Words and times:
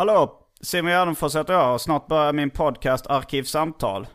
Hallå! 0.00 0.32
Simon 0.60 0.90
Gärdenfors 0.90 1.36
heter 1.36 1.52
jag 1.52 1.74
och 1.74 1.80
snart 1.80 2.06
börjar 2.06 2.32
min 2.32 2.50
podcast 2.50 3.06
Arkivsamtal. 3.06 4.06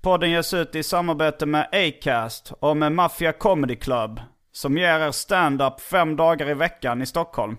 Podden 0.00 0.30
ges 0.30 0.54
ut 0.54 0.74
i 0.74 0.82
samarbete 0.82 1.46
med 1.46 1.68
Acast 1.72 2.52
och 2.60 2.76
med 2.76 2.92
Mafia 2.92 3.32
Comedy 3.32 3.76
Club 3.76 4.20
som 4.52 4.78
ger 4.78 5.00
er 5.00 5.10
stand-up 5.10 5.80
fem 5.80 6.16
dagar 6.16 6.50
i 6.50 6.54
veckan 6.54 7.02
i 7.02 7.06
Stockholm. 7.06 7.56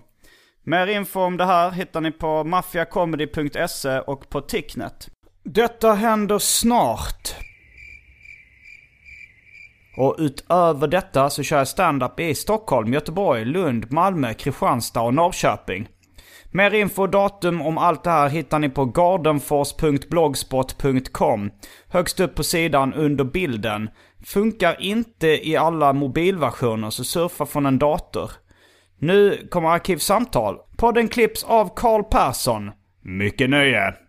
Mer 0.62 0.86
info 0.86 1.20
om 1.20 1.36
det 1.36 1.44
här 1.44 1.70
hittar 1.70 2.00
ni 2.00 2.10
på 2.10 2.44
maffiacomedy.se 2.44 3.98
och 3.98 4.28
på 4.28 4.40
Ticknet. 4.40 5.08
Detta 5.42 5.92
händer 5.92 6.38
snart. 6.38 7.34
Och 9.96 10.16
utöver 10.18 10.88
detta 10.88 11.30
så 11.30 11.42
kör 11.42 11.58
jag 11.58 11.68
stand-up 11.68 12.20
i 12.20 12.34
Stockholm, 12.34 12.92
Göteborg, 12.92 13.44
Lund, 13.44 13.92
Malmö, 13.92 14.34
Kristianstad 14.34 15.00
och 15.00 15.14
Norrköping. 15.14 15.88
Mer 16.50 16.74
info 16.74 17.02
och 17.02 17.10
datum 17.10 17.62
om 17.62 17.78
allt 17.78 18.04
det 18.04 18.10
här 18.10 18.28
hittar 18.28 18.58
ni 18.58 18.68
på 18.68 18.84
gardenfors.blogspot.com. 18.84 21.50
Högst 21.88 22.20
upp 22.20 22.34
på 22.34 22.42
sidan 22.42 22.94
under 22.94 23.24
bilden. 23.24 23.90
Funkar 24.24 24.82
inte 24.82 25.48
i 25.48 25.56
alla 25.56 25.92
mobilversioner 25.92 26.90
så 26.90 27.04
surfa 27.04 27.46
från 27.46 27.66
en 27.66 27.78
dator. 27.78 28.30
Nu 28.98 29.48
kommer 29.50 29.68
Arkivsamtal. 29.68 30.56
Podden 30.76 31.08
klipps 31.08 31.44
av 31.44 31.74
Carl 31.76 32.04
Persson. 32.04 32.70
Mycket 33.02 33.50
nöje! 33.50 34.07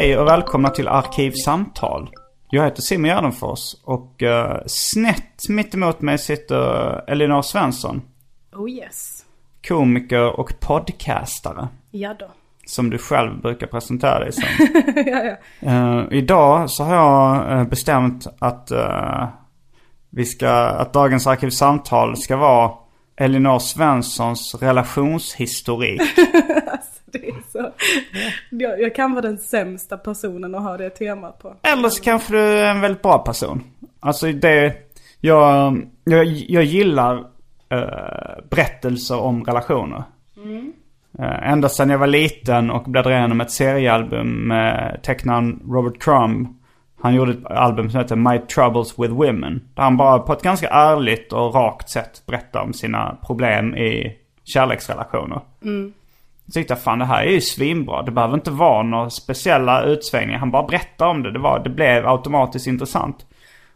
Hej 0.00 0.18
och 0.18 0.26
välkomna 0.26 0.70
till 0.70 0.88
Arkivsamtal. 0.88 2.10
Jag 2.50 2.64
heter 2.64 2.82
Simon 2.82 3.08
Gärdenfors 3.08 3.74
och 3.84 4.22
uh, 4.22 4.56
snett 4.66 5.48
mitt 5.48 5.74
emot 5.74 6.00
mig 6.00 6.18
sitter 6.18 7.10
Elinor 7.10 7.42
Svensson. 7.42 8.02
Oh 8.52 8.70
yes. 8.70 9.24
Komiker 9.68 10.40
och 10.40 10.60
podcastare. 10.60 11.68
Ja 11.90 12.14
då. 12.18 12.26
Som 12.66 12.90
du 12.90 12.98
själv 12.98 13.40
brukar 13.40 13.66
presentera 13.66 14.18
dig 14.18 14.32
som. 14.32 14.44
ja, 15.06 15.36
ja. 15.60 15.70
Uh, 15.70 16.06
idag 16.10 16.70
så 16.70 16.84
har 16.84 16.94
jag 16.94 17.58
uh, 17.60 17.68
bestämt 17.68 18.26
att 18.38 18.72
uh, 18.72 19.28
vi 20.10 20.24
ska, 20.24 20.50
att 20.50 20.92
dagens 20.92 21.26
arkivsamtal 21.26 22.16
ska 22.16 22.36
vara 22.36 22.72
Elinor 23.16 23.58
Svenssons 23.58 24.54
relationshistorik. 24.60 26.02
det 27.12 27.28
är 27.28 27.50
så. 27.52 27.72
Jag, 28.50 28.80
jag 28.80 28.94
kan 28.94 29.12
vara 29.12 29.22
den 29.22 29.38
sämsta 29.38 29.96
personen 29.96 30.54
att 30.54 30.62
ha 30.62 30.76
det 30.76 30.90
temat 30.90 31.38
på. 31.38 31.54
Eller 31.62 31.88
så 31.88 32.02
kanske 32.02 32.32
du 32.32 32.38
är 32.38 32.70
en 32.70 32.80
väldigt 32.80 33.02
bra 33.02 33.18
person. 33.18 33.62
Alltså 34.00 34.32
det, 34.32 34.74
jag, 35.20 35.76
jag, 36.04 36.26
jag 36.26 36.64
gillar 36.64 37.18
uh, 37.74 38.44
berättelser 38.50 39.20
om 39.20 39.44
relationer. 39.44 40.02
Mm. 40.36 40.72
Uh, 41.18 41.50
ända 41.50 41.68
sedan 41.68 41.90
jag 41.90 41.98
var 41.98 42.06
liten 42.06 42.70
och 42.70 42.84
bläddrade 42.84 43.16
igenom 43.16 43.40
ett 43.40 43.50
seriealbum 43.50 44.48
med 44.48 45.00
tecknaren 45.02 45.62
Robert 45.68 46.02
Crumb. 46.02 46.48
Han 47.02 47.14
gjorde 47.14 47.32
ett 47.32 47.46
album 47.46 47.90
som 47.90 48.00
heter 48.00 48.16
My 48.16 48.38
Troubles 48.38 48.98
with 48.98 49.14
Women. 49.14 49.68
Där 49.74 49.82
han 49.82 49.96
bara 49.96 50.18
på 50.18 50.32
ett 50.32 50.42
ganska 50.42 50.68
ärligt 50.68 51.32
och 51.32 51.54
rakt 51.54 51.88
sätt 51.88 52.22
berättar 52.26 52.60
om 52.60 52.72
sina 52.72 53.16
problem 53.26 53.76
i 53.76 54.16
kärleksrelationer. 54.44 55.40
Mm. 55.62 55.92
Tyckte 56.52 56.72
jag 56.72 56.82
fan 56.82 56.98
det 56.98 57.04
här 57.04 57.22
är 57.22 57.30
ju 57.30 57.40
svinbra. 57.40 58.02
Det 58.02 58.10
behöver 58.10 58.34
inte 58.34 58.50
vara 58.50 58.82
några 58.82 59.10
speciella 59.10 59.82
utsvängningar. 59.82 60.38
Han 60.38 60.50
bara 60.50 60.62
berättar 60.66 61.06
om 61.06 61.22
det. 61.22 61.32
Det, 61.32 61.38
var, 61.38 61.58
det 61.58 61.70
blev 61.70 62.08
automatiskt 62.08 62.66
intressant. 62.66 63.26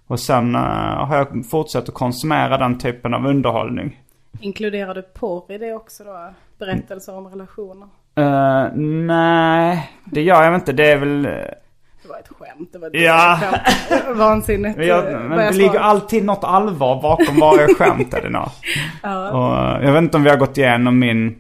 Och 0.07 0.21
sen 0.21 0.55
uh, 0.55 0.61
har 1.07 1.17
jag 1.17 1.47
fortsatt 1.51 1.89
att 1.89 1.95
konsumera 1.95 2.59
den 2.59 2.79
typen 2.79 3.15
av 3.15 3.27
underhållning. 3.27 4.01
Inkluderar 4.41 4.95
du 4.95 5.03
porr 5.03 5.53
i 5.53 5.59
det 5.59 5.75
också 5.75 6.05
då? 6.05 6.31
Berättelser 6.59 7.17
om 7.17 7.27
relationer? 7.27 7.89
Uh, 8.19 8.77
nej, 9.07 9.91
det 10.05 10.23
gör 10.23 10.43
jag 10.43 10.55
inte. 10.55 10.73
Det 10.73 10.91
är 10.91 10.97
väl... 10.97 11.23
Det 11.23 12.09
var 12.09 12.19
ett 12.19 12.29
skämt. 12.29 12.69
Det 12.73 12.79
var 12.79 12.89
ett 12.89 12.95
Ja. 13.03 13.39
skämt. 13.41 14.19
Vansinnigt. 14.19 14.79
Men, 14.79 14.87
jag, 14.87 15.13
eh, 15.13 15.21
men 15.21 15.39
det 15.39 15.53
ligger 15.53 15.79
alltid 15.79 16.25
något 16.25 16.45
allvar 16.45 17.03
bakom 17.03 17.41
varje 17.41 17.75
skämt 17.75 18.15
Elinor. 18.15 18.49
Ja. 19.03 19.31
Och 19.31 19.85
jag 19.85 19.93
vet 19.93 20.03
inte 20.03 20.17
om 20.17 20.23
vi 20.23 20.31
har 20.31 20.37
gått 20.37 20.59
igenom 20.59 20.99
min, 20.99 21.37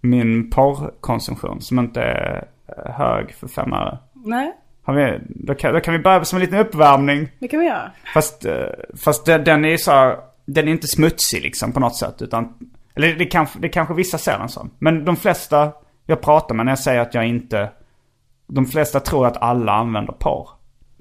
min 0.00 0.50
porrkonsumtion 0.50 1.60
som 1.60 1.78
inte 1.78 2.00
är 2.00 2.48
eh, 2.68 2.92
hög 2.92 3.34
för 3.34 3.48
fem 3.48 3.72
öre. 3.72 3.98
Nej, 4.12 4.52
Har 4.82 4.94
vi, 4.94 5.18
då, 5.28 5.54
kan, 5.54 5.74
då 5.74 5.80
kan 5.80 5.94
vi 5.94 6.00
börja 6.00 6.24
som 6.24 6.36
en 6.36 6.40
liten 6.40 6.58
uppvärmning. 6.58 7.28
det 7.38 7.48
kan 7.48 7.60
vi 7.60 7.66
göra. 7.66 7.90
Fast, 8.14 8.44
eh, 8.44 8.66
fast 9.04 9.26
den, 9.26 9.64
är 9.64 9.76
så 9.76 9.90
här, 9.90 10.16
den 10.46 10.68
är 10.68 10.72
inte 10.72 10.86
smutsig 10.86 11.42
liksom 11.42 11.72
på 11.72 11.80
något 11.80 11.96
sätt. 11.96 12.22
Utan, 12.22 12.54
eller 12.94 13.14
det 13.14 13.24
kanske, 13.24 13.58
det 13.58 13.68
kanske 13.68 13.94
vissa 13.94 14.18
ser 14.18 14.38
den 14.38 14.48
som. 14.48 14.70
Men 14.78 15.04
de 15.04 15.16
flesta 15.16 15.72
jag 16.06 16.20
pratar 16.20 16.54
med 16.54 16.66
när 16.66 16.72
jag 16.72 16.78
säger 16.78 17.00
att 17.00 17.14
jag 17.14 17.28
inte... 17.28 17.70
De 18.46 18.66
flesta 18.66 19.00
tror 19.00 19.26
att 19.26 19.36
alla 19.36 19.72
använder 19.72 20.12
porr. 20.12 20.48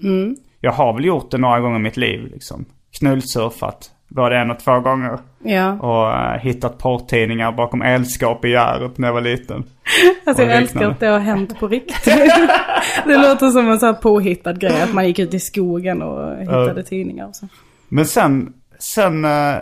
Mm. 0.04 0.36
Jag 0.60 0.72
har 0.72 0.94
väl 0.94 1.06
gjort 1.06 1.32
det 1.32 1.38
några 1.38 1.60
gånger 1.60 1.80
i 1.80 1.82
mitt 1.82 1.98
liv 1.98 2.28
liksom. 2.32 2.66
Knullsurfat. 3.00 3.92
Både 4.10 4.38
en 4.38 4.52
och 4.52 4.60
två 4.60 4.80
gånger. 4.80 5.20
Ja. 5.44 5.74
Och 5.74 6.12
eh, 6.12 6.40
hittat 6.40 6.78
porrtidningar 6.78 7.52
bakom 7.52 7.82
elskåp 7.82 8.46
i 8.46 8.50
Hjärup 8.50 8.98
när 8.98 9.08
jag 9.08 9.14
var 9.14 9.22
liten. 9.22 9.64
Alltså 10.26 10.44
jag 10.44 10.58
älskar 10.58 10.90
att 10.90 11.00
det 11.00 11.08
har 11.08 11.20
hänt 11.20 11.60
på 11.60 11.68
riktigt. 11.68 12.06
det 13.06 13.18
låter 13.18 13.50
som 13.50 13.70
en 13.70 13.80
sån 13.80 13.88
här 13.88 14.02
påhittad 14.02 14.54
grej. 14.54 14.82
Att 14.82 14.94
man 14.94 15.08
gick 15.08 15.20
ut 15.20 15.34
i 15.34 15.40
skogen 15.40 16.02
och 16.02 16.40
hittade 16.40 16.84
tidningar 16.84 17.28
och 17.28 17.36
så. 17.36 17.48
Men 17.88 18.06
sen, 18.06 18.54
sen 18.80 19.26
eh, 19.26 19.56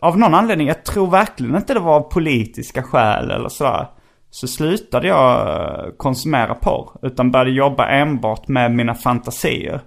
av 0.00 0.18
någon 0.18 0.34
anledning, 0.34 0.68
jag 0.68 0.84
tror 0.84 1.06
verkligen 1.10 1.56
inte 1.56 1.74
det 1.74 1.80
var 1.80 1.96
av 1.96 2.00
politiska 2.00 2.82
skäl 2.82 3.30
eller 3.30 3.48
sådär. 3.48 3.86
Så 4.30 4.48
slutade 4.48 5.08
jag 5.08 5.48
eh, 5.48 5.90
konsumera 5.96 6.54
porr. 6.54 6.90
Utan 7.02 7.30
började 7.30 7.50
jobba 7.50 7.88
enbart 7.88 8.48
med 8.48 8.72
mina 8.72 8.94
fantasier. 8.94 9.80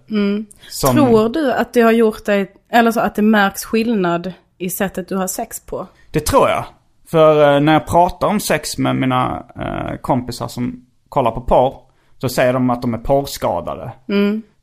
Som, 0.70 0.96
Tror 0.96 1.30
du 1.30 1.54
att 1.54 1.74
det 1.74 1.82
har 1.82 1.92
gjort 1.92 2.26
dig, 2.26 2.52
eller 2.72 2.92
så 2.92 3.00
att 3.00 3.16
det 3.16 3.22
märks 3.22 3.66
skillnad 3.66 4.34
i 4.58 4.70
sättet 4.70 5.10
du 5.10 5.16
har 5.16 5.28
sex 5.28 5.66
på? 5.66 5.88
Det 6.12 6.26
tror 6.26 6.50
jag. 6.50 6.66
För 7.08 7.56
eh, 7.56 7.62
när 7.62 7.74
jag 7.74 7.88
pratar 7.88 8.28
om 8.28 8.40
sex 8.40 8.78
med 8.78 8.96
mina 8.96 9.44
eh, 9.56 9.98
kompisar 10.02 10.48
som 10.48 10.86
kollar 11.10 11.32
på 11.32 11.42
porr. 11.42 11.76
Så 12.18 12.30
säger 12.30 12.54
de 12.54 12.70
att 12.70 12.82
de 12.82 12.94
är 12.94 12.98
porrskadade. 12.98 13.92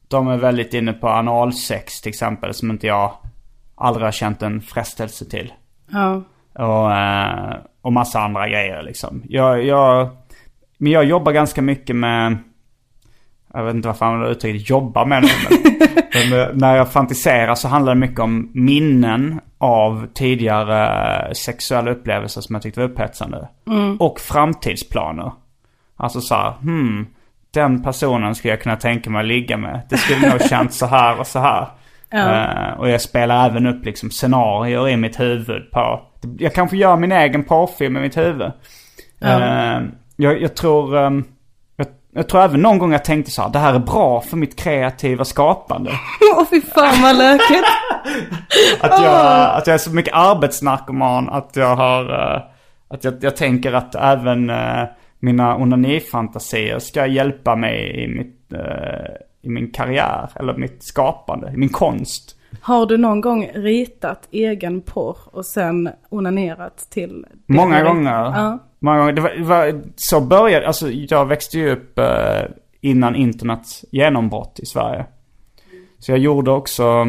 De 0.09 0.29
är 0.29 0.37
väldigt 0.37 0.75
inne 0.75 0.93
på 0.93 1.09
analsex 1.09 2.01
till 2.01 2.09
exempel. 2.09 2.55
Som 2.55 2.71
inte 2.71 2.87
jag 2.87 3.13
aldrig 3.75 4.07
har 4.07 4.13
känt 4.13 4.43
en 4.43 4.61
frestelse 4.61 5.25
till. 5.25 5.53
Ja. 5.91 6.23
Och, 6.55 6.93
eh, 6.93 7.57
och 7.83 7.93
massa 7.93 8.21
andra 8.21 8.49
grejer 8.49 8.83
liksom. 8.83 9.23
Jag, 9.29 9.65
jag, 9.65 10.09
men 10.79 10.93
jag 10.93 11.05
jobbar 11.05 11.33
ganska 11.33 11.63
mycket 11.63 11.97
med 11.97 12.37
jag 13.55 13.65
vet 13.65 13.75
inte 13.75 13.89
jag 13.89 13.97
använder 14.01 14.31
uttrycket 14.31 14.71
jobba 14.71 15.05
med 15.05 15.23
det. 15.23 15.29
Men, 15.51 16.31
men, 16.31 16.41
eh, 16.41 16.49
när 16.55 16.77
jag 16.77 16.93
fantiserar 16.93 17.55
så 17.55 17.69
handlar 17.69 17.95
det 17.95 18.01
mycket 18.01 18.21
om 18.21 18.51
minnen 18.55 19.41
av 19.59 20.07
tidigare 20.15 21.35
sexuella 21.35 21.91
upplevelser 21.91 22.41
som 22.41 22.55
jag 22.55 22.63
tyckte 22.63 22.81
var 22.81 22.89
upphetsande. 22.89 23.49
Och 23.99 24.21
framtidsplaner. 24.21 25.33
Alltså 25.97 26.21
så 26.21 26.35
här, 26.35 26.53
hmm, 26.63 27.07
den 27.55 27.83
personen 27.83 28.35
skulle 28.35 28.53
jag 28.53 28.63
kunna 28.63 28.77
tänka 28.77 29.11
mig 29.11 29.21
att 29.21 29.27
ligga 29.27 29.57
med. 29.57 29.81
Det 29.89 29.97
skulle 29.97 30.31
nog 30.31 30.43
känts 30.49 30.79
så 30.79 30.87
här 30.87 31.21
och 31.21 31.27
så 31.27 31.39
här. 31.39 31.69
Eh, 32.11 32.79
och 32.79 32.89
jag 32.89 33.01
spelar 33.01 33.47
även 33.47 33.67
upp 33.67 33.85
liksom 33.85 34.11
scenarier 34.11 34.89
i 34.89 34.97
mitt 34.97 35.21
huvud 35.21 35.71
på... 35.71 36.03
Jag 36.39 36.55
kanske 36.55 36.77
gör 36.77 36.97
min 36.97 37.13
egen 37.13 37.45
porrfilm 37.45 37.97
i 37.97 38.01
mitt 38.01 38.17
huvud. 38.17 38.53
Eh, 39.21 39.81
jag, 40.17 40.43
jag 40.43 40.57
tror... 40.57 40.99
ehm, 40.99 41.25
jag, 42.19 42.29
tror 42.29 42.43
även 42.43 42.63
någon 42.63 42.79
gång 42.79 42.93
jag 42.93 43.05
tänkte 43.05 43.31
så 43.31 43.43
här, 43.43 43.51
det 43.51 43.59
här 43.59 43.75
är 43.75 43.79
bra 43.79 44.21
för 44.21 44.37
mitt 44.37 44.57
kreativa 44.57 45.25
skapande. 45.25 45.91
Åh 46.37 46.45
fy 46.51 46.61
fan 46.61 47.03
vad 47.03 47.17
lökigt. 47.17 47.65
Att 48.81 49.03
jag, 49.03 49.57
att 49.57 49.67
jag 49.67 49.75
är 49.75 49.79
så 49.79 49.91
mycket 49.95 50.15
arbetsnarkoman 50.15 51.29
att 51.29 51.51
jag 51.57 51.77
har... 51.77 52.35
eh, 52.35 52.43
att 52.89 53.05
jag, 53.05 53.15
jag 53.21 53.37
tänker 53.37 53.73
att 53.73 53.95
även 53.95 54.51
uh, 54.51 54.85
mina 55.21 55.57
onanifantasier 55.57 56.79
ska 56.79 57.07
hjälpa 57.07 57.57
mig 57.57 58.05
i, 58.05 58.09
mitt, 58.09 58.53
eh, 58.53 59.13
i 59.43 59.49
min 59.49 59.71
karriär. 59.71 60.31
Eller 60.35 60.55
mitt 60.55 60.83
skapande, 60.83 61.53
i 61.55 61.57
min 61.57 61.69
konst. 61.69 62.37
Har 62.61 62.87
du 62.87 62.97
någon 62.97 63.21
gång 63.21 63.51
ritat 63.55 64.29
egen 64.31 64.81
porr 64.81 65.19
och 65.25 65.47
sen 65.47 65.91
onanerat 66.09 66.87
till? 66.91 67.27
Många 67.47 67.83
gånger. 67.83 68.11
Ja. 68.11 68.59
Många 68.79 68.99
gånger. 68.99 69.13
Det 69.13 69.21
var, 69.21 69.31
det 69.31 69.45
var, 69.45 69.83
så 69.97 70.21
började, 70.21 70.67
alltså 70.67 70.91
jag 70.91 71.27
växte 71.27 71.59
ju 71.59 71.71
upp 71.71 71.99
eh, 71.99 72.43
innan 72.81 73.15
internets 73.15 73.85
genombrott 73.93 74.59
i 74.63 74.67
Sverige. 74.67 75.07
Så 75.99 76.13
jag 76.13 76.19
gjorde 76.19 76.51
också, 76.51 77.07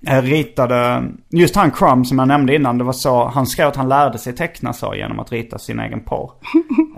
jag 0.00 0.24
ritade, 0.32 1.04
just 1.30 1.56
han 1.56 1.70
Crumb 1.70 2.06
som 2.06 2.18
jag 2.18 2.28
nämnde 2.28 2.54
innan, 2.54 2.78
det 2.78 2.84
var 2.84 2.92
så, 2.92 3.28
han 3.28 3.46
skrev 3.46 3.68
att 3.68 3.76
han 3.76 3.88
lärde 3.88 4.18
sig 4.18 4.32
teckna 4.32 4.72
så 4.72 4.94
genom 4.94 5.20
att 5.20 5.32
rita 5.32 5.58
sin 5.58 5.80
egen 5.80 6.00
porr. 6.00 6.30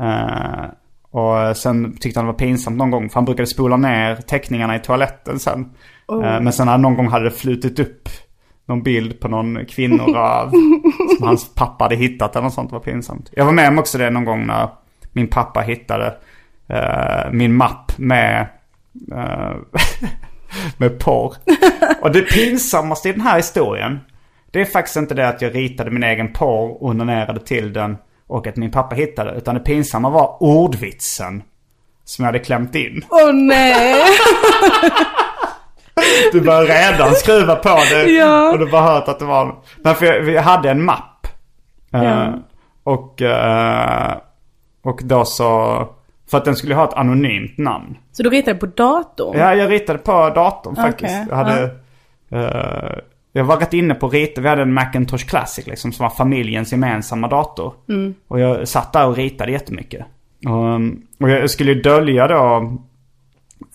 Eh, 0.01 0.65
och 1.11 1.57
sen 1.57 1.97
tyckte 1.97 2.21
han 2.21 2.27
det 2.27 2.33
var 2.33 2.39
pinsamt 2.39 2.77
någon 2.77 2.91
gång, 2.91 3.09
för 3.09 3.15
han 3.15 3.25
brukade 3.25 3.47
spola 3.47 3.77
ner 3.77 4.17
teckningarna 4.17 4.77
i 4.77 4.79
toaletten 4.79 5.39
sen. 5.39 5.71
Eh, 6.13 6.41
men 6.41 6.53
sen 6.53 6.83
någon 6.83 6.97
gång 6.97 7.09
hade 7.09 7.25
det 7.25 7.31
flutit 7.31 7.79
upp 7.79 8.09
någon 8.67 8.83
bild 8.83 9.21
på 9.21 9.29
någon 9.29 9.67
kvinnoröv 9.67 10.51
som 11.19 11.27
hans 11.27 11.55
pappa 11.55 11.85
hade 11.85 11.97
hittat 11.97 12.37
eller 12.37 12.45
något 12.45 12.55
sånt. 12.55 12.71
Det 12.71 12.77
var 12.77 12.81
pinsamt. 12.81 13.31
Jag 13.33 13.45
var 13.45 13.53
med 13.53 13.69
om 13.69 13.79
också 13.79 13.99
det 13.99 14.11
någon 14.11 14.25
gång 14.25 14.47
när 14.47 14.69
min 15.13 15.29
pappa 15.29 15.61
hittade 15.61 16.15
uh, 16.71 17.33
min 17.33 17.55
mapp 17.55 17.99
med, 17.99 18.47
uh, 19.13 19.57
med 20.77 20.99
porr. 20.99 21.35
Och 22.01 22.13
det 22.13 22.23
pinsammaste 22.23 23.09
i 23.09 23.13
den 23.13 23.21
här 23.21 23.37
historien, 23.37 24.01
det 24.51 24.61
är 24.61 24.65
faktiskt 24.65 24.97
inte 24.97 25.15
det 25.15 25.29
att 25.29 25.43
jag 25.43 25.55
ritade 25.55 25.91
min 25.91 26.03
egen 26.03 26.33
porr 26.33 26.71
och 26.71 26.85
onanerade 26.85 27.41
till 27.41 27.73
den 27.73 27.97
och 28.27 28.47
att 28.47 28.57
min 28.57 28.71
pappa 28.71 28.95
hittade. 28.95 29.35
Utan 29.37 29.55
det 29.55 29.61
pinsamma 29.61 30.11
var 30.11 30.37
ordvitsen 30.43 31.43
som 32.05 32.25
jag 32.25 32.33
hade 32.33 32.45
klämt 32.45 32.75
in. 32.75 33.05
Åh 33.11 33.33
nej! 33.33 34.03
Du 36.33 36.41
börjar 36.41 36.93
redan 36.93 37.15
skruva 37.15 37.55
på 37.57 37.69
det. 37.93 38.11
Ja. 38.11 38.53
Och 38.53 38.59
du 38.59 38.67
bara 38.71 38.83
hört 38.83 39.09
att 39.09 39.19
det 39.19 39.25
var... 39.25 39.55
Nej, 39.85 39.95
för 39.95 40.07
jag, 40.07 40.21
vi 40.21 40.37
hade 40.39 40.71
en 40.71 40.85
mapp. 40.85 41.27
Eh, 41.93 42.03
Ja. 42.05 42.33
och, 42.85 43.23
eh, 43.23 44.17
och 44.85 45.01
då 45.05 45.25
så... 45.25 45.79
För 46.31 46.39
att 46.39 46.45
den 46.45 46.57
skulle 46.57 46.75
ha 46.75 46.85
ett 46.85 46.95
anonymt 46.95 47.59
namn. 47.59 47.97
Så 48.13 48.23
du 48.23 48.31
ritade 48.31 48.59
på 48.59 48.67
datorn? 48.67 49.39
Ja, 49.39 49.55
jag 49.55 49.71
ritade 49.71 49.99
på 49.99 50.13
datorn 50.31 50.77
faktiskt. 50.77 51.15
Okej, 51.15 51.27
Jag 51.31 51.37
hade... 51.37 51.63
eh, 52.31 52.99
jag 53.33 53.45
var 53.45 53.57
rätt 53.57 53.73
inne 53.75 53.95
på 53.95 54.09
rita. 54.09 54.41
Vi 54.41 54.49
hade 54.49 54.63
en 54.63 54.75
Macintosh 54.75 55.27
Classic 55.27 55.67
liksom 55.67 55.93
som 55.93 56.03
var 56.03 56.11
familjens 56.11 56.73
gemensamma 56.73 57.29
dator. 57.29 57.75
Och 58.29 58.41
jag 58.41 58.69
satt 58.69 58.93
där 58.93 59.07
och 59.07 59.17
ritade 59.17 59.53
jättemycket. 59.53 60.07
Och, 60.47 60.81
och 61.25 61.31
jag 61.31 61.51
skulle 61.51 61.73
ju 61.73 61.83
dölja 61.83 62.29
då 62.29 62.73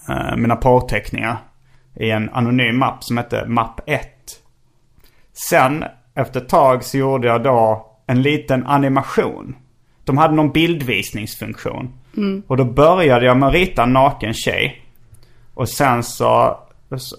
eh, 0.10 0.36
mina 0.38 0.56
porrteckningar 0.56 1.38
i 1.96 2.12
en 2.12 2.30
anonym 2.30 2.78
mapp 2.78 3.04
som 3.04 3.18
hette 3.18 3.46
mapp 3.48 3.82
1. 3.86 4.08
Sen 5.50 5.84
efter 6.16 6.42
ett 6.42 6.50
tag 6.50 6.84
så 6.84 6.98
gjorde 6.98 7.28
jag 7.28 7.44
då 7.44 7.88
en 8.08 8.22
liten 8.22 8.66
animation. 8.66 9.56
De 10.04 10.18
hade 10.18 10.34
någon 10.36 10.52
bildvisningsfunktion. 10.52 11.94
Och 12.48 12.58
då 12.58 12.64
började 12.64 13.26
jag 13.26 13.38
med 13.38 13.50
att 13.50 13.56
rita 13.56 13.84
en 13.84 13.94
naken 13.94 14.34
tjej. 14.34 14.86
Och 15.54 15.70
sen 15.70 16.04
så... 16.04 16.58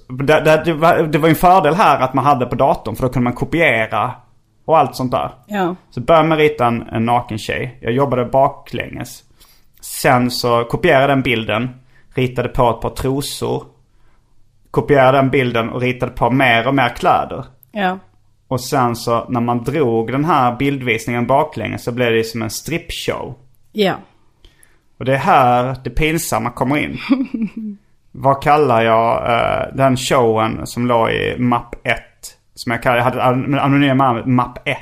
Det, 0.08 0.62
det, 0.64 0.72
var, 0.72 1.02
det 1.02 1.19
var 1.19 1.28
en 1.28 1.34
fördel 1.34 1.74
här 1.74 2.00
att 2.00 2.14
man 2.14 2.24
hade 2.24 2.46
på 2.46 2.54
datorn 2.54 2.96
för 2.96 3.02
då 3.02 3.12
kunde 3.12 3.24
man 3.24 3.32
kopiera 3.32 4.12
och 4.64 4.78
allt 4.78 4.96
sånt 4.96 5.12
där. 5.12 5.30
Ja. 5.46 5.74
Så 5.90 6.00
började 6.00 6.28
med 6.28 6.36
att 6.36 6.40
rita 6.40 6.66
en, 6.66 6.82
en 6.82 7.04
naken 7.04 7.38
tjej. 7.38 7.78
Jag 7.80 7.92
jobbade 7.92 8.24
baklänges. 8.24 9.22
Sen 9.80 10.30
så 10.30 10.64
kopierade 10.64 11.02
jag 11.02 11.10
den 11.10 11.22
bilden. 11.22 11.69
Ritade 12.14 12.48
på 12.48 12.70
ett 12.70 12.80
par 12.80 12.90
trosor. 12.90 13.64
Kopierade 14.72 15.19
den 15.19 15.30
bilden 15.30 15.69
och 15.70 15.80
ritade 15.80 16.12
på 16.12 16.30
mer 16.30 16.69
och 16.69 16.74
mer 16.74 16.88
kläder. 16.88 17.44
Ja. 17.72 17.98
Och 18.48 18.60
sen 18.60 18.96
så 18.96 19.26
när 19.28 19.40
man 19.40 19.64
drog 19.64 20.12
den 20.12 20.24
här 20.24 20.56
bildvisningen 20.56 21.26
baklänges 21.26 21.84
så 21.84 21.92
blev 21.92 22.12
det 22.12 22.24
som 22.24 22.42
en 22.42 22.50
strippshow. 22.50 23.34
Ja. 23.72 23.94
Och 24.98 25.04
det 25.04 25.12
är 25.12 25.19
här 25.19 25.76
det 25.84 25.90
pinsamma 25.90 26.50
kommer 26.50 26.76
in. 26.78 26.98
Vad 28.12 28.42
kallar 28.42 28.82
jag 28.82 29.16
eh, 29.32 29.74
den 29.74 29.96
showen 29.96 30.66
som 30.66 30.86
låg 30.86 31.10
i 31.10 31.36
mapp 31.38 31.74
1? 31.84 31.96
Som 32.54 32.72
jag 32.72 32.82
kallar, 32.82 32.96
jag 32.96 33.04
hade 33.04 33.22
an- 33.22 33.58
anonyma 33.58 34.04
namnet 34.04 34.26
mapp 34.26 34.69
1. 34.69 34.76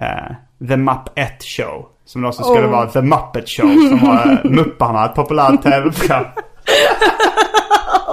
Eh, 0.00 0.66
The 0.68 0.76
Mapp 0.76 1.18
1 1.18 1.44
Show. 1.44 1.86
Som 2.04 2.22
då 2.22 2.32
så 2.32 2.42
skulle 2.42 2.66
Oh. 2.66 2.70
vara 2.70 2.86
The 2.90 3.02
Muppet 3.02 3.48
Show. 3.48 3.66
Som 3.88 3.98
var 4.08 4.26
eh, 4.44 4.50
Mupparna, 4.50 5.04
ett 5.04 5.14
populärt 5.14 5.62
tv-program. 5.62 6.24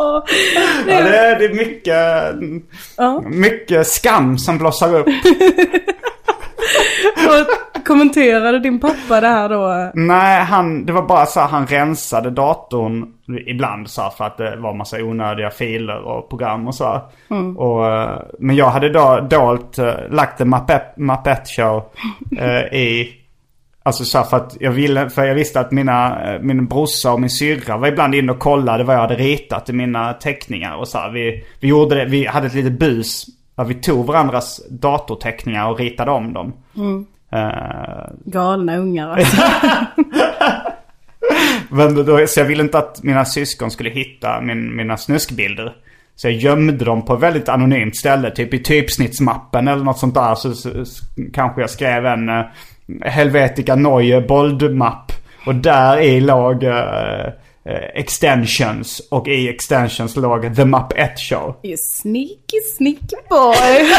ja, 0.88 1.04
det, 1.04 1.18
är, 1.18 1.40
det 1.40 1.46
är 1.46 1.54
mycket, 1.54 2.36
mycket 3.26 3.88
skam 3.88 4.38
som 4.38 4.58
blossar 4.58 4.96
upp. 4.96 5.08
Och 7.28 7.84
kommenterade 7.86 8.60
din 8.60 8.80
pappa 8.80 9.22
det 9.22 9.28
här 9.28 9.50
då? 9.50 9.92
Nej, 9.94 10.44
han, 10.44 10.86
det 10.86 10.94
var 10.94 11.02
bara 11.02 11.26
så 11.26 11.40
här, 11.40 11.48
han 11.48 11.68
rensade 11.68 12.30
datorn 12.30 13.14
ibland 13.48 13.90
så 13.90 14.02
här, 14.02 14.10
för 14.10 14.26
att 14.26 14.38
det 14.38 14.56
var 14.56 14.74
massa 14.74 14.98
onödiga 14.98 15.50
filer 15.50 16.02
och 16.02 16.30
program 16.30 16.68
och 16.68 16.76
så. 16.76 16.86
här. 16.86 17.02
Och, 17.58 17.88
eh, 17.88 18.22
men 18.40 18.56
jag 18.56 18.70
hade 18.70 18.90
då 18.90 19.28
dolt, 19.30 19.78
eh, 19.78 19.94
lagt 20.10 20.42
en 20.42 20.50
Mappet 20.98 21.48
show 21.58 21.84
eh, 22.40 22.80
i, 22.80 23.14
alltså 23.84 24.06
så 24.06 24.24
för 24.24 24.38
att 24.38 24.58
jag 24.60 24.72
ville, 24.72 25.10
för 25.10 25.26
jag 25.26 25.36
visste 25.36 25.60
att 25.60 25.72
mina, 25.72 26.34
eh, 26.34 26.42
min 26.42 26.68
brorsa 26.68 27.14
och 27.14 27.22
min 27.22 27.30
syrra 27.30 27.78
var 27.78 27.88
ibland 27.88 28.16
inne 28.16 28.32
och 28.32 28.40
kollade 28.40 28.84
vad 28.84 28.96
jag 28.96 29.02
hade 29.02 29.16
ritat 29.16 29.70
i 29.70 29.74
mina 29.74 30.14
teckningar 30.14 30.76
och 30.76 30.88
så 30.88 30.98
här. 30.98 31.12
Vi, 31.12 31.44
vi 31.60 31.68
gjorde 31.68 31.96
det, 31.96 32.06
vi 32.06 32.26
hade 32.26 32.48
ett 32.48 32.54
litet 32.54 32.80
bus 32.80 33.26
där 33.56 33.64
vi 33.64 33.74
tog 33.74 34.06
varandras 34.06 34.62
datorteckningar 34.70 35.70
och 35.70 35.80
ritade 35.80 36.12
om 36.12 36.34
dem. 36.34 36.54
Eh, 37.34 38.12
Galna 38.26 38.78
ungar 38.78 39.10
alltså. 39.10 39.38
Men 41.70 42.06
då, 42.06 42.28
så 42.28 42.40
jag 42.40 42.46
ville 42.46 42.64
inte 42.64 42.78
att 42.78 43.04
mina 43.04 43.26
syskon 43.26 43.72
skulle 43.72 43.90
hitta 43.90 44.42
min, 44.42 44.76
mina 44.76 44.98
snuskbilder. 44.98 45.76
Så 46.16 46.28
jag 46.28 46.34
gömde 46.34 46.86
dem 46.86 47.06
på 47.06 47.14
ett 47.14 47.20
väldigt 47.20 47.50
anonymt 47.50 47.96
ställe. 47.96 48.32
Typ 48.32 48.54
i 48.54 48.64
typsnittsmappen 48.64 49.68
eller 49.68 49.84
något 49.84 50.00
sånt 50.00 50.14
där. 50.14 50.36
Så, 50.36 50.54
så, 50.54 50.86
så 50.86 51.06
kanske 51.34 51.62
jag 51.62 51.70
skrev 51.70 52.06
en 52.06 52.30
uh, 52.30 52.46
Helvetica 53.06 53.76
Neue 53.76 54.22
Bold-mapp. 54.22 55.12
Och 55.46 55.56
där 55.56 55.98
i 56.00 56.22
låg 56.22 56.64
uh, 56.64 56.70
uh, 56.70 57.74
extensions. 57.94 59.08
Och 59.12 59.28
i 59.28 59.50
extensions 59.50 60.16
låg 60.16 60.56
The 60.56 60.66
Mapp 60.66 60.94
1 60.96 61.20
Show. 61.20 61.56
You 61.64 61.76
sneaky 61.78 62.60
sneaky 62.78 63.16
boy. 63.30 63.90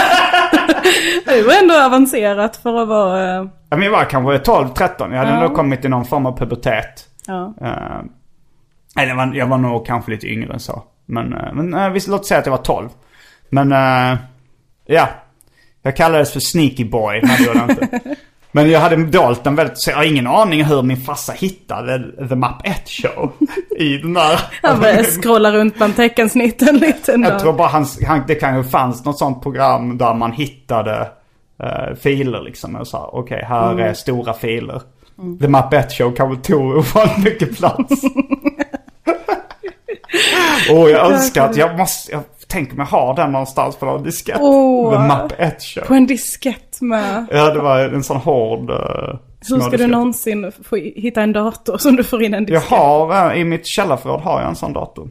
det 1.37 1.43
var 1.43 1.63
ändå 1.63 1.75
avancerat 1.87 2.57
för 2.57 2.83
att 2.83 2.89
vara... 2.89 3.37
eh, 3.41 3.47
Ja, 3.69 3.77
men 3.77 3.83
jag 3.83 3.91
var 3.93 4.05
kanske 4.05 4.53
12-13. 4.53 4.91
Jag 4.99 5.19
hade 5.19 5.31
Ja. 5.31 5.41
nog 5.41 5.55
kommit 5.55 5.85
i 5.85 5.89
någon 5.89 6.05
form 6.05 6.27
av 6.27 6.39
pubertet. 6.39 7.09
Ja. 7.27 7.55
Uh, 7.63 8.05
eller 9.03 9.09
jag 9.09 9.17
var, 9.17 9.35
jag 9.35 9.47
var 9.47 9.59
nog 9.59 9.87
kanske 9.87 10.11
lite 10.11 10.27
yngre 10.27 10.53
än 10.53 10.61
så. 10.61 10.83
Men, 11.07 11.33
uh, 11.35 11.53
men 11.55 11.75
uh, 11.75 11.89
visst, 11.91 12.09
låt 12.09 12.27
säga 12.27 12.41
att 12.41 12.47
jag 12.47 12.51
var 12.51 12.63
12. 12.63 12.89
Men 13.51 13.73
uh, 13.73 14.19
ja. 14.87 15.09
Jag 15.83 15.97
kallades 15.97 16.33
för 16.33 16.41
Sneaky 16.41 16.85
Boy, 16.85 17.21
men 17.23 17.31
det 17.37 17.45
gjorde 17.45 17.59
jag 17.59 17.71
inte. 17.71 18.01
Men 18.57 18.71
jag 18.71 18.81
hade 18.81 18.97
dolt 18.97 19.45
den 19.45 19.55
väldigt, 19.55 19.79
så 19.81 19.91
jag 19.91 19.97
har 19.97 20.05
ingen 20.05 20.27
aning 20.27 20.65
hur 20.65 20.83
min 20.83 20.97
farsa 20.97 21.33
hittade 21.33 22.03
The 22.29 22.35
Map 22.37 22.67
1 22.67 22.89
Show. 22.89 23.33
I 23.77 23.97
den 23.99 24.15
där. 24.15 24.41
Han 24.63 24.81
började 24.81 25.05
scrolla 25.05 25.53
runt 25.53 25.77
bland 25.77 25.97
teckensnitten 25.97 26.77
lite 26.77 27.13
Jag 27.13 27.23
dag. 27.23 27.39
tror 27.41 27.53
bara 27.53 27.69
han, 27.69 27.87
han, 28.07 28.23
det 28.27 28.35
kanske 28.35 28.71
fanns 28.71 29.05
något 29.05 29.19
sånt 29.19 29.43
program 29.43 29.99
där 29.99 30.15
man 30.15 30.33
hittade 30.33 31.09
eh, 31.63 31.95
filer 32.01 32.43
liksom. 32.43 32.77
Och 32.77 32.87
sa 32.89 33.11
okej 33.13 33.45
här 33.49 33.79
är 33.81 33.95
stora 33.95 34.33
filer. 34.35 34.83
The 35.41 35.49
Map 35.49 35.75
1 35.75 35.93
Show 35.93 36.13
kanske 36.17 36.53
tog 36.53 36.63
ovanligt 36.77 37.25
mycket 37.25 37.57
plats. 37.57 38.03
Och 40.71 40.91
jag 40.91 41.13
önskar 41.13 41.49
att 41.51 41.57
jag 41.57 41.79
måste, 41.79 42.13
jag 42.13 42.23
tänker 42.55 42.77
mig 42.77 42.87
ha 42.87 43.15
den 43.15 43.33
någonstans 43.33 43.77
på 43.77 43.87
någon 43.87 44.03
diskett. 44.03 44.39
Åh. 44.41 44.91
med 44.91 45.09
mapp 45.09 45.33
1 45.39 45.63
köp. 45.63 45.87
På 45.87 45.95
en 45.95 46.07
diskett 46.07 46.81
med. 46.81 47.27
Ja, 47.31 47.55
det 47.55 47.61
var 47.61 47.79
en 47.79 48.03
sån 48.03 48.17
hård 48.17 48.71
uh, 48.71 48.77
Hur 49.49 49.61
ska 49.61 49.77
du 49.77 49.87
någonsin 49.87 50.53
få 50.63 50.77
hitta 50.77 51.23
en 51.23 51.33
dator 51.33 51.79
som 51.79 51.97
du 51.97 52.05
får 52.05 52.23
in 52.23 52.35
en 52.35 52.43
Jag 52.43 52.47
diskett? 52.47 52.79
har, 52.79 53.33
eh, 53.33 53.41
i 53.41 53.45
mitt 53.45 53.67
källarförråd 53.67 54.21
har 54.21 54.41
jag 54.41 54.49
en 54.49 54.57
sån 54.57 54.73
dator. 54.73 55.11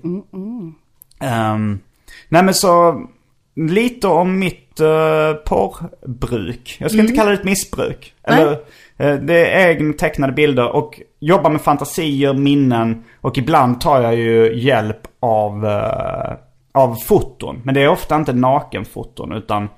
Ehm, 1.19 1.79
nej 2.29 2.43
men 2.43 2.53
så, 2.53 3.01
lite 3.55 4.07
om 4.07 4.39
mitt 4.39 4.81
uh, 4.81 5.33
porrbruk. 5.33 6.77
Jag 6.79 6.91
ska 6.91 6.99
inte 6.99 7.13
kalla 7.13 7.29
det 7.29 7.35
ett 7.35 7.43
missbruk. 7.43 8.13
Eller, 8.23 8.51
eh, 8.97 9.15
det 9.15 9.51
är 9.51 9.69
egna 9.69 9.93
tecknade 9.93 10.33
bilder 10.33 10.75
och 10.75 11.01
jobbar 11.19 11.49
med 11.49 11.61
fantasier, 11.61 12.33
minnen 12.33 13.03
och 13.21 13.37
ibland 13.37 13.81
tar 13.81 14.01
jag 14.01 14.15
ju 14.15 14.59
hjälp 14.59 15.01
av, 15.19 15.65
eh, 15.65 16.33
av 16.73 16.95
foton. 16.95 17.61
Men 17.63 17.73
det 17.73 17.81
är 17.81 17.87
ofta 17.87 18.15
inte 18.15 18.33
nakenfoton 18.33 19.31
utan 19.31 19.69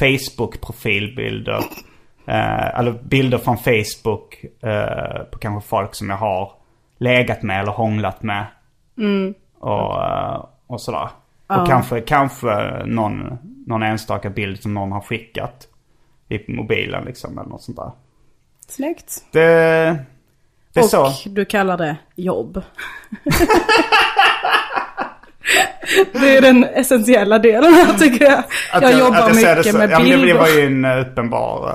Facebook-profilbilder. 0.00 1.64
Eh, 2.26 2.78
eller 2.78 2.92
bilder 2.92 3.38
från 3.38 3.58
Facebook 3.58 4.44
eh, 4.62 5.22
på 5.30 5.38
kanske 5.38 5.68
folk 5.68 5.94
som 5.94 6.10
jag 6.10 6.16
har 6.16 6.52
legat 6.98 7.42
med 7.42 7.60
eller 7.60 7.72
hånglat 7.72 8.22
med. 8.22 8.46
Och, 9.58 10.04
eh, 10.04 10.44
och 10.66 10.80
sådär. 10.80 11.08
Och 11.46 11.66
kanske, 11.66 12.00
kanske 12.00 12.82
någon, 12.86 13.38
någon 13.66 13.82
enstaka 13.82 14.30
bild 14.30 14.62
som 14.62 14.74
någon 14.74 14.92
har 14.92 15.00
skickat 15.00 15.68
i 16.28 16.52
mobilen 16.52 17.04
liksom 17.04 17.38
eller 17.38 17.50
något 17.50 17.62
sånt 17.62 17.76
där. 17.76 17.90
Snyggt. 18.68 19.24
Det, 19.32 19.40
det 20.72 20.80
är 20.80 20.84
Och 20.84 20.90
så. 20.90 21.12
du 21.28 21.44
kallar 21.44 21.78
det 21.78 21.96
jobb. 22.14 22.62
det 26.12 26.36
är 26.36 26.40
den 26.40 26.64
essentiella 26.64 27.38
delen 27.38 27.74
här 27.74 27.92
tycker 27.98 28.24
jag. 28.24 28.42
Att 28.72 28.82
jag, 28.82 28.98
jobbar 28.98 29.18
att 29.18 29.28
det 29.28 29.56
mycket 29.56 29.72
så, 29.72 29.78
med 29.78 29.90
ja, 29.90 30.00
bilder. 30.00 30.26
det 30.26 30.34
var 30.34 30.48
ju 30.48 30.66
en 30.66 30.84
eh, 30.84 31.00
uppenbar 31.00 31.68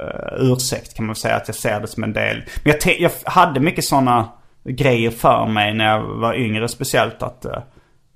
uh, 0.00 0.50
ursäkt 0.52 0.96
kan 0.96 1.06
man 1.06 1.16
säga 1.16 1.36
att 1.36 1.48
jag 1.48 1.54
ser 1.54 1.80
det 1.80 1.86
som 1.86 2.04
en 2.04 2.12
del. 2.12 2.36
Men 2.36 2.72
jag, 2.72 2.80
te- 2.80 3.02
jag 3.02 3.10
hade 3.24 3.60
mycket 3.60 3.84
sådana 3.84 4.28
grejer 4.68 5.10
för 5.10 5.46
mig 5.46 5.74
när 5.74 5.84
jag 5.84 6.02
var 6.02 6.34
yngre 6.34 6.68
speciellt 6.68 7.22
att 7.22 7.46
uh, 7.46 7.58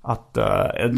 att 0.03 0.37
uh, 0.37 0.43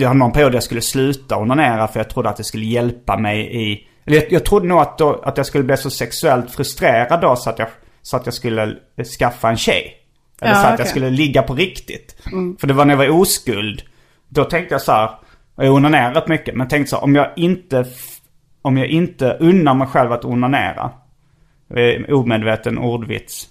jag 0.01 0.07
hade 0.07 0.19
någon 0.19 0.31
period 0.31 0.53
jag 0.53 0.63
skulle 0.63 0.81
sluta 0.81 1.37
onanera 1.37 1.87
för 1.87 1.99
jag 1.99 2.09
trodde 2.09 2.29
att 2.29 2.37
det 2.37 2.43
skulle 2.43 2.65
hjälpa 2.65 3.17
mig 3.17 3.55
i... 3.71 3.87
Eller 4.05 4.17
jag, 4.17 4.31
jag 4.31 4.45
trodde 4.45 4.67
nog 4.67 4.79
att, 4.79 4.97
då, 4.97 5.21
att 5.23 5.37
jag 5.37 5.45
skulle 5.45 5.63
bli 5.63 5.77
så 5.77 5.89
sexuellt 5.89 6.51
frustrerad 6.51 7.21
då 7.21 7.35
så 7.35 7.49
att 7.49 7.59
jag, 7.59 7.67
så 8.01 8.17
att 8.17 8.25
jag 8.25 8.33
skulle 8.33 8.75
skaffa 9.19 9.49
en 9.49 9.57
tjej. 9.57 9.97
Eller 10.41 10.53
Ja, 10.53 10.61
så 10.61 10.67
att 10.67 10.73
okej. 10.73 10.83
jag 10.83 10.87
skulle 10.87 11.09
ligga 11.09 11.41
på 11.41 11.53
riktigt. 11.53 12.15
För 12.59 12.67
det 12.67 12.73
var 12.73 12.85
när 12.85 12.93
jag 12.93 12.97
var 12.97 13.21
oskuld. 13.21 13.83
Då 14.33 14.43
tänkte 14.43 14.73
jag 14.73 14.81
så 14.81 14.91
här, 14.91 15.09
och 15.55 15.65
jag 15.65 15.73
onanerar 15.73 16.13
rätt 16.13 16.27
mycket, 16.27 16.55
men 16.55 16.67
tänkte 16.67 16.89
så 16.89 16.95
här, 16.95 17.03
om 17.03 17.15
jag 17.15 17.27
inte, 17.35 17.85
om 18.61 18.77
jag 18.77 18.87
inte 18.87 19.37
unnar 19.39 19.73
mig 19.73 19.87
själv 19.87 20.11
att 20.11 20.25
onanera. 20.25 20.91
eh, 21.75 22.15
Omedveten 22.15 22.77
ordvits. 22.77 23.47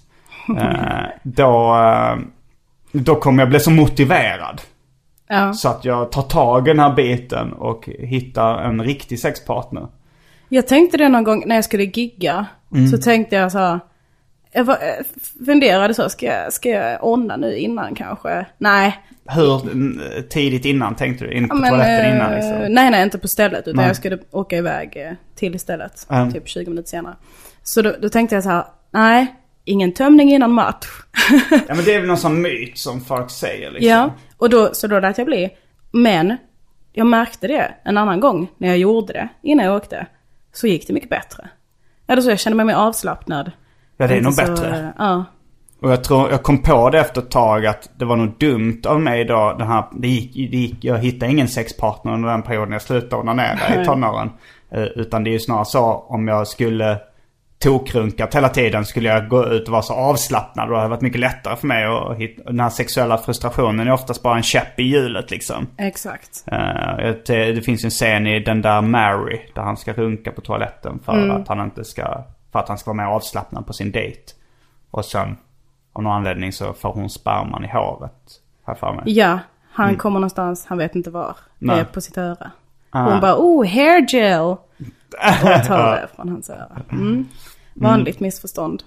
eh, 0.57 1.05
då, 1.23 1.75
eh, 1.75 2.15
då 2.91 3.15
kommer 3.15 3.43
jag 3.43 3.49
bli 3.49 3.59
så 3.59 3.71
motiverad. 3.71 4.61
Ja. 5.27 5.53
Så 5.53 5.69
att 5.69 5.85
jag 5.85 6.11
tar 6.11 6.21
tag 6.21 6.67
i 6.67 6.71
den 6.71 6.79
här 6.79 6.93
biten 6.93 7.53
och 7.53 7.89
hittar 7.99 8.57
en 8.57 8.81
riktig 8.83 9.19
sexpartner. 9.19 9.87
Jag 10.49 10.67
tänkte 10.67 10.97
det 10.97 11.09
någon 11.09 11.23
gång 11.23 11.43
när 11.45 11.55
jag 11.55 11.65
skulle 11.65 11.83
gigga. 11.83 12.45
Mm. 12.73 12.87
Så 12.87 12.97
tänkte 12.97 13.35
jag 13.35 13.51
så 13.51 13.57
här. 13.57 13.79
Jag 14.51 14.63
var, 14.63 14.73
eh, 14.73 15.05
funderade 15.45 15.93
så, 15.93 16.09
ska 16.09 16.25
jag, 16.25 16.53
ska 16.53 16.69
jag 16.69 17.03
onna 17.03 17.37
nu 17.37 17.57
innan 17.57 17.95
kanske? 17.95 18.45
Nej. 18.57 18.99
Hur 19.25 20.21
tidigt 20.29 20.65
innan 20.65 20.95
tänkte 20.95 21.25
du? 21.25 21.31
In 21.33 21.49
på 21.49 21.55
Ja, 21.55 21.59
men, 21.59 21.69
toaletten 21.69 22.15
innan 22.15 22.31
eh, 22.31 22.35
liksom? 22.35 22.73
Nej, 22.73 22.91
nej, 22.91 23.03
inte 23.03 23.17
på 23.17 23.27
stället. 23.27 23.67
Utan 23.67 23.75
Nej. 23.75 23.87
jag 23.87 23.95
skulle 23.95 24.17
åka 24.31 24.57
iväg 24.57 24.97
eh, 24.97 25.13
till 25.35 25.59
stället. 25.59 26.07
Mm. 26.09 26.31
Typ 26.31 26.47
20 26.47 26.69
minuter 26.69 26.89
senare. 26.89 27.15
Så 27.63 27.81
då, 27.81 27.95
då 28.01 28.09
tänkte 28.09 28.35
jag 28.35 28.43
så 28.43 28.49
här, 28.49 28.63
nej, 28.91 29.35
ingen 29.65 29.91
tömning 29.91 30.33
innan 30.33 30.51
match. 30.51 30.87
Ja 31.67 31.75
men 31.75 31.85
det 31.85 31.93
är 31.93 31.99
väl 31.99 32.07
någon 32.07 32.17
sån 32.17 32.41
myt 32.41 32.77
som 32.77 33.01
folk 33.01 33.31
säger 33.31 33.71
liksom. 33.71 33.89
ja, 33.89 34.13
och 34.37 34.49
då, 34.49 34.73
så 34.73 34.87
då 34.87 34.99
lät 34.99 35.17
jag 35.17 35.27
bli. 35.27 35.49
Men 35.91 36.37
jag 36.93 37.07
märkte 37.07 37.47
det 37.47 37.71
en 37.83 37.97
annan 37.97 38.19
gång 38.19 38.47
när 38.57 38.67
jag 38.67 38.77
gjorde 38.77 39.13
det, 39.13 39.27
innan 39.41 39.65
jag 39.65 39.75
åkte. 39.75 40.05
Så 40.53 40.67
gick 40.67 40.87
det 40.87 40.93
mycket 40.93 41.09
bättre. 41.09 41.49
Eller 42.07 42.21
så 42.21 42.29
jag 42.29 42.39
kände 42.39 42.57
mig 42.57 42.65
mer 42.65 42.73
avslappnad. 42.73 43.51
Ja 44.01 44.07
det 44.07 44.15
är 44.15 44.21
nog 44.21 44.33
så, 44.33 44.41
bättre. 44.45 44.77
eh, 44.79 44.87
Ja. 44.97 45.25
Och 45.81 45.91
jag 45.91 46.03
tror, 46.03 46.29
jag 46.31 46.43
kom 46.43 46.61
på 46.61 46.89
det 46.89 46.99
efter 46.99 47.21
ett 47.21 47.31
tag 47.31 47.65
att 47.65 47.89
det 47.97 48.05
var 48.05 48.15
nog 48.15 48.37
dumt 48.39 48.81
av 48.87 49.01
mig 49.01 49.25
då. 49.25 49.55
Den 49.59 49.67
här, 49.67 49.83
det 49.91 50.07
gick, 50.07 50.33
det 50.51 50.57
gick, 50.57 50.83
jag 50.83 50.97
hittade 50.97 51.31
ingen 51.31 51.47
sexpartner 51.47 52.13
under 52.13 52.29
den 52.29 52.41
perioden 52.41 52.71
jag 52.71 52.81
slutade 52.81 53.21
onanera 53.21 53.81
i 53.81 53.85
tonåren. 53.85 54.29
Eh, 54.71 54.83
Utan 54.83 55.23
det 55.23 55.29
är 55.29 55.31
ju 55.31 55.39
snarare 55.39 55.65
så 55.65 56.05
om 56.07 56.27
jag 56.27 56.47
skulle 56.47 56.97
tokrunkat 57.63 58.35
hela 58.35 58.49
tiden 58.49 58.85
skulle 58.85 59.09
jag 59.09 59.27
gå 59.27 59.47
ut 59.47 59.67
och 59.67 59.71
vara 59.71 59.81
så 59.81 59.93
avslappnad. 59.93 60.67
Och 60.67 60.71
det 60.73 60.77
hade 60.77 60.89
varit 60.89 61.01
mycket 61.01 61.19
lättare 61.19 61.55
för 61.55 61.67
mig 61.67 61.85
att 61.85 62.17
hitta, 62.17 62.43
den 62.43 62.59
här 62.59 62.69
sexuella 62.69 63.17
frustrationen 63.17 63.87
är 63.87 63.91
oftast 63.91 64.23
bara 64.23 64.37
en 64.37 64.43
käpp 64.43 64.79
i 64.79 64.83
hjulet 64.83 65.31
liksom. 65.31 65.67
Exakt. 65.77 66.43
Eh, 66.51 67.15
det, 67.25 67.51
det 67.51 67.61
finns 67.61 67.83
en 67.83 67.89
scen 67.89 68.27
i 68.27 68.39
den 68.39 68.61
där 68.61 68.81
Mary 68.81 69.39
där 69.55 69.61
han 69.61 69.77
ska 69.77 69.93
runka 69.93 70.31
på 70.31 70.41
toaletten 70.41 70.99
för 71.05 71.29
att 71.29 71.47
han 71.47 71.59
inte 71.61 71.83
ska, 71.85 72.23
för 72.51 72.59
att 72.59 72.67
han 72.67 72.77
ska 72.77 72.93
vara 72.93 73.07
mer 73.07 73.15
avslappnad 73.15 73.67
på 73.67 73.73
sin 73.73 73.91
dejt. 73.91 74.33
Och 74.91 75.05
sen 75.05 75.37
av 75.93 76.03
någon 76.03 76.13
anledning 76.13 76.53
så 76.53 76.73
får 76.73 76.93
hon 76.93 77.09
sperman 77.09 77.65
i 77.65 77.67
håret. 77.67 78.41
Här 78.63 78.75
för 78.75 78.93
mig. 78.93 79.03
Ja, 79.05 79.39
han 79.71 79.97
kommer 79.97 80.19
någonstans, 80.19 80.65
han 80.65 80.77
vet 80.77 80.95
inte 80.95 81.09
var. 81.09 81.37
Nej. 81.59 81.79
är 81.79 81.85
på 81.85 82.01
sitt 82.01 82.17
öra. 82.17 82.51
Ah. 82.89 83.11
Hon 83.11 83.21
bara, 83.21 83.35
oh, 83.37 83.65
hair 83.65 84.05
gel. 84.13 84.41
Och 84.41 85.67
tar 85.67 85.95
det 85.95 86.07
från 86.15 86.29
hans 86.29 86.49
öra. 86.49 86.81
Mm. 86.91 87.27
Vanligt 87.73 88.19
missförstånd. 88.19 88.83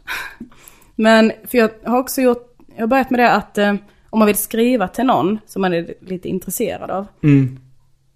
Men, 0.95 1.33
för 1.49 1.59
jag 1.59 1.71
har 1.85 1.99
också 1.99 2.21
gjort, 2.21 2.57
jag 2.75 2.83
har 2.83 2.87
börjat 2.87 3.11
med 3.11 3.21
det 3.21 3.33
att 3.33 3.59
eh, 3.59 3.75
om 4.11 4.19
man 4.19 4.27
vill 4.27 4.37
skriva 4.37 4.89
till 4.89 5.07
någon 5.07 5.39
som 5.47 5.63
man 5.63 5.73
är 5.73 5.95
lite 6.01 6.29
intresserad 6.29 6.91
av. 6.91 7.07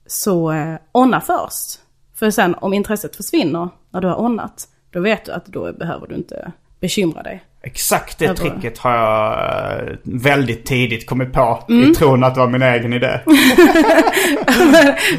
Så 0.07 0.53
eh, 0.53 0.77
onna 0.93 1.21
först. 1.21 1.81
För 2.15 2.31
sen 2.31 2.55
om 2.55 2.75
intresset 2.75 3.17
försvinner 3.17 3.69
när 3.91 4.01
du 4.01 4.09
har 4.09 4.21
onnat, 4.21 4.69
då 4.91 5.01
vet 5.01 5.25
du 5.25 5.33
att 5.33 5.47
då 5.47 5.73
behöver 5.73 6.07
du 6.07 6.15
inte 6.15 6.53
bekymra 6.81 7.23
dig. 7.23 7.45
Exakt 7.63 8.19
det 8.19 8.35
tricket 8.35 8.79
har 8.79 8.95
jag 8.97 9.89
eh, 9.89 9.95
väldigt 10.03 10.67
tidigt 10.67 11.07
kommit 11.07 11.33
på. 11.33 11.65
Mm. 11.69 11.91
I 11.91 11.95
tron 11.95 12.25
att 12.25 12.35
det 12.35 12.41
var 12.41 12.49
min 12.49 12.63
egen 12.63 12.93
idé. 12.93 13.21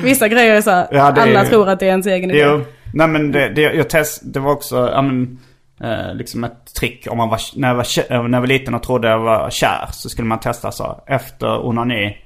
Vissa 0.03 0.27
grejer 0.27 0.55
är 0.55 0.61
så 0.61 0.71
här, 0.71 0.87
Ja, 0.91 1.11
är 1.11 1.21
alla 1.21 1.45
tror 1.45 1.69
att 1.69 1.79
det 1.79 1.85
är 1.85 1.89
ens 1.89 2.07
egen 2.07 2.31
idé. 2.31 2.39
Jo, 2.39 2.61
nej 2.93 3.07
men 3.07 3.31
det, 3.31 3.49
det, 3.49 3.61
jag 3.61 3.89
test, 3.89 4.21
det 4.33 4.39
var 4.39 4.51
också, 4.51 4.89
ja 4.93 5.01
men, 5.01 5.39
eh, 5.81 6.13
liksom 6.15 6.43
ett 6.43 6.73
trick 6.79 7.07
om 7.09 7.17
man 7.17 7.29
var, 7.29 7.39
när 7.55 7.67
jag 7.67 7.75
var, 7.75 7.85
eh, 8.11 8.23
när 8.23 8.37
jag 8.37 8.41
var 8.41 8.47
liten 8.47 8.73
och 8.73 8.83
trodde 8.83 9.07
jag 9.07 9.19
var 9.19 9.49
kär 9.49 9.87
så 9.91 10.09
skulle 10.09 10.27
man 10.27 10.39
testa 10.39 10.71
så. 10.71 11.03
Efter 11.07 11.65
onani, 11.65 12.17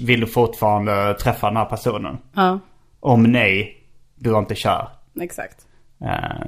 vill 0.00 0.20
du 0.20 0.26
fortfarande 0.26 1.14
träffa 1.14 1.46
den 1.46 1.56
här 1.56 1.64
personen? 1.64 2.18
Ja, 2.34 2.58
Om 3.00 3.22
nej, 3.22 3.76
du 4.16 4.34
är 4.34 4.38
inte 4.38 4.54
kär. 4.54 4.88
exakt. 5.20 5.56
Eh, 6.04 6.46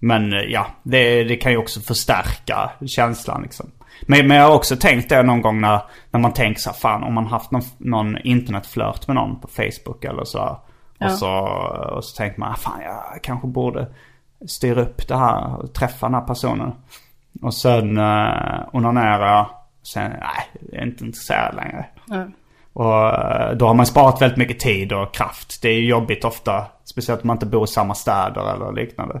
Men 0.00 0.32
eh, 0.32 0.40
ja, 0.40 0.66
det, 0.82 1.24
det 1.24 1.36
kan 1.36 1.52
ju 1.52 1.58
också 1.58 1.80
förstärka 1.80 2.70
känslan 2.86 3.42
liksom. 3.42 3.70
Men, 4.06 4.26
men 4.26 4.36
jag 4.36 4.44
har 4.44 4.54
också 4.54 4.76
tänkt 4.76 5.08
det 5.08 5.22
någon 5.22 5.42
gång 5.42 5.60
när, 5.60 5.82
när 6.10 6.20
man 6.20 6.32
tänker 6.32 6.60
så 6.60 6.70
här, 6.70 6.76
fan 6.76 7.02
om 7.02 7.14
man 7.14 7.26
haft 7.26 7.50
någon, 7.50 7.62
någon 7.78 8.18
internetflört 8.18 9.06
med 9.06 9.14
någon 9.16 9.40
på 9.40 9.48
Facebook 9.48 10.04
eller 10.04 10.24
så. 10.24 10.38
här. 10.38 10.56
Ja. 10.98 11.06
Och, 11.06 11.12
så 11.12 11.30
och 11.96 12.04
så 12.04 12.16
tänker 12.16 12.40
man, 12.40 12.52
ah, 12.52 12.56
fan 12.56 12.82
jag 12.82 13.22
kanske 13.22 13.46
borde 13.46 13.88
styra 14.48 14.82
upp 14.82 15.08
det 15.08 15.16
här 15.16 15.56
och 15.56 15.74
träffa 15.74 16.06
den 16.06 16.14
här 16.14 16.26
personen. 16.26 16.72
Och 17.42 17.54
sen 17.54 17.98
uh, 17.98 18.68
onanerar 18.72 19.36
jag. 19.36 19.50
Sen, 19.82 20.10
nej, 20.10 20.62
jag 20.72 20.82
är 20.82 20.86
inte 20.86 21.04
intresserad 21.04 21.54
längre. 21.56 21.86
Ja. 22.06 22.26
Och 22.72 23.08
eh, 23.08 23.56
då 23.56 23.66
har 23.66 23.74
man 23.74 23.86
sparat 23.86 24.22
väldigt 24.22 24.38
mycket 24.38 24.60
tid 24.60 24.92
och 24.92 25.14
kraft. 25.14 25.62
Det 25.62 25.68
är 25.68 25.80
jobbigt 25.80 26.24
ofta. 26.24 26.66
Speciellt 26.84 27.22
om 27.22 27.26
man 27.26 27.36
inte 27.36 27.46
bor 27.46 27.64
i 27.64 27.66
samma 27.66 27.94
städer 27.94 28.54
eller 28.54 28.72
liknande. 28.72 29.20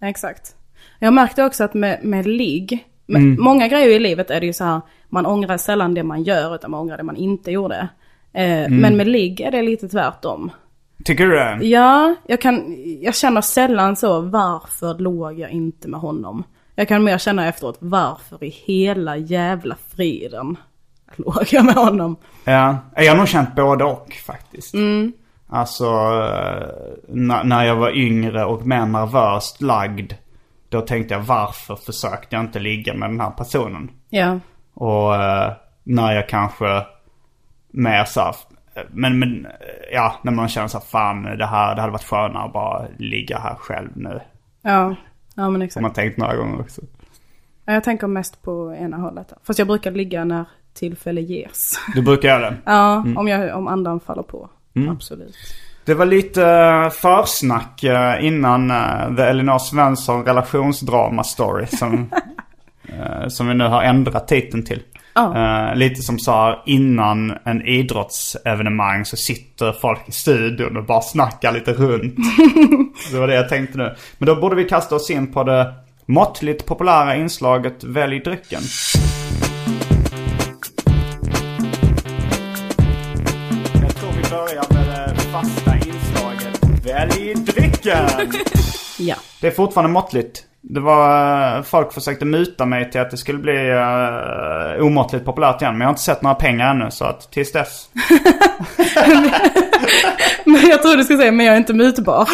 Exakt. 0.00 0.54
Jag 0.98 1.12
märkte 1.12 1.44
också 1.44 1.64
att 1.64 1.74
med, 1.74 2.04
med 2.04 2.26
ligg, 2.26 2.86
med, 3.06 3.22
många 3.22 3.68
grejer 3.68 3.88
i 3.88 3.98
livet 3.98 4.30
är 4.30 4.40
det 4.40 4.46
ju 4.46 4.52
så 4.52 4.64
här, 4.64 4.80
man 5.08 5.26
ångrar 5.26 5.56
sällan 5.56 5.94
det 5.94 6.02
man 6.02 6.22
gör 6.22 6.54
utan 6.54 6.70
man 6.70 6.80
ångrar 6.80 6.96
det 6.96 7.02
man 7.02 7.16
inte 7.16 7.50
gjorde. 7.50 7.88
Eh, 8.32 8.68
Men 8.68 8.96
med 8.96 9.08
ligg 9.08 9.40
är 9.40 9.50
det 9.50 9.62
lite 9.62 9.88
tvärtom. 9.88 10.50
Tycker 11.04 11.26
du 11.26 11.32
det? 11.34 11.58
Ja, 11.66 12.14
jag 12.26 12.40
kan, 12.40 12.76
jag 13.00 13.14
känner 13.14 13.40
sällan 13.40 13.96
så, 13.96 14.20
varför 14.20 14.98
låg 14.98 15.38
jag 15.38 15.50
inte 15.50 15.88
med 15.88 16.00
honom? 16.00 16.44
Jag 16.74 16.88
kan 16.88 17.04
mer 17.04 17.18
känna 17.18 17.48
efteråt, 17.48 17.76
varför 17.80 18.44
i 18.44 18.48
hela 18.48 19.16
jävla 19.16 19.76
friden 19.96 20.56
låg 21.16 21.44
jag 21.50 21.64
med 21.64 21.74
honom? 21.74 22.16
Ja, 22.44 22.78
jag 22.96 23.10
har 23.12 23.16
nog 23.16 23.28
känt 23.28 23.54
både 23.54 23.84
och 23.84 24.12
faktiskt. 24.26 24.74
Alltså, 25.48 25.84
eh, 25.84 26.68
när, 27.08 27.44
när 27.44 27.64
jag 27.64 27.76
var 27.76 27.96
yngre 27.96 28.44
och 28.44 28.66
mer 28.66 28.86
nervöst 28.86 29.62
lagd. 29.62 30.12
Då 30.68 30.80
tänkte 30.80 31.14
jag 31.14 31.20
varför 31.20 31.76
försökte 31.76 32.36
jag 32.36 32.44
inte 32.44 32.58
ligga 32.58 32.94
med 32.94 33.10
den 33.10 33.20
här 33.20 33.30
personen? 33.30 33.90
Ja, 34.10 34.40
Och 34.74 35.14
eh, 35.14 35.52
när 35.84 36.12
jag 36.12 36.28
kanske 36.28 36.82
mer 37.70 38.04
så 38.04 38.20
här, 38.20 38.34
men, 38.90 39.18
men 39.18 39.46
ja, 39.92 40.14
när 40.22 40.32
man 40.32 40.48
känner 40.48 40.68
så 40.68 40.78
här, 40.78 40.84
fan 40.84 41.22
det 41.22 41.46
här, 41.46 41.74
det 41.74 41.80
hade 41.80 41.92
varit 41.92 42.04
skönare 42.04 42.44
att 42.44 42.52
bara 42.52 42.86
ligga 42.98 43.38
här 43.38 43.54
själv 43.54 43.90
nu. 43.94 44.20
Ja, 44.62 44.94
ja 45.34 45.50
men 45.50 45.62
exakt. 45.62 45.82
man 45.82 45.92
tänkt 45.92 46.16
några 46.18 46.36
gånger 46.36 46.60
också. 46.60 46.82
Ja, 47.64 47.72
Jag 47.72 47.84
tänker 47.84 48.06
mest 48.06 48.42
på 48.42 48.74
ena 48.78 48.96
hållet. 48.96 49.32
Fast 49.42 49.58
jag 49.58 49.68
brukar 49.68 49.90
ligga 49.90 50.24
när 50.24 50.44
tillfälle 50.74 51.20
ges. 51.20 51.78
Du 51.94 52.02
brukar 52.02 52.28
göra 52.28 52.50
det. 52.50 52.56
Ja, 52.64 53.04
om, 53.16 53.28
jag, 53.28 53.56
om 53.56 53.68
andan 53.68 54.00
faller 54.00 54.22
på. 54.22 54.50
Absolut. 54.90 55.36
Det 55.84 55.94
var 55.94 56.06
lite 56.06 56.46
eh, 56.46 56.90
försnack 56.90 57.84
eh, 57.84 58.26
innan 58.26 58.70
eh, 58.70 59.16
The 59.16 59.22
Elinor 59.22 59.58
Svensson 59.58 60.24
relationsdrama 60.24 61.24
story 61.24 61.66
som, 61.66 62.10
som 63.28 63.48
vi 63.48 63.54
nu 63.54 63.64
har 63.64 63.82
ändrat 63.82 64.28
titeln 64.28 64.64
till. 64.64 64.82
Eh, 65.16 65.74
lite 65.74 66.02
som 66.02 66.18
så 66.18 66.32
här 66.32 66.62
innan 66.66 67.38
en 67.44 67.66
idrottsevenemang 67.66 69.04
så 69.04 69.16
sitter 69.16 69.72
folk 69.72 70.08
i 70.08 70.12
studion 70.12 70.76
och 70.76 70.84
bara 70.84 71.00
snackar 71.00 71.52
lite 71.52 71.72
runt. 71.72 72.16
det 73.12 73.18
var 73.18 73.26
det 73.26 73.34
jag 73.34 73.48
tänkte 73.48 73.78
nu. 73.78 73.94
Men 74.18 74.26
då 74.26 74.36
borde 74.36 74.56
vi 74.56 74.64
kasta 74.64 74.94
oss 74.94 75.10
in 75.10 75.32
på 75.32 75.44
det 75.44 75.74
måttligt 76.06 76.66
populära 76.66 77.16
inslaget 77.16 77.84
Välj 77.84 78.20
drycken. 78.20 78.60
Fasta 85.36 85.74
inslaget 85.76 86.60
Välj 86.84 87.34
drycken! 87.34 88.08
Ja. 88.98 89.14
Det 89.40 89.46
är 89.46 89.50
fortfarande 89.50 89.92
måttligt. 89.92 90.44
Det 90.60 90.80
var, 90.80 91.56
eh, 91.56 91.62
folk 91.62 91.92
försökte 91.92 92.24
muta 92.24 92.66
mig 92.66 92.90
till 92.90 93.00
att 93.00 93.10
det 93.10 93.16
skulle 93.16 93.38
bli 93.38 93.72
uh, 93.72 94.86
omåttligt 94.86 95.24
populärt 95.24 95.62
igen. 95.62 95.74
Men 95.74 95.80
jag 95.80 95.86
har 95.86 95.92
inte 95.92 96.02
sett 96.02 96.22
några 96.22 96.34
pengar 96.34 96.70
ännu 96.70 96.90
så 96.90 97.04
att 97.04 97.32
tills 97.32 97.52
dess. 97.52 97.88
Men 100.44 100.66
jag 100.66 100.82
tror 100.82 100.96
du 100.96 101.04
skulle 101.04 101.18
säga, 101.18 101.32
men 101.32 101.46
jag 101.46 101.52
är 101.52 101.58
inte 101.58 101.74
mutbar. 101.74 102.28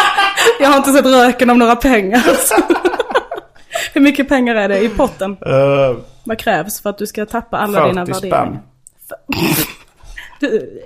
jag 0.60 0.68
har 0.68 0.76
inte 0.76 0.92
sett 0.92 1.06
röken 1.06 1.50
av 1.50 1.58
några 1.58 1.76
pengar. 1.76 2.22
Hur 3.94 4.00
mycket 4.00 4.28
pengar 4.28 4.54
är 4.54 4.68
det 4.68 4.80
i 4.80 4.88
potten? 4.88 5.30
Uh, 5.30 5.98
Vad 6.24 6.38
krävs 6.38 6.82
för 6.82 6.90
att 6.90 6.98
du 6.98 7.06
ska 7.06 7.26
tappa 7.26 7.56
alla 7.56 7.86
dina 7.86 8.06
40 8.06 8.12
värderingar? 8.12 8.60
spänn. 9.06 9.75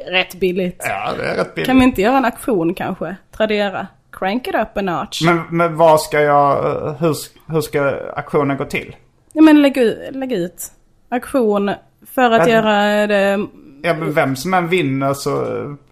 Rätt 0.06 0.34
billigt. 0.34 0.82
Ja, 0.88 1.12
det 1.18 1.24
är 1.24 1.36
rätt 1.36 1.54
billigt. 1.54 1.66
Kan 1.66 1.78
vi 1.78 1.84
inte 1.84 2.02
göra 2.02 2.16
en 2.16 2.24
aktion 2.24 2.74
kanske? 2.74 3.16
Tradera. 3.36 3.86
Crank 4.12 4.46
it 4.48 4.54
up 4.54 4.76
a 4.76 4.82
notch. 4.82 5.22
Men, 5.24 5.40
men 5.50 5.76
vad 5.76 6.00
ska 6.00 6.20
jag, 6.20 6.54
hur, 7.00 7.16
hur 7.52 7.60
ska 7.60 7.94
aktionen 8.16 8.56
gå 8.56 8.64
till? 8.64 8.96
Ja 9.32 9.42
men 9.42 9.62
lägg 9.62 9.76
ut, 9.76 9.98
lägg 10.14 10.32
ut. 10.32 10.64
Aktion 11.08 11.70
för 12.14 12.30
att 12.30 12.40
Men- 12.42 12.48
göra 12.50 13.06
det... 13.06 13.46
Ja 13.82 13.94
men 13.94 14.12
vem 14.12 14.36
som 14.36 14.54
än 14.54 14.68
vinner 14.68 15.14
så, 15.14 15.44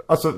alltså 0.06 0.32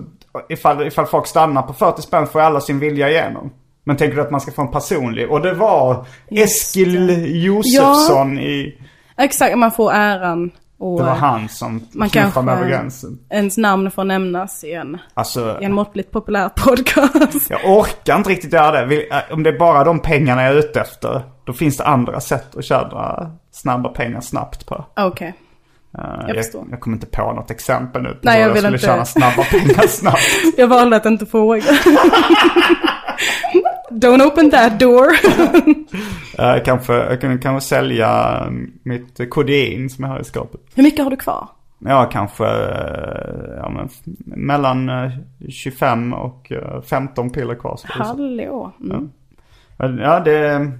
ifall, 0.48 0.86
ifall 0.86 1.06
folk 1.06 1.26
stannar 1.26 1.62
på 1.62 1.72
40 1.72 2.02
spänn 2.02 2.26
får 2.26 2.40
alla 2.40 2.60
sin 2.60 2.78
vilja 2.78 3.10
igenom. 3.10 3.50
Men 3.84 3.96
tänker 3.96 4.16
du 4.16 4.22
att 4.22 4.30
man 4.30 4.40
ska 4.40 4.52
få 4.52 4.62
en 4.62 4.70
personlig? 4.70 5.30
Och 5.30 5.40
det 5.40 5.54
var 5.54 6.06
Eskil 6.30 7.24
Josefsson 7.44 8.38
i, 8.38 8.78
Exakt, 9.16 9.58
man 9.58 9.72
får 9.72 9.92
äran. 9.92 10.50
Och 10.80 10.98
det 10.98 11.04
var 11.04 11.14
han 11.14 11.48
som 11.48 11.80
man 11.92 12.08
knuffade 12.10 12.46
mig 12.46 12.54
över 12.54 12.68
gränsen. 12.68 13.18
ens 13.30 13.56
namn 13.58 13.90
får 13.90 14.04
nämnas 14.04 14.64
i 14.64 14.72
en, 14.72 14.98
Alltså, 15.14 15.58
i 15.60 15.64
en 15.64 15.72
måttligt 15.72 16.10
populär 16.10 16.48
podcast. 16.48 17.50
jag 17.50 17.60
orkar 17.78 18.16
inte 18.16 18.30
riktigt 18.30 18.52
göra 18.52 18.86
det. 18.86 19.10
Äh, 19.10 19.18
Om 19.30 19.42
det 19.42 19.50
är 19.50 19.58
bara 19.58 19.84
de 19.84 19.98
pengarna 19.98 20.42
jag 20.42 20.52
är 20.54 20.58
ute 20.58 20.80
efter, 20.80 21.22
då 21.44 21.52
finns 21.52 21.76
det 21.76 21.84
andra 21.84 22.20
sätt 22.20 22.56
att 22.56 22.64
tjäna 22.64 23.30
snabba 23.52 23.88
pengar 23.88 24.20
snabbt 24.20 24.66
på. 24.66 24.84
Okej. 24.96 25.34
Uh, 25.98 26.04
Jag 26.20 26.28
jag, 26.28 26.36
förstår. 26.44 26.66
jag 26.70 26.80
kommer 26.80 26.96
inte 26.96 27.06
på 27.06 27.32
något 27.32 27.50
exempel 27.50 28.02
nu 28.02 28.08
på 28.08 28.18
Nej, 28.22 28.40
jag 28.40 28.50
jag, 28.50 28.56
skulle 28.56 28.74
inte- 28.74 28.86
tjäna 28.86 29.04
snabba 29.04 29.42
pengar 29.50 29.86
snabbt. 29.88 30.20
Jag 30.56 30.66
valde 30.68 30.96
att 30.96 31.06
inte 31.06 31.26
fråga. 31.26 31.62
Don't 33.90 34.22
open 34.26 34.50
that 34.50 34.80
door. 34.80 35.06
Uh, 36.38 36.64
kanske, 36.64 36.92
jag 36.94 37.20
kan 37.20 37.38
kanske 37.38 37.68
sälja 37.68 38.40
um, 38.46 38.72
mitt 38.82 39.30
kodein 39.30 39.90
som 39.90 40.04
jag 40.04 40.12
har 40.12 40.20
i 40.20 40.24
skapet. 40.24 40.60
Hur 40.74 40.82
mycket 40.82 41.04
har 41.04 41.10
du 41.10 41.16
kvar? 41.16 41.48
Ja, 41.78 42.04
kanske 42.12 42.44
uh, 42.44 43.56
ja, 43.56 43.68
men, 43.68 43.88
mellan 44.24 44.88
uh, 44.88 45.10
25 45.48 46.12
och 46.12 46.52
uh, 46.52 46.80
15 46.82 47.30
piller 47.30 47.54
kvar. 47.54 47.80
Hallå. 47.84 48.72
Mm. 48.80 49.10
Ja, 49.98 50.20
det, 50.20 50.70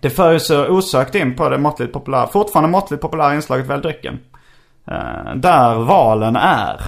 det 0.00 0.10
för 0.10 0.38
så 0.38 0.66
osökt 0.68 1.14
in 1.14 1.36
på 1.36 1.48
det 1.48 1.58
måttligt 1.58 1.92
populära, 1.92 2.26
fortfarande 2.26 2.70
måttligt 2.70 3.02
populära 3.02 3.34
inslaget 3.34 3.66
Välj 3.66 3.82
drycken. 3.82 4.18
Uh, 4.90 5.34
där 5.36 5.74
valen 5.74 6.36
är 6.36 6.80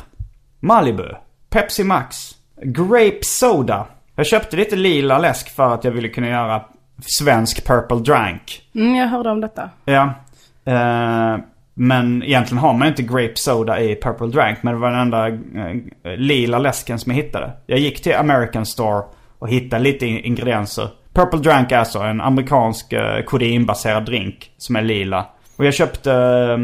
Malibu, 0.61 1.09
Pepsi 1.51 1.85
Max, 1.85 2.31
Grape 2.63 3.21
Soda. 3.23 3.87
Jag 4.15 4.27
köpte 4.27 4.57
lite 4.57 4.77
lila 4.77 5.19
läsk 5.19 5.49
för 5.49 5.75
att 5.75 5.85
jag 5.85 5.93
ville 5.93 6.09
kunna 6.09 6.29
göra 6.29 6.65
svensk 7.01 7.67
Purple 7.67 7.97
Drank. 7.99 8.63
Mm, 8.75 8.95
jag 8.95 9.07
hörde 9.09 9.31
om 9.31 9.41
detta. 9.41 9.71
Ja. 9.85 10.15
Eh, 10.65 11.39
men 11.75 12.23
egentligen 12.23 12.59
har 12.59 12.75
man 12.75 12.89
inte 12.89 13.03
grape 13.03 13.33
soda 13.37 13.81
i 13.81 13.95
Purple 14.03 14.27
Drank. 14.27 14.59
Men 14.63 14.75
det 14.75 14.81
var 14.81 14.91
den 14.91 15.01
enda 15.01 15.29
eh, 15.29 16.17
lila 16.19 16.59
läsken 16.59 16.99
som 16.99 17.13
jag 17.13 17.17
hittade. 17.23 17.53
Jag 17.67 17.79
gick 17.79 18.03
till 18.03 18.15
American 18.15 18.67
Store 18.67 19.03
och 19.39 19.49
hittade 19.49 19.83
lite 19.83 20.07
in- 20.07 20.25
ingredienser. 20.25 20.89
Purple 21.15 21.39
Drank 21.41 21.73
är 21.73 21.79
alltså 21.79 21.99
en 21.99 22.21
amerikansk 22.21 22.93
eh, 22.93 23.23
kodeinbaserad 23.25 24.05
drink 24.05 24.51
som 24.59 24.77
är 24.77 24.83
lila. 24.83 25.27
Och 25.57 25.65
jag 25.67 25.75
köpte 25.75 26.13
eh, 26.13 26.59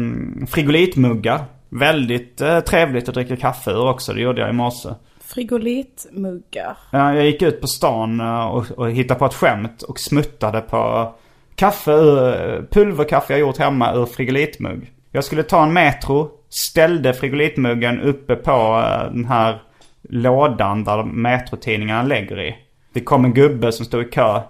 frigolitmuggar. 0.47 1.39
Väldigt 1.69 2.41
eh, 2.41 2.59
trevligt 2.59 3.09
att 3.09 3.15
dricka 3.15 3.35
kaffe 3.35 3.71
ur 3.71 3.89
också. 3.89 4.13
Det 4.13 4.21
gjorde 4.21 4.41
jag 4.41 4.49
i 4.49 4.53
morse. 4.53 4.89
Frigolitmuggar. 5.33 6.77
Ja, 6.91 7.13
jag 7.15 7.25
gick 7.25 7.41
ut 7.41 7.61
på 7.61 7.67
stan 7.67 8.19
eh, 8.19 8.45
och, 8.45 8.71
och 8.71 8.91
hittade 8.91 9.19
på 9.19 9.25
ett 9.25 9.33
skämt 9.33 9.81
och 9.81 9.99
smuttade 9.99 10.61
på 10.61 11.13
kaffe 11.55 11.91
ur, 11.91 12.67
pulverkaffe 12.71 13.33
jag 13.33 13.39
gjort 13.39 13.57
hemma 13.57 13.93
ur 13.93 14.05
frigolitmugg. 14.05 14.91
Jag 15.11 15.23
skulle 15.23 15.43
ta 15.43 15.63
en 15.63 15.73
Metro, 15.73 16.29
ställde 16.49 17.13
frigolitmuggen 17.13 18.01
uppe 18.01 18.35
på 18.35 18.51
eh, 18.51 19.11
den 19.13 19.25
här 19.25 19.61
lådan 20.09 20.83
där 20.83 21.03
Metro-tidningarna 21.03 22.03
lägger 22.03 22.41
i. 22.41 22.55
Det 22.93 23.01
kom 23.01 23.25
en 23.25 23.33
gubbe 23.33 23.71
som 23.71 23.85
stod 23.85 24.01
i 24.01 24.09
kö. 24.09 24.41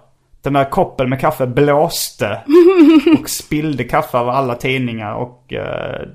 Den 0.42 0.52
där 0.52 0.70
koppen 0.70 1.10
med 1.10 1.20
kaffe 1.20 1.46
blåste 1.46 2.40
och 3.20 3.30
spillde 3.30 3.84
kaffe 3.84 4.18
över 4.18 4.32
alla 4.32 4.54
tidningar 4.54 5.14
och 5.14 5.52
eh, 5.52 6.08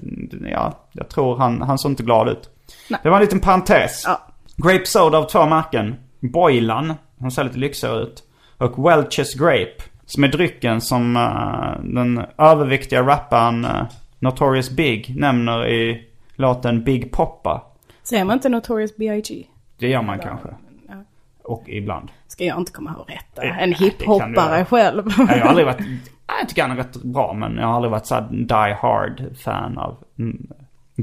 ja, 0.51 0.73
jag 0.91 1.10
tror 1.10 1.38
han, 1.38 1.62
han 1.62 1.77
såg 1.77 1.91
inte 1.91 2.03
glad 2.03 2.29
ut. 2.29 2.49
Nej. 2.89 2.99
Det 3.03 3.10
var 3.10 3.17
en 3.17 3.23
liten 3.23 3.39
parentes. 3.39 4.03
Ja. 4.05 4.28
Grape 4.63 4.86
soda 4.86 5.17
av 5.17 5.24
två 5.24 5.45
märken. 5.45 5.95
Boylan, 6.19 6.93
han 7.19 7.32
ser 7.32 7.43
lite 7.43 7.58
lyxigare 7.58 8.02
ut. 8.02 8.24
Och 8.58 8.76
Welch's 8.76 9.38
Grape. 9.38 9.84
Som 10.06 10.24
är 10.24 10.28
drycken 10.28 10.82
som 10.82 11.15
eh, 11.15 11.84
den 11.84 12.26
överviktiga 12.38 13.02
rapparen 13.02 13.65
uh, 13.65 13.84
Notorious 14.19 14.69
Big 14.69 15.15
nämner 15.17 15.67
i 15.67 16.08
låten 16.36 16.84
Big 16.84 17.12
Poppa. 17.12 17.63
Säger 18.04 18.26
man 18.26 18.34
inte 18.34 18.50
Notorious 18.50 18.98
B.I.G? 18.98 19.45
Det 19.78 19.88
gör 19.88 20.02
man 20.02 20.19
kanske. 20.19 20.50
Och 21.43 21.63
ibland. 21.69 22.10
Ska 22.28 22.43
jag 22.43 22.58
inte 22.58 22.72
komma 22.72 22.91
ihåg 22.98 23.10
rätta. 23.10 23.45
Ja, 23.45 23.54
En 23.54 23.74
hiphoppare 23.74 24.65
själv. 24.65 25.04
Jag 25.17 25.26
har 25.26 25.39
aldrig 25.39 25.65
varit, 25.65 25.80
jag 26.39 26.50
tycker 26.50 26.62
han 26.62 26.72
är 26.72 26.76
rätt 26.76 27.04
bra 27.04 27.34
men 27.34 27.56
jag 27.56 27.67
har 27.67 27.74
aldrig 27.74 27.91
varit 27.91 28.06
såhär 28.06 28.28
die 28.32 28.74
hard 28.82 29.38
fan 29.38 29.78
av 29.78 30.04
mm, 30.19 30.48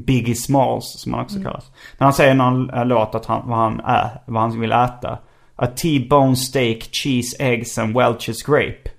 Biggie 0.05 0.35
Smalls 0.35 1.01
som 1.01 1.15
han 1.15 1.23
också 1.25 1.43
kallas. 1.43 1.71
När 1.99 2.05
han 2.05 2.13
säger 2.13 2.33
i 2.33 2.35
någon 2.35 2.71
äh, 2.71 2.85
låt 2.85 3.15
att 3.15 3.27
han, 3.27 3.49
vad 3.49 3.59
han 3.59 3.81
är, 3.81 4.11
vad 4.27 4.43
han 4.43 4.61
vill 4.61 4.73
äta. 4.73 5.19
A 5.57 5.67
T-bone 5.67 6.37
steak, 6.37 6.79
cheese, 6.93 7.37
eggs 7.39 7.79
and 7.79 7.97
Welch's 7.97 8.47
grape. 8.47 8.91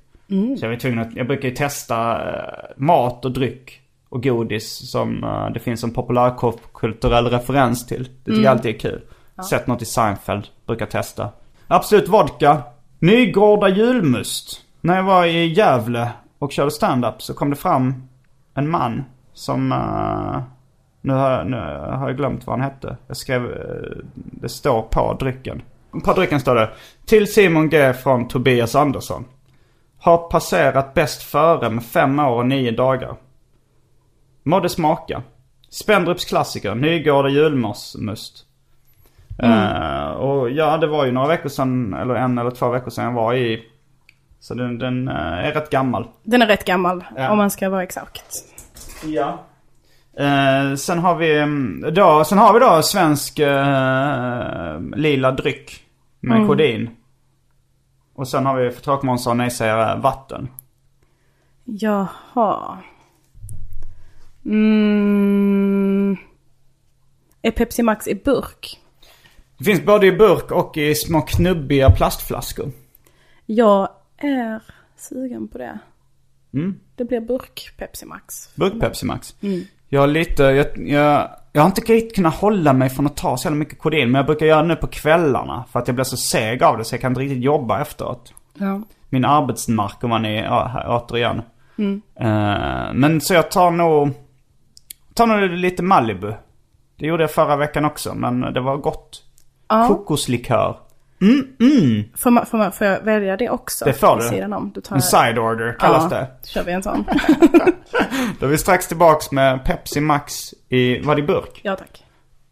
Så 0.60 0.66
jag 0.66 0.70
var 0.70 0.76
tvungen 0.76 1.00
att, 1.00 1.16
jag 1.16 1.28
brukar 1.28 1.50
ju 1.50 1.56
testa 1.56 2.30
eh, 2.30 2.44
mat 2.78 3.26
och 3.26 3.32
dryck 3.32 3.82
och 4.10 4.24
godis 4.24 4.92
som 4.92 5.24
eh, 5.24 5.50
det 5.54 5.60
finns 5.60 5.84
en 5.84 5.94
populärkulturell 5.94 7.26
referens 7.26 7.86
till. 7.86 8.04
Det 8.04 8.32
tycker 8.32 8.44
jag 8.44 8.52
alltid 8.52 8.76
är 8.76 8.80
kul. 8.80 9.02
Sett 9.50 9.68
något 9.68 9.82
i 9.82 9.86
Seinfeld, 9.86 10.48
brukar 10.66 10.86
testa. 10.86 11.30
Absolut 11.68 12.10
vodka. 12.10 12.62
Nygårda 13.00 13.70
julmust. 13.70 14.62
När 14.82 14.96
jag 14.96 15.04
var 15.04 15.26
i 15.26 15.54
Gävle 15.54 16.10
och 16.40 16.52
körde 16.52 16.72
stand-up 16.72 17.22
så 17.22 17.34
kom 17.34 17.50
det 17.50 17.56
fram 17.56 18.08
en 18.54 18.70
man 18.70 19.04
som... 19.34 19.72
eh, 19.72 20.42
nu, 21.08 21.14
har, 21.14 21.32
jag- 21.32 21.48
nu 21.48 21.58
har 21.98 22.08
jag 22.08 22.18
glömt 22.18 22.48
vad 22.48 22.60
han 22.60 22.70
hette. 22.72 22.98
Jag 23.08 23.18
skrev... 23.18 23.46
eh, 23.46 23.98
det 24.14 24.50
står 24.50 24.82
på 24.82 25.14
drycken. 25.20 25.62
På 26.06 26.14
drycken 26.14 26.40
står 26.40 26.56
det. 26.56 26.70
Till 27.06 27.34
Simon 27.34 27.70
G 27.70 27.94
från 27.94 28.28
Tobias 28.28 28.76
Andersson. 28.76 29.26
Har 30.00 30.18
passerat 30.18 30.94
bäst 30.94 31.24
före 31.24 31.70
med 31.70 31.86
fem 31.86 32.20
år 32.20 32.38
och 32.38 32.48
nio 32.48 32.72
dagar. 32.72 33.16
Mådde 34.44 34.70
smaka. 34.70 35.22
Spendrups 35.70 36.26
klassiker, 36.26 36.76
Nygårda 36.76 37.30
julmust. 37.30 37.96
Eh, 39.44 40.08
och 40.10 40.50
ja, 40.50 40.78
det 40.78 40.88
var 40.88 41.06
ju 41.06 41.12
några 41.12 41.28
veckor 41.28 41.50
sedan, 41.50 41.94
eller 41.94 42.16
en 42.16 42.38
eller 42.38 42.52
två 42.52 42.70
veckor 42.70 42.90
sedan 42.90 43.06
jag 43.06 43.12
var 43.12 43.34
i. 43.34 43.64
Så 44.40 44.54
den, 44.54 44.78
den 44.80 45.08
eh, 45.08 45.16
är 45.16 45.52
rätt 45.52 45.70
gammal. 45.70 46.08
Den 46.24 46.42
är 46.42 46.48
rätt 46.48 46.66
gammal, 46.66 47.04
Ja. 47.16 47.30
om 47.32 47.38
man 47.38 47.52
ska 47.52 47.70
vara 47.70 47.84
exakt. 47.84 48.24
Ja. 49.06 49.40
Eh, 50.20 50.76
sen 50.76 51.00
har 51.00 51.16
vi 51.16 51.38
mm, 51.38 51.94
då, 51.94 52.24
sen 52.24 52.38
har 52.38 52.54
vi 52.54 52.60
då 52.60 52.82
svensk 52.82 53.40
eh, 53.40 54.80
lila 54.96 55.32
dryck 55.32 55.86
med 56.20 56.48
kodin. 56.48 56.90
Och 58.14 58.28
sen 58.28 58.46
har 58.46 58.56
vi 58.56 58.72
för 58.72 58.82
tråkmånsar 58.82 59.32
och 59.32 59.38
nej-sägare 59.38 60.00
vatten. 60.00 60.50
Jaha. 61.64 62.78
Mm. 64.46 66.18
Är 67.42 67.52
Pepsi 67.52 67.84
Max 67.84 68.08
i 68.08 68.16
burk? 68.16 68.80
Det 69.58 69.64
finns 69.64 69.86
både 69.86 70.08
i 70.08 70.12
burk 70.12 70.52
och 70.52 70.78
i 70.78 70.96
små 70.96 71.22
knubbiga 71.22 71.92
plastflaskor. 71.92 72.72
Jag 73.46 73.90
är 74.18 74.62
sugen 74.98 75.48
på 75.48 75.58
det. 75.58 75.80
Mm. 76.54 76.80
Det 76.96 77.06
blir 77.06 77.22
burk 77.22 77.74
Pepsi 77.78 78.06
Max. 78.06 78.56
Burk 78.56 78.80
Pepsi 78.80 79.06
Max. 79.06 79.36
Jag 79.90 80.00
har 80.00 80.08
lite, 80.08 80.44
jag, 80.44 80.88
jag, 80.88 81.30
jag 81.52 81.62
har 81.62 81.66
inte 81.66 81.82
riktigt 81.82 82.16
kunnat 82.16 82.36
hålla 82.36 82.74
mig 82.74 82.90
från 82.90 83.06
att 83.06 83.18
ta 83.18 83.38
så 83.38 83.46
jävla 83.46 83.60
mycket 83.60 83.80
kodin. 83.80 84.12
Men 84.12 84.20
jag 84.20 84.26
brukar 84.26 84.46
göra 84.46 84.62
det 84.62 84.68
nu 84.68 84.76
på 84.76 84.88
kvällarna. 84.88 85.66
För 85.72 85.80
att 85.80 85.88
jag 85.88 85.96
blir 85.96 86.06
så 86.06 86.18
seg 86.18 86.64
av 86.64 86.78
det 86.78 86.84
så 86.84 86.94
jag 86.96 87.02
kan 87.02 87.12
inte 87.12 87.22
riktigt 87.22 87.44
jobba 87.44 87.82
efteråt. 87.82 88.34
Ja. 88.54 88.82
Min 89.10 89.26
arbetsnarkoman 89.26 90.26
är 90.26 90.44
ja, 90.44 90.84
återigen. 90.88 91.42
Eh, 92.20 92.94
men 92.94 93.22
så 93.22 93.34
jag 93.34 93.52
tar 93.52 93.72
nog, 93.72 94.14
tar 95.14 95.28
nog 95.28 95.50
lite 95.50 95.84
Malibu. 95.84 96.34
Det 97.00 97.08
gjorde 97.08 97.24
jag 97.24 97.32
förra 97.32 97.56
veckan 97.56 97.86
också 97.86 98.14
men 98.16 98.42
det 98.42 98.62
var 98.62 98.78
gott. 98.78 99.24
ja. 99.68 99.88
Kokoslikör. 99.88 100.78
Mm, 101.22 101.48
mm. 101.60 102.04
Får, 102.16 102.32
man, 102.32 102.46
får, 102.46 102.58
man, 102.58 102.72
får 102.72 102.88
jag 102.88 103.02
välja 103.02 103.38
det 103.38 103.50
också? 103.50 103.86
Det 103.86 103.94
får 103.94 104.18
du. 104.18 104.22
Sidan 104.22 104.54
om? 104.54 104.74
En 104.92 105.02
side 105.02 105.38
order 105.38 105.76
kallas 105.80 106.12
ja, 106.12 106.18
det. 106.18 106.28
Då 106.42 106.48
kör 106.48 106.64
vi 106.64 106.72
en 106.72 106.84
sån. 106.84 107.06
Då 108.40 108.46
är 108.46 108.50
vi 108.50 108.58
strax 108.58 108.88
tillbaks 108.88 109.32
med 109.32 109.66
Pepsi 109.66 110.02
Max 110.02 110.54
i, 110.70 111.00
var 111.00 111.16
det 111.16 111.22
i 111.22 111.26
burk? 111.26 111.62
ja 111.64 111.76
tack. 111.76 112.04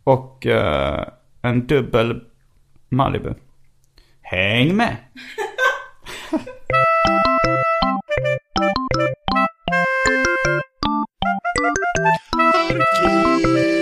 Och 0.03 0.45
eh, 0.45 1.07
en 1.41 1.67
dubbel 1.67 2.21
Malibu. 2.89 3.33
Häng 4.21 4.75
med! 4.75 4.95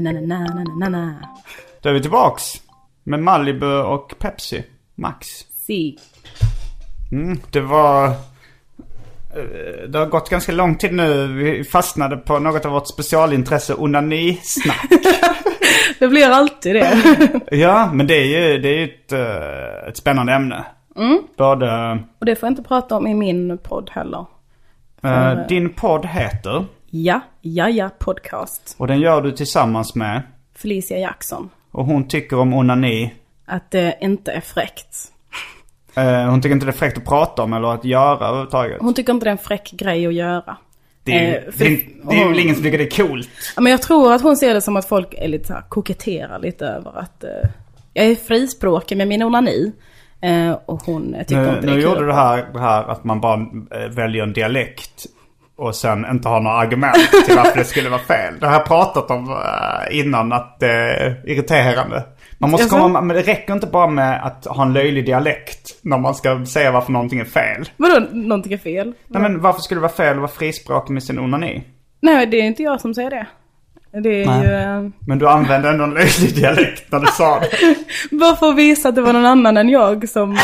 Na, 0.00 0.12
na, 0.12 0.20
na, 0.20 0.38
na, 0.54 0.64
na, 0.78 0.88
na. 0.88 1.14
Då 1.80 1.88
är 1.88 1.92
vi 1.92 2.00
tillbaks. 2.02 2.42
Med 3.04 3.20
Malibu 3.20 3.66
och 3.82 4.14
Pepsi 4.18 4.64
Max. 4.94 5.26
Si. 5.66 5.98
Mm, 7.12 7.40
det 7.50 7.60
var... 7.60 8.06
eh, 8.06 9.88
Det 9.88 9.98
har 9.98 10.06
gått 10.06 10.30
ganska 10.30 10.52
lång 10.52 10.74
tid 10.76 10.92
nu. 10.94 11.26
Vi 11.26 11.64
fastnade 11.64 12.16
på 12.16 12.38
något 12.38 12.64
av 12.64 12.72
vårt 12.72 12.88
specialintresse, 12.88 13.74
onanisnack. 13.74 14.86
Det 15.98 16.08
blir 16.08 16.26
alltid 16.30 16.74
det. 16.74 16.96
ja, 17.56 17.90
men 17.92 18.06
det 18.06 18.14
är 18.14 18.24
ju, 18.24 18.58
det 18.58 18.68
är 18.68 18.74
ju 18.78 18.84
ett, 18.84 19.12
eh, 19.12 19.88
ett 19.88 19.96
spännande 19.96 20.32
ämne. 20.32 20.64
Både... 21.38 21.98
Och 22.18 22.26
det 22.26 22.36
får 22.36 22.46
jag 22.46 22.52
inte 22.52 22.62
prata 22.62 22.96
om 22.96 23.06
i 23.06 23.14
min 23.14 23.58
podd 23.58 23.90
heller. 23.92 24.26
eh, 25.02 25.46
din 25.48 25.68
podd 25.74 26.06
heter, 26.06 26.64
Ja, 26.90 27.20
ja, 27.40 27.68
ja 27.68 27.90
podcast. 27.98 28.76
och 28.78 28.86
den 28.86 29.00
gör 29.00 29.22
du 29.22 29.32
tillsammans 29.32 29.94
med, 29.94 30.22
Felicia 30.54 30.98
Jackson. 30.98 31.50
och 31.70 31.84
hon 31.86 32.08
tycker 32.08 32.38
om 32.38 32.54
onani. 32.54 33.14
Att 33.46 33.70
det 33.70 33.98
inte 34.00 34.32
är 34.32 34.40
fräckt. 34.40 34.96
Eh, 35.96 36.30
hon 36.30 36.42
tycker 36.42 36.52
inte 36.54 36.66
det 36.66 36.70
är 36.70 36.76
fräckt 36.76 36.98
att 36.98 37.04
prata 37.04 37.42
om 37.42 37.52
eller 37.52 37.68
att 37.68 37.84
göra 37.84 38.26
överhuvudtaget. 38.28 38.76
Hon 38.80 38.94
tycker 38.94 39.12
inte 39.12 39.26
det 39.26 39.30
är 39.30 39.32
en 39.32 39.38
fräck 39.38 39.70
grej 39.70 40.06
att 40.06 40.14
göra. 40.14 40.56
Det 41.02 41.12
är, 41.12 41.34
Eh, 41.46 41.52
för- 41.52 41.64
det, 41.64 41.70
är- 41.72 41.88
det 42.10 42.16
är 42.16 42.18
hon- 42.24 42.28
väl 42.32 42.38
ingen 42.40 42.54
som 42.54 42.64
tycker 42.64 42.78
det 42.78 42.84
är 42.98 43.06
coolt. 43.06 43.28
Ja, 43.56 43.62
men 43.62 43.70
jag 43.70 43.82
tror 43.82 44.12
att 44.12 44.22
hon 44.22 44.36
ser 44.36 44.54
det 44.54 44.60
som 44.60 44.76
att 44.76 44.88
folk 44.88 45.14
är 45.18 45.28
lite 45.28 45.52
här, 45.52 45.62
koketterar 45.68 46.38
lite 46.38 46.66
över 46.66 46.98
att 46.98 47.24
eh, 47.24 47.30
jag 47.92 48.06
är 48.06 48.14
frispråkig 48.14 48.96
med 48.98 49.08
min 49.08 49.22
onani. 49.22 49.72
Eh, 50.20 50.52
och 50.66 50.82
hon 50.82 51.16
tycker 51.18 51.42
Nu, 51.42 51.48
inte 51.48 51.60
det 51.60 51.66
är 51.66 51.66
nu 51.66 51.72
kul. 51.72 51.82
gjorde 51.82 52.00
du 52.00 52.06
det 52.06 52.14
här, 52.14 52.46
det 52.52 52.58
här 52.60 52.84
att 52.84 53.04
man 53.04 53.20
bara 53.20 53.34
eh, 53.70 53.88
väljer 53.90 54.22
en 54.22 54.32
dialekt 54.32 55.06
och 55.56 55.74
sen 55.74 56.06
inte 56.10 56.28
har 56.28 56.40
några 56.40 56.56
argument 56.56 57.10
till 57.26 57.36
varför 57.36 57.58
det 57.58 57.64
skulle 57.64 57.88
vara 57.88 58.00
fel. 58.00 58.34
Det 58.40 58.46
har 58.46 58.52
jag 58.52 58.64
pratat 58.66 59.10
om 59.10 59.30
eh, 59.30 59.98
innan 59.98 60.32
att 60.32 60.60
det 60.60 60.72
är 60.72 61.30
irriterande. 61.30 62.04
Man 62.38 62.50
måste 62.50 62.68
komma, 62.68 63.00
men 63.00 63.16
det 63.16 63.22
räcker 63.22 63.52
inte 63.52 63.66
bara 63.66 63.86
med 63.86 64.26
att 64.26 64.44
ha 64.44 64.62
en 64.62 64.72
löjlig 64.72 65.06
dialekt 65.06 65.78
när 65.82 65.98
man 65.98 66.14
ska 66.14 66.46
säga 66.46 66.70
varför 66.72 66.92
någonting 66.92 67.20
är 67.20 67.24
fel. 67.24 67.68
Vadå, 67.76 68.06
någonting 68.12 68.52
är 68.52 68.58
fel? 68.58 68.92
Nej 69.06 69.22
men 69.22 69.40
varför 69.40 69.60
skulle 69.60 69.78
det 69.78 69.82
vara 69.82 69.92
fel 69.92 70.12
att 70.12 70.16
vara 70.16 70.28
frispråkig 70.28 70.92
med 70.92 71.02
sin 71.02 71.18
onani? 71.18 71.64
Nej, 72.00 72.26
det 72.26 72.36
är 72.36 72.44
inte 72.44 72.62
jag 72.62 72.80
som 72.80 72.94
säger 72.94 73.10
det. 73.10 73.26
Det 74.02 74.22
är 74.22 74.26
Nej. 74.26 74.46
ju... 74.46 74.52
Eh, 74.54 74.90
Men 75.06 75.18
du 75.18 75.28
använde 75.28 75.68
ändå 75.68 75.84
en 75.84 75.94
löjlig 75.94 76.34
dialekt 76.36 76.92
när 76.92 77.00
du 77.00 77.06
sa 77.06 77.40
det. 77.40 77.76
bara 78.16 78.36
för 78.36 78.48
att 78.48 78.56
visa 78.56 78.88
att 78.88 78.94
det 78.94 79.02
var 79.02 79.12
någon 79.12 79.26
annan 79.26 79.56
än 79.56 79.68
jag 79.68 80.08
som... 80.08 80.32
Eh, 80.32 80.38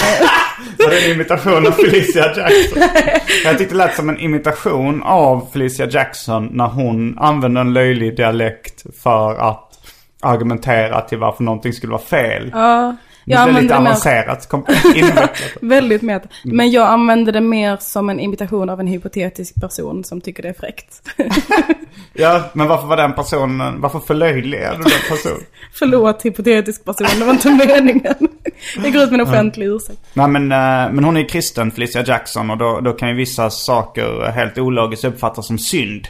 Var 0.78 0.90
det 0.90 1.04
en 1.06 1.10
imitation 1.12 1.66
av 1.66 1.70
Felicia 1.70 2.26
Jackson? 2.26 2.82
Jag 3.44 3.58
tyckte 3.58 3.74
det 3.74 3.78
lät 3.78 3.96
som 3.96 4.08
en 4.08 4.18
imitation 4.20 5.02
av 5.02 5.48
Felicia 5.52 5.86
Jackson 5.86 6.48
när 6.52 6.66
hon 6.66 7.18
använde 7.18 7.60
en 7.60 7.72
löjlig 7.72 8.16
dialekt 8.16 8.82
för 9.02 9.34
att 9.50 9.68
argumentera 10.22 11.00
till 11.00 11.18
varför 11.18 11.44
någonting 11.44 11.72
skulle 11.72 11.92
vara 11.92 12.02
fel. 12.02 12.50
ja, 12.54 12.96
jag 13.24 13.40
använder 13.40 13.74
det 13.74 13.76
avancerat. 13.78 14.48
Väldigt 15.60 16.02
meta. 16.02 16.28
Men 16.44 16.70
jag 16.70 16.88
använder 16.88 17.32
det 17.32 17.40
mer 17.40 17.76
som 17.80 18.10
en 18.10 18.20
imitation 18.20 18.70
av 18.70 18.80
en 18.80 18.86
hypotetisk 18.86 19.60
person 19.60 20.04
som 20.04 20.20
tycker 20.20 20.42
det 20.42 20.48
är 20.48 20.52
fräckt. 20.52 21.02
Ja, 22.14 22.50
men 22.52 22.68
varför 22.68 22.86
var 22.86 22.96
den 22.96 23.12
personen, 23.12 23.80
varför 23.80 23.98
förlöjligade 23.98 24.76
du 24.76 24.82
den 24.82 24.92
personen? 25.08 25.40
Förlåt 25.72 26.24
hypotetisk 26.24 26.84
person, 26.84 27.06
det 27.18 27.24
var 27.24 27.32
inte 27.32 27.50
meningen. 27.50 28.28
Jag 28.84 28.92
går 28.92 29.02
ut 29.02 29.10
med 29.10 29.20
en 29.20 29.26
offentlig 29.26 29.66
ursäkt. 29.66 29.98
Nej 30.12 30.28
men, 30.28 30.42
eh, 30.52 30.92
men 30.92 31.04
hon 31.04 31.16
är 31.16 31.28
kristen, 31.28 31.70
Felicia 31.70 32.04
Jackson, 32.04 32.50
och 32.50 32.58
då, 32.58 32.80
då 32.80 32.92
kan 32.92 33.08
ju 33.08 33.14
vissa 33.14 33.50
saker 33.50 34.30
helt 34.30 34.58
ologiskt 34.58 35.04
uppfattas 35.04 35.46
som 35.46 35.58
synd. 35.58 36.08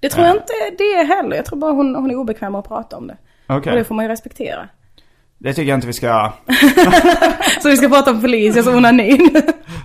Det 0.00 0.08
tror 0.08 0.26
jag 0.26 0.36
inte 0.36 0.52
det 0.78 0.84
är 0.84 1.04
heller. 1.04 1.36
Jag 1.36 1.44
tror 1.44 1.58
bara 1.58 1.72
hon, 1.72 1.94
hon 1.94 2.10
är 2.10 2.14
obekväm 2.14 2.54
att 2.54 2.68
prata 2.68 2.96
om 2.96 3.06
det. 3.06 3.16
Okej, 3.46 3.70
Och 3.72 3.78
det 3.78 3.84
får 3.84 3.94
man 3.94 4.04
ju 4.04 4.08
respektera. 4.10 4.68
Det 5.42 5.54
tycker 5.54 5.68
jag 5.68 5.76
inte 5.76 5.86
vi 5.86 5.92
ska. 5.92 6.32
Så 7.62 7.68
vi 7.68 7.76
ska 7.76 7.88
prata 7.88 8.10
om 8.10 8.20
Felicias 8.20 8.66
onanin. 8.66 9.42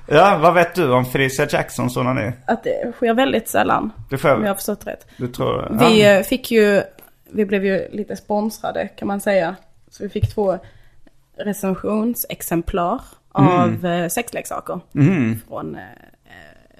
Ja, 0.07 0.37
vad 0.41 0.53
vet 0.53 0.75
du 0.75 0.91
om 0.93 1.05
Felicia 1.05 1.47
Jacksons 1.49 1.97
onani? 1.97 2.31
Att 2.47 2.63
det 2.63 2.93
sker 2.95 3.13
väldigt 3.13 3.47
sällan. 3.47 3.91
Du 4.09 4.17
får, 4.17 4.35
Om 4.35 4.41
jag 4.41 4.49
har 4.49 4.55
förstått 4.55 4.87
rätt. 4.87 5.07
du 5.17 5.27
tror... 5.27 5.67
Vi 5.79 6.03
ja. 6.03 6.09
eh, 6.09 6.23
fick 6.23 6.51
ju, 6.51 6.81
vi 7.31 7.45
blev 7.45 7.65
ju 7.65 7.87
lite 7.91 8.15
sponsrade 8.15 8.87
kan 8.87 9.07
man 9.07 9.21
säga. 9.21 9.55
Så 9.91 10.03
vi 10.03 10.09
fick 10.09 10.33
två 10.35 10.57
recensionsexemplar 11.37 13.01
av 13.31 13.85
eh, 13.85 14.07
sexleksaker. 14.07 14.79
Mhm. 14.91 15.41
Från 15.47 15.75
eh, 15.75 15.81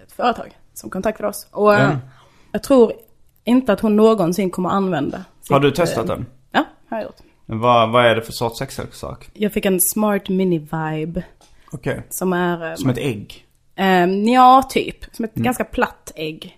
ett 0.03 0.11
företag 0.11 0.57
som 0.73 0.89
kontaktade 0.89 1.29
oss. 1.29 1.47
Och 1.51 1.73
Ja. 1.73 1.91
jag 2.51 2.63
tror 2.63 2.93
inte 3.43 3.73
att 3.73 3.79
hon 3.79 3.95
någonsin 3.95 4.49
kommer 4.49 4.69
använda. 4.69 5.23
Har 5.49 5.59
du 5.59 5.71
testat 5.71 6.07
den? 6.07 6.25
Ja, 6.51 6.63
har 6.89 6.97
jag 6.97 7.03
gjort. 7.03 7.15
Vad, 7.45 7.91
vad 7.91 8.05
är 8.05 8.15
det 8.15 8.21
för 8.21 8.31
sorts 8.31 8.57
sexleksak? 8.59 9.29
Jag 9.33 9.53
fick 9.53 9.65
en 9.65 9.79
Smart 9.81 10.29
Mini 10.29 10.59
Vibe. 10.59 11.23
Okej. 11.71 12.01
Som 12.09 12.33
är... 12.33 12.69
eh, 12.69 12.75
Som 12.75 12.89
ett 12.89 12.97
ägg? 12.97 13.45
Ehm, 13.75 14.23
ja, 14.27 14.63
typ. 14.69 15.05
Som 15.15 15.25
ett 15.25 15.35
Mm. 15.35 15.43
ganska 15.43 15.63
platt 15.63 16.11
ägg. 16.15 16.57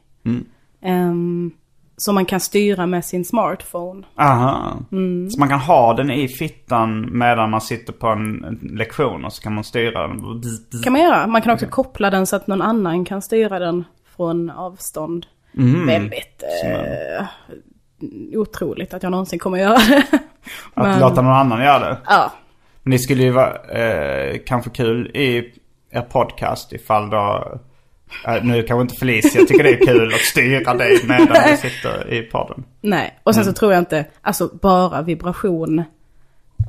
Ehm, 0.82 1.52
som 1.98 2.16
man 2.16 2.26
kan 2.26 2.40
styra 2.40 2.86
med 2.86 3.06
sin 3.06 3.26
smartphone. 3.26 4.04
Aha. 4.16 4.78
Mm. 4.92 5.30
Så 5.30 5.40
man 5.40 5.50
kan 5.50 5.60
ha 5.60 5.94
den 5.94 6.12
i 6.12 6.28
fittan 6.28 7.18
medan 7.18 7.50
man 7.50 7.62
sitter 7.62 7.94
på 7.94 8.08
en 8.08 8.60
lektion 8.78 9.26
och 9.26 9.34
så 9.34 9.42
kan 9.42 9.54
man 9.56 9.64
styra 9.64 10.08
den. 10.08 10.22
kan 10.84 10.94
man 10.94 11.02
göra. 11.02 11.28
Man 11.28 11.42
kan 11.42 11.54
också 11.54 11.66
koppla 11.68 12.10
den 12.10 12.28
så 12.28 12.36
att 12.36 12.48
någon 12.48 12.62
annan 12.62 13.06
kan 13.06 13.22
styra 13.22 13.60
den 13.60 13.84
från 14.16 14.50
avstånd. 14.50 15.26
Mm. 15.58 15.86
Väldigt 15.88 16.44
eh, 16.66 17.26
otroligt 18.34 18.94
att 18.94 19.04
jag 19.04 19.12
någonsin 19.12 19.40
kommer 19.40 19.58
göra 19.58 19.78
det. 19.78 20.04
Att 20.74 20.86
Men- 20.88 21.00
låta 21.00 21.22
någon 21.22 21.34
annan 21.34 21.64
göra 21.64 21.80
det. 21.90 21.98
Ja, 22.06 22.32
Men 22.84 22.92
det 22.92 23.00
skulle 23.00 23.24
ju 23.24 23.32
vara 23.32 23.54
eh, 23.56 24.38
kanske 24.46 24.70
kul 24.70 25.08
i 25.14 25.54
er 25.92 26.02
podcast 26.02 26.74
ifall 26.74 27.10
då... 27.10 27.58
Eh, 28.28 28.44
nu 28.44 28.64
kanske 28.64 28.82
inte 28.82 28.96
Felicia 28.96 29.46
tycker 29.46 29.64
det 29.64 29.70
är 29.74 29.86
kul 29.86 30.14
att 30.14 30.20
styra 30.20 30.74
dig 30.74 31.00
medan 31.08 31.28
du 31.52 31.58
sitter 31.58 32.14
i 32.14 32.22
podden. 32.22 32.64
nej. 32.82 33.20
Och 33.24 33.34
sen 33.36 33.44
Mm. 33.44 33.54
så 33.54 33.60
tror 33.60 33.74
jag 33.74 33.82
inte, 33.82 34.06
alltså 34.22 34.50
bara 34.62 35.02
vibration 35.02 35.84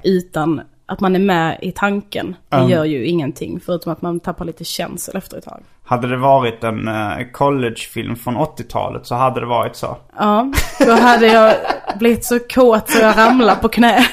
utan 0.05 0.61
att 0.87 1.01
man 1.01 1.15
är 1.15 1.21
med 1.21 1.59
i 1.63 1.73
tanken. 1.73 2.37
Det 2.49 2.57
Ja. 2.57 2.69
gör 2.69 2.85
ju 2.85 3.07
ingenting 3.07 3.61
förutom 3.67 3.93
att 3.93 4.03
man 4.03 4.21
tappar 4.21 4.45
lite 4.45 4.65
känsel 4.65 5.17
efter 5.17 5.39
ett 5.39 5.45
tag. 5.45 5.63
Hade 5.89 6.09
det 6.09 6.17
varit 6.17 6.65
en 6.65 6.89
eh, 6.89 7.27
collegefilm 7.33 8.17
från 8.17 8.37
80-talet 8.37 9.07
så 9.07 9.15
hade 9.15 9.41
det 9.41 9.47
varit 9.47 9.77
så. 9.77 9.97
Ja, 10.19 10.53
då 10.87 10.93
hade 10.93 11.27
jag 11.27 11.55
blivit 11.99 12.25
så 12.25 12.39
kåt 12.39 12.91
så 12.91 12.99
jag 12.99 13.19
ramlar 13.19 13.55
på 13.55 13.69
knä. 13.69 14.07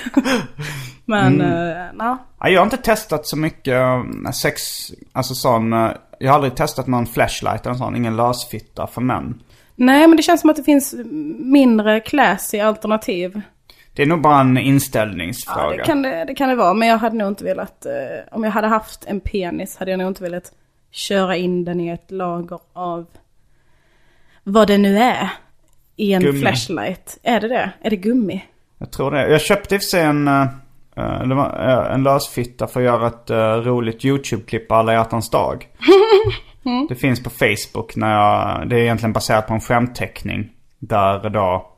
Men, 1.06 1.42
mm. 1.42 2.02
uh, 2.02 2.18
Ja, 2.40 2.50
jag 2.50 2.60
har 2.60 2.66
inte 2.66 2.78
testat 2.78 3.28
så 3.28 3.38
mycket 3.38 3.74
eh, 3.74 4.32
sex, 4.32 4.62
alltså 5.14 5.34
sån, 5.36 5.72
jag 6.20 6.28
har 6.28 6.36
aldrig 6.36 6.56
testat 6.56 6.88
någon 6.88 7.06
flashlight 7.06 7.66
eller 7.66 7.76
sån, 7.76 7.96
ingen 7.96 8.16
lösfitta 8.16 8.88
för 8.88 9.02
män. 9.02 9.42
Nej, 9.76 10.08
men 10.08 10.18
det 10.18 10.24
känns 10.24 10.42
som 10.42 10.50
att 10.50 10.56
det 10.56 10.64
finns 10.64 10.96
mindre 11.40 12.00
classy 12.00 12.60
alternativ. 12.60 13.42
Det 13.94 14.02
är 14.02 14.06
nog 14.06 14.22
bara 14.22 14.40
en 14.40 14.56
Ja, 14.56 14.62
inställningsfråga. 14.62 15.78
det 15.78 15.84
kan 15.84 16.02
det, 16.02 16.26
det 16.26 16.36
kan 16.36 16.50
det 16.50 16.56
vara. 16.56 16.74
Men 16.74 16.88
jag 16.88 16.98
hade 16.98 17.16
nog 17.16 17.28
inte 17.28 17.44
velat, 17.44 17.86
eh, 17.86 17.92
om 18.32 18.44
jag 18.44 18.52
hade 18.52 18.68
haft 18.68 19.06
en 19.06 19.20
penis 19.20 19.78
hade 19.78 19.92
jag 19.92 19.98
nog 19.98 20.08
inte 20.08 20.24
velat 20.24 20.52
köra 20.96 21.36
in 21.36 21.66
den 21.66 21.80
i 21.80 21.90
ett 21.90 22.12
lager 22.12 22.60
av 22.74 23.06
vad 24.44 24.68
det 24.68 24.78
nu 24.78 24.98
är. 24.98 25.30
I 25.96 26.14
en 26.14 26.22
Gummi. 26.22 26.40
flashlight. 26.40 27.18
Är 27.24 27.40
det 27.42 27.48
det? 27.48 27.72
Är 27.82 27.90
det 27.90 27.96
gummi? 27.96 28.44
Jag 28.78 28.92
tror 28.92 29.12
det. 29.12 29.30
Jag 29.30 29.42
köpte 29.42 29.76
i 29.76 29.80
för 29.80 29.84
sig 29.84 30.02
en, 30.02 30.28
eh, 30.28 30.48
eh, 30.96 31.22
eh, 31.22 31.94
en 31.94 32.04
lösfitta 32.04 32.68
för 32.68 32.80
att 32.80 32.86
göra 32.86 33.08
ett 33.08 33.66
roligt 33.66 34.06
YouTube-klipp 34.06 34.72
alla 34.72 34.94
hjärtans 34.94 35.30
dag. 35.30 35.68
Det 36.90 36.96
finns 36.96 37.24
på 37.24 37.30
Facebook 37.30 37.96
när 37.96 38.14
jag, 38.14 38.70
det 38.70 38.76
är 38.76 38.80
egentligen 38.80 39.14
baserat 39.14 39.48
på 39.48 39.54
en 39.54 39.62
skämtteckning. 39.62 40.50
Där 40.80 41.30
då 41.30 41.72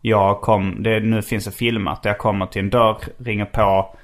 jag 0.00 0.40
kom, 0.40 0.82
det 0.82 1.00
nu 1.00 1.22
finns 1.22 1.44
det 1.44 1.50
filmat. 1.50 2.02
Där 2.02 2.10
jag 2.10 2.18
kommer 2.18 2.46
till 2.46 2.62
en 2.62 2.70
dörr, 2.70 2.96
ringer 3.18 3.44
på. 3.44 3.96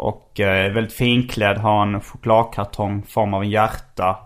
Och 0.00 0.40
eh, 0.40 0.66
är 0.66 0.70
väldigt 0.70 0.92
finklädd, 0.92 1.58
har 1.58 1.82
en 1.82 2.00
chokladkartong 2.00 3.02
i 3.06 3.10
form 3.10 3.34
av 3.34 3.42
en 3.42 3.50
hjärta. 3.50 4.16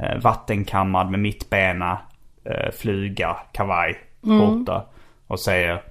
Eh, 0.00 0.18
vattenkammad 0.22 1.10
med 1.10 1.20
mittbena, 1.20 1.98
eh, 2.44 2.72
fluga, 2.72 3.36
kavaj, 3.52 3.96
skjorta. 4.22 4.84
Och 5.26 5.40
säger 5.40 5.82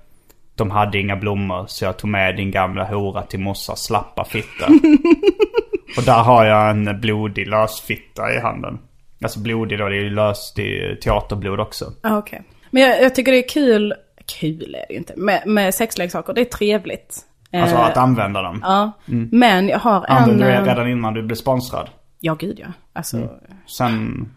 de 0.56 0.72
hade 0.72 1.00
inga 1.00 1.16
blommor 1.16 1.66
så 1.68 1.86
jag 1.86 1.98
tog 1.98 2.10
med 2.10 2.36
din 2.36 2.52
gamla 2.52 2.84
hora 2.84 3.22
till 3.22 3.40
morsas 3.40 3.84
slappa 3.84 4.26
fitta. 4.26 4.66
och 5.98 6.04
där 6.06 6.24
har 6.24 6.46
jag 6.46 6.70
en 6.70 7.02
blodig 7.02 7.48
lösfitta 7.48 8.34
i 8.34 8.40
handen. 8.40 8.80
Alltså 9.24 9.40
blodig 9.40 9.80
då, 9.80 9.90
det 9.90 9.98
är 9.98 10.04
ju 10.04 10.10
löst, 10.10 10.60
är 10.60 10.96
teaterblod 10.96 11.60
också. 11.60 11.86
Ja, 12.02 12.18
okej. 12.18 12.44
Men 12.70 12.84
jag, 12.84 13.04
jag 13.04 13.16
tycker 13.16 13.32
det 13.32 13.38
är 13.46 13.50
kul, 13.50 13.94
kul 14.40 14.76
är 14.76 14.86
det 14.88 14.94
ju 14.94 15.00
inte, 15.00 15.14
med, 15.16 15.44
med 15.46 15.76
sexleksaker. 15.76 16.34
Det 16.34 16.42
är 16.42 16.46
trevligt. 16.46 17.26
Alltså 17.62 17.76
Eh, 17.76 17.86
att 17.86 17.98
använda 17.98 18.42
dem. 18.42 18.60
Ja, 18.64 18.92
men 19.32 19.68
jag 19.68 19.80
har 19.80 20.06
en... 20.10 20.18
Använde 20.18 20.44
du 20.46 20.52
det 20.52 20.58
eh, 20.58 20.64
redan 20.64 20.90
innan 20.90 21.14
du 21.14 21.24
blev 21.24 21.36
sponsrad? 21.36 21.90
Ja, 22.20 22.34
gud 22.34 22.60
ja. 22.60 22.68
Alltså, 22.94 23.30
Sen... 23.78 24.30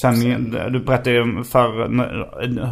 Sen, 0.00 0.50
du 0.72 0.80
berättade 0.80 1.10
ju 1.16 1.44
för 1.44 1.88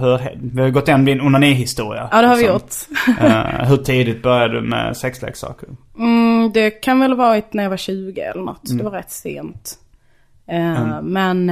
hur, 0.00 0.52
vi 0.54 0.62
har 0.62 0.70
gått 0.70 0.88
igenom 0.88 1.04
din 1.06 1.20
onanihistoria. 1.20 2.08
ja 2.12 2.22
det 2.22 2.28
har 2.28 2.36
vi 2.36 2.42
Liksom. 2.42 2.54
gjort. 2.54 3.18
Eh, 3.20 3.68
hur 3.68 3.76
tidigt 3.76 4.22
började 4.22 4.54
du 4.54 4.60
med 4.60 4.96
sexleksaker? 4.96 5.68
Mm, 5.98 6.50
det 6.54 6.70
kan 6.70 7.00
väl 7.00 7.10
ha 7.10 7.16
varit 7.16 7.52
när 7.52 7.62
jag 7.62 7.70
var 7.70 7.76
20 7.76 8.20
eller 8.20 8.42
något. 8.42 8.66
Mm. 8.68 8.78
Det 8.78 8.84
var 8.84 8.90
rätt 8.90 9.10
sent. 9.10 9.78
Eh, 10.46 11.00
Men, 11.02 11.46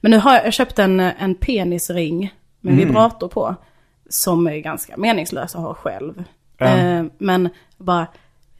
men 0.00 0.10
nu 0.10 0.18
har 0.18 0.34
jag, 0.34 0.46
jag 0.46 0.52
köpt 0.52 0.78
en, 0.78 1.00
en 1.00 1.34
penisring 1.34 2.34
med 2.60 2.72
Mm. 2.74 2.86
vibrator 2.86 3.28
på. 3.28 3.54
Som 4.08 4.46
är 4.46 4.56
ganska 4.58 4.96
meningslös 4.96 5.54
att 5.54 5.60
ha 5.62 5.74
själv. 5.74 6.24
Ja. 6.58 6.66
Eh, 6.66 7.04
men 7.18 7.48
bara, 7.78 8.06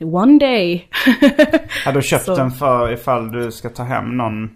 one 0.01 0.39
day. 0.39 0.89
Har 1.85 1.93
du 1.93 2.03
köpt 2.03 2.25
Så. 2.25 2.37
den 2.37 2.51
för 2.51 2.93
ifall 2.93 3.33
du 3.33 3.53
ska 3.53 3.69
ta 3.69 3.83
hem 3.83 4.17
någon 4.17 4.51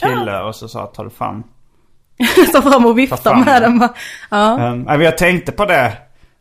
kille 0.00 0.40
och 0.42 0.54
så 0.56 0.68
sa 0.68 0.86
tar 0.86 1.04
du 1.04 1.10
fram? 1.10 1.42
Ta 2.52 2.62
fram 2.62 2.84
och 2.84 2.90
Ta 2.90 2.92
vifta 2.92 3.16
fram 3.16 3.40
med 3.44 3.62
den. 3.62 3.78
bara, 3.78 3.94
Ja. 4.30 4.70
Um, 4.72 5.02
jag 5.02 5.18
tänkte 5.18 5.52
på 5.52 5.64
det. 5.64 5.92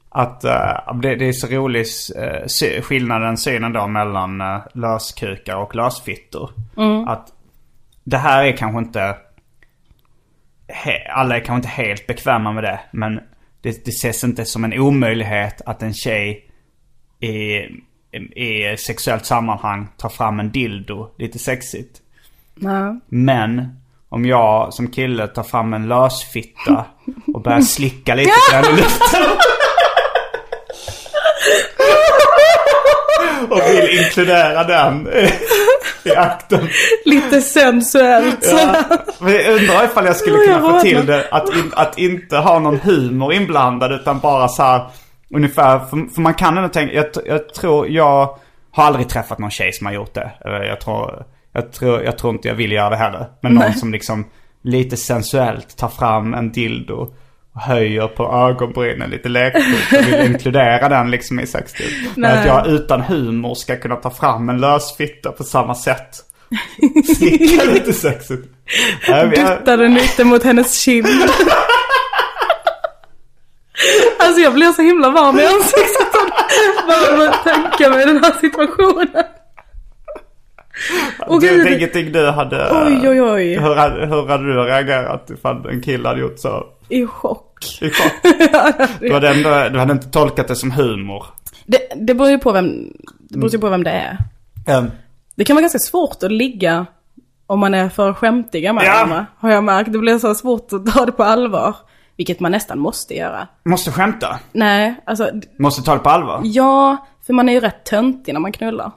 Att 0.09 0.43
eh, 0.43 0.93
det, 1.01 1.15
det 1.15 1.25
är 1.25 1.33
så 1.33 1.47
rolig 1.47 1.79
uh, 1.79 2.45
sy- 2.47 2.81
skillnaden, 2.81 3.37
synen 3.37 3.73
då 3.73 3.87
mellan 3.87 4.41
uh, 4.41 4.57
löskukar 4.73 5.55
och 5.55 5.75
lösfittor. 5.75 6.49
Att 7.07 7.27
det 8.03 8.17
här 8.17 8.43
är 8.45 8.57
kanske 8.57 8.79
inte... 8.79 9.15
Alla 11.09 11.35
är 11.35 11.39
kanske 11.39 11.55
inte 11.55 11.67
helt 11.83 12.07
bekväma 12.07 12.51
med 12.51 12.63
det. 12.63 12.79
Men 12.91 13.19
det, 13.65 13.85
det 13.85 13.91
ses 13.91 14.23
inte 14.23 14.45
som 14.45 14.63
en 14.63 14.79
omöjlighet 14.79 15.61
att 15.65 15.81
en 15.81 15.93
tjej 15.93 16.45
i, 17.19 17.57
i 18.35 18.77
sexuellt 18.77 19.25
sammanhang 19.25 19.87
tar 19.97 20.09
fram 20.09 20.39
en 20.39 20.51
dildo 20.51 21.09
lite 21.17 21.39
sexigt. 21.39 22.01
Ja. 22.55 22.99
Men 23.07 23.79
om 24.09 24.25
jag 24.25 24.73
som 24.73 24.87
kille 24.87 25.27
tar 25.27 25.43
fram 25.43 25.73
en 25.73 25.87
lösfitta 25.87 26.85
och 27.33 27.41
börjar 27.41 27.61
slicka 27.61 28.15
lite 28.15 28.31
på 28.51 28.55
den 28.61 28.73
i 28.73 28.77
luften. 28.77 29.23
och 33.49 33.61
vill 33.69 33.99
inkludera 33.99 34.63
den 34.63 35.07
i 36.05 36.15
akten. 36.15 36.67
Lite 37.05 37.41
sensuellt. 37.41 38.51
Ja. 38.51 38.83
Men 39.19 39.33
jag 39.33 39.55
undrar 39.55 39.85
ifall 39.85 40.05
jag 40.05 40.15
skulle 40.15 40.37
kunna 40.37 40.59
få 40.59 40.79
till 40.79 41.05
det 41.05 41.27
att, 41.31 41.49
in, 41.49 41.71
att 41.75 41.97
inte 41.97 42.37
ha 42.37 42.59
någon 42.59 42.79
humor 42.79 43.33
inblandad 43.33 43.91
utan 43.91 44.19
bara 44.19 44.47
så 44.47 44.63
här 44.63 44.87
ungefär. 45.29 45.79
För, 45.79 46.13
för 46.13 46.21
man 46.21 46.33
kan 46.33 46.57
ändå 46.57 46.69
tänka, 46.69 46.93
jag, 46.93 47.05
jag 47.25 47.53
tror, 47.53 47.89
jag 47.89 48.37
har 48.71 48.83
aldrig 48.83 49.09
träffat 49.09 49.39
någon 49.39 49.51
tjej 49.51 49.73
som 49.73 49.85
har 49.85 49.93
gjort 49.93 50.13
det. 50.13 50.31
Jag 50.43 50.81
tror, 50.81 51.25
jag 51.53 51.71
tror, 51.71 52.03
jag 52.03 52.17
tror 52.17 52.33
inte 52.33 52.47
jag 52.47 52.55
vill 52.55 52.71
göra 52.71 52.89
det 52.89 52.95
heller. 52.95 53.25
Men 53.41 53.53
någon 53.53 53.63
Nej. 53.63 53.77
som 53.77 53.91
liksom 53.91 54.25
lite 54.61 54.97
sensuellt 54.97 55.77
tar 55.77 55.89
fram 55.89 56.33
en 56.33 56.51
dildo 56.51 57.13
höjer 57.55 58.07
på 58.07 58.49
ögonbrynen 58.49 59.09
lite 59.09 59.29
lekfullt 59.29 59.93
och 59.93 60.07
vill 60.07 60.31
inkludera 60.31 60.89
den 60.89 61.11
liksom 61.11 61.39
i 61.39 61.47
sextid. 61.47 61.87
Men 62.15 62.39
att 62.39 62.45
jag 62.45 62.67
utan 62.67 63.01
humor 63.01 63.55
ska 63.55 63.75
kunna 63.75 63.95
ta 63.95 64.09
fram 64.09 64.49
en 64.49 64.57
lösfitta 64.57 65.31
på 65.31 65.43
samma 65.43 65.75
sätt. 65.75 66.21
Slicka 67.17 67.63
lite 67.73 67.93
sexigt. 67.93 68.43
Duttar 69.07 69.77
den 69.77 69.93
lite 69.93 70.23
mot 70.23 70.43
hennes 70.43 70.79
kind. 70.79 71.07
Alltså 74.19 74.41
jag 74.41 74.53
blir 74.53 74.71
så 74.71 74.81
himla 74.81 75.09
varm 75.09 75.39
i 75.39 75.45
ansiktet. 75.45 76.11
Bara 76.87 77.17
med 77.17 77.29
att 77.29 77.43
tänka 77.43 77.89
mig 77.89 78.05
den 78.05 78.23
här 78.23 78.33
situationen. 78.41 79.07
Åh 81.27 81.39
du, 81.39 81.63
det 81.63 81.69
är 81.69 81.77
ingenting 81.77 82.11
du 82.11 82.27
hade... 82.27 82.69
Oj, 82.71 83.09
oj, 83.09 83.21
oj. 83.21 83.57
Hur, 83.57 84.05
hur 84.07 84.27
hade 84.27 84.43
du 84.43 84.53
reagerat 84.53 85.29
ifall 85.29 85.69
en 85.69 85.81
kille 85.81 86.07
hade 86.07 86.21
gjort 86.21 86.39
så? 86.39 86.63
I 86.89 87.05
chock. 87.07 87.65
I 87.81 87.89
chock? 87.89 88.13
du, 88.99 89.13
hade 89.13 89.29
ändå, 89.29 89.69
du 89.73 89.79
hade 89.79 89.91
inte 89.91 90.07
tolkat 90.09 90.47
det 90.47 90.55
som 90.55 90.71
humor. 90.71 91.25
Det, 91.65 91.79
det 91.95 92.13
beror 92.15 92.29
ju 92.29 92.37
på 92.39 92.51
vem 92.51 92.91
det, 93.19 93.37
beror 93.37 93.51
ju 93.51 93.59
på 93.59 93.69
vem 93.69 93.83
det 93.83 93.91
är. 93.91 94.17
Um, 94.77 94.91
Det 95.35 95.43
kan 95.43 95.55
vara 95.55 95.61
ganska 95.61 95.79
svårt 95.79 96.23
att 96.23 96.31
ligga 96.31 96.85
om 97.47 97.59
man 97.59 97.73
är 97.73 97.89
för 97.89 98.13
skämtiga 98.13 98.73
med 98.73 98.85
Ja. 98.85 98.91
varandra. 98.93 99.25
Har 99.37 99.51
jag 99.51 99.63
märkt. 99.63 99.91
Det 99.91 99.97
blir 99.99 100.17
så 100.19 100.35
svårt 100.35 100.73
att 100.73 100.85
ta 100.85 101.05
det 101.05 101.11
på 101.11 101.23
allvar. 101.23 101.75
Vilket 102.17 102.39
man 102.39 102.51
nästan 102.51 102.79
måste 102.79 103.13
göra. 103.15 103.47
måste 103.65 103.91
skämta. 103.91 104.39
Nej, 104.51 104.95
alltså 105.05 105.29
Måste 105.59 105.81
ta 105.83 105.93
det 105.93 105.99
på 105.99 106.09
allvar. 106.09 106.41
ja, 106.43 106.97
för 107.25 107.33
man 107.33 107.49
är 107.49 107.53
ju 107.53 107.59
rätt 107.59 107.83
töntig 107.85 108.33
när 108.33 108.39
man 108.39 108.51
knullar. 108.51 108.91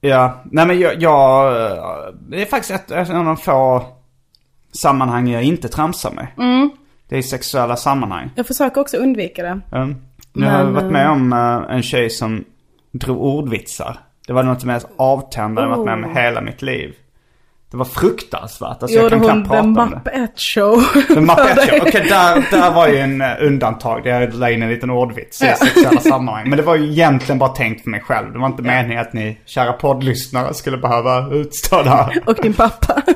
Ja, 0.00 0.42
nej 0.44 0.66
men 0.66 0.80
jag, 0.80 1.02
jag 1.02 1.52
det 2.30 2.42
är 2.42 2.46
faktiskt 2.46 2.70
ett, 2.70 2.90
ett 2.90 3.10
av 3.10 3.24
de 3.24 3.36
få 3.36 3.82
sammanhang 4.72 5.28
jag 5.28 5.42
inte 5.42 5.68
tramsar 5.68 6.10
med. 6.10 6.26
Mm. 6.38 6.70
Det 7.08 7.18
är 7.18 7.22
sexuella 7.22 7.76
sammanhang. 7.76 8.30
Jag 8.34 8.46
försöker 8.46 8.80
också 8.80 8.96
undvika 8.96 9.42
det. 9.42 9.60
Um, 9.78 9.96
nu 10.32 10.46
har 10.46 10.58
jag 10.58 10.64
Men, 10.64 10.74
varit 10.74 10.92
med 10.92 11.10
om 11.10 11.32
eh, 11.32 11.76
en 11.76 11.82
tjej 11.82 12.10
som 12.10 12.44
drog 12.92 13.22
ordvitsar. 13.22 13.98
Det 14.26 14.32
var 14.32 14.42
något 14.42 14.56
av 14.56 14.60
det 14.60 14.66
mest 14.66 14.86
avtändande 14.96 15.62
jag 15.70 15.76
varit 15.76 15.84
med 15.84 15.94
om 15.94 16.04
i 16.04 16.08
Oh. 16.08 16.14
hela 16.22 16.40
mitt 16.40 16.62
liv. 16.62 16.94
Det 17.70 17.76
var 17.76 17.84
fruktansvärt. 17.84 18.82
Alltså 18.82 18.96
jag 18.98 19.02
Gjorde 19.02 19.26
kan 19.26 19.30
hon 19.30 19.44
knappt 19.44 19.48
prata 19.48 19.62
The 19.62 19.68
om 19.68 19.74
det. 20.04 20.20
Muppet 20.20 20.40
Show? 20.40 20.82
Men 21.14 21.24
Muppet 21.24 21.70
Show, 21.70 21.78
okej 21.88 22.06
där, 22.08 22.50
där 22.50 22.70
var 22.74 22.88
ju 22.88 22.96
en 22.98 23.20
eh, 23.20 23.28
undantag. 23.40 24.04
Där 24.04 24.20
jag 24.20 24.34
la 24.34 24.50
in 24.50 24.62
en 24.62 24.68
liten 24.68 24.90
ordvits 24.90 25.42
i 25.42 25.46
Ja. 25.46 25.54
sexuella 25.56 26.00
sammanhang. 26.00 26.48
Men 26.48 26.56
det 26.56 26.62
var 26.62 26.76
ju 26.76 26.84
egentligen 26.92 27.38
bara 27.38 27.50
tänkt 27.50 27.82
för 27.82 27.90
mig 27.90 28.00
själv. 28.00 28.32
Det 28.32 28.38
var 28.38 28.46
inte 28.46 28.62
meningen 28.62 28.98
att 28.98 29.12
ni 29.12 29.38
kära 29.44 29.72
poddlyssnare 29.72 30.54
skulle 30.54 30.76
behöva 30.76 31.28
utstå 31.34 31.82
det 31.82 31.90
här. 31.90 32.22
Och 32.26 32.34
din 32.42 32.54
pappa. 32.54 33.02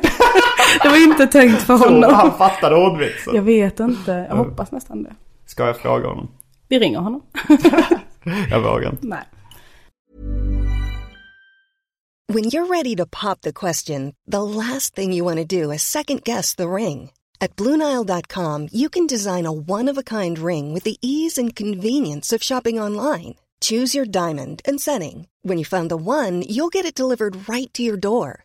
det 0.83 0.89
var 0.89 1.05
inte 1.05 1.27
tänkt 1.27 1.63
för 1.63 1.79
Tror 1.79 1.89
honom. 1.91 2.15
han 2.15 2.39
fattade 2.39 2.77
ordvitsen? 2.77 3.35
Jag 3.35 3.43
vet 3.43 3.81
inte. 3.81 4.27
Jag 4.29 4.37
hoppas 4.37 4.73
nästan 4.73 5.03
det. 5.03 5.15
Ska 5.47 5.67
jag 5.67 5.77
fråga 5.77 6.09
honom? 6.09 6.29
Vi 6.69 6.79
ringer 6.79 6.99
honom. 6.99 7.23
Jag 8.51 8.61
vågar 8.61 8.91
inte. 8.91 9.07
Nej. 9.07 9.25
When 12.33 12.45
you're 12.45 12.67
ready 12.69 12.97
to 12.97 13.07
pop 13.07 13.41
the 13.43 13.53
question, 13.53 14.15
the 14.31 14.43
last 14.43 14.95
thing 14.95 15.13
you 15.13 15.25
want 15.25 15.39
to 15.39 15.45
do 15.63 15.73
is 15.73 15.83
second 15.83 16.23
guess 16.25 16.55
the 16.55 16.69
ring. 16.69 17.11
At 17.41 17.57
Bluenile.com, 17.57 18.69
you 18.73 18.89
can 18.89 19.07
design 19.07 19.47
a 19.47 19.53
one 19.53 19.89
of 19.91 19.99
a 19.99 20.03
kind 20.03 20.39
ring 20.39 20.73
with 20.75 20.85
the 20.85 20.97
ease 21.03 21.37
and 21.43 21.57
convenience 21.57 22.33
of 22.33 22.43
shopping 22.43 22.81
online. 22.81 23.35
Choose 23.61 23.95
your 23.99 24.07
diamond 24.07 24.63
and 24.65 24.81
setting. 24.81 25.27
When 25.43 25.59
you 25.59 25.65
find 25.65 25.91
the 25.91 25.97
one, 25.97 26.43
you'll 26.49 26.71
get 26.73 26.85
it 26.87 26.95
delivered 26.95 27.49
right 27.49 27.73
to 27.75 27.83
your 27.83 27.97
door. 27.99 28.45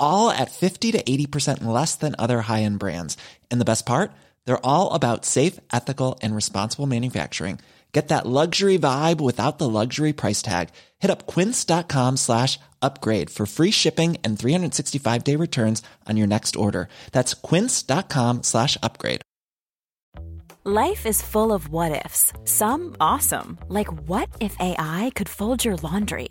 all 0.00 0.30
at 0.30 0.50
50 0.50 0.92
to 0.92 1.02
80% 1.02 1.64
less 1.64 1.94
than 1.94 2.16
other 2.18 2.40
high 2.42 2.62
end 2.62 2.78
brands. 2.78 3.16
And 3.50 3.60
the 3.60 3.70
best 3.72 3.86
part? 3.86 4.10
They're 4.44 4.66
all 4.66 4.94
about 4.94 5.24
safe, 5.24 5.60
ethical, 5.72 6.18
and 6.22 6.34
responsible 6.34 6.86
manufacturing. 6.86 7.60
Get 7.92 8.08
that 8.08 8.26
luxury 8.26 8.78
vibe 8.78 9.22
without 9.22 9.56
the 9.56 9.68
luxury 9.68 10.12
price 10.12 10.42
tag. 10.42 10.68
Hit 10.98 11.10
up 11.10 11.26
quince.com 11.26 12.18
slash 12.18 12.58
upgrade 12.82 13.30
for 13.30 13.46
free 13.46 13.70
shipping 13.70 14.18
and 14.22 14.38
365 14.38 15.24
day 15.24 15.36
returns 15.36 15.82
on 16.06 16.18
your 16.18 16.26
next 16.26 16.56
order. 16.56 16.88
That's 17.12 17.32
quince.com 17.32 18.42
slash 18.42 18.76
upgrade. 18.82 19.22
Life 20.64 21.06
is 21.06 21.22
full 21.22 21.52
of 21.52 21.68
what 21.68 22.04
ifs. 22.04 22.32
Some 22.44 22.96
awesome, 23.00 23.56
like 23.68 23.86
what 24.08 24.28
if 24.40 24.56
AI 24.58 25.12
could 25.14 25.28
fold 25.28 25.64
your 25.64 25.76
laundry? 25.76 26.30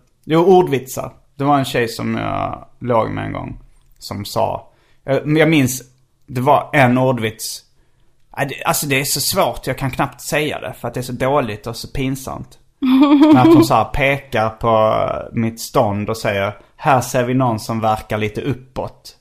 jo, 0.31 0.45
ordvitsar. 0.45 1.13
Det 1.35 1.43
var 1.43 1.59
en 1.59 1.65
tjej 1.65 1.87
som 1.87 2.15
jag 2.15 2.67
låg 2.79 3.09
med 3.09 3.25
en 3.25 3.33
gång. 3.33 3.59
Som 3.99 4.25
sa... 4.25 4.71
Jag, 5.03 5.37
jag 5.37 5.49
minns, 5.49 5.81
det 6.27 6.41
var 6.41 6.69
en 6.73 6.97
ordvits. 6.97 7.61
Alltså 8.65 8.85
det 8.85 8.99
är 8.99 9.03
så 9.03 9.21
svårt, 9.21 9.67
jag 9.67 9.77
kan 9.77 9.91
knappt 9.91 10.21
säga 10.21 10.59
det. 10.59 10.73
För 10.73 10.87
att 10.87 10.93
det 10.93 10.99
är 10.99 11.01
så 11.01 11.11
dåligt 11.11 11.67
och 11.67 11.75
så 11.75 11.87
pinsamt. 11.87 12.59
Men 12.79 13.37
att 13.37 13.53
hon 13.53 13.65
så 13.65 13.73
här 13.73 13.83
pekar 13.83 14.49
på 14.49 15.05
mitt 15.31 15.61
stånd 15.61 16.09
och 16.09 16.17
säger 16.17 16.57
Här 16.75 17.01
ser 17.01 17.23
vi 17.23 17.33
någon 17.33 17.59
som 17.59 17.79
verkar 17.79 18.17
lite 18.17 18.41
uppåt. 18.41 19.17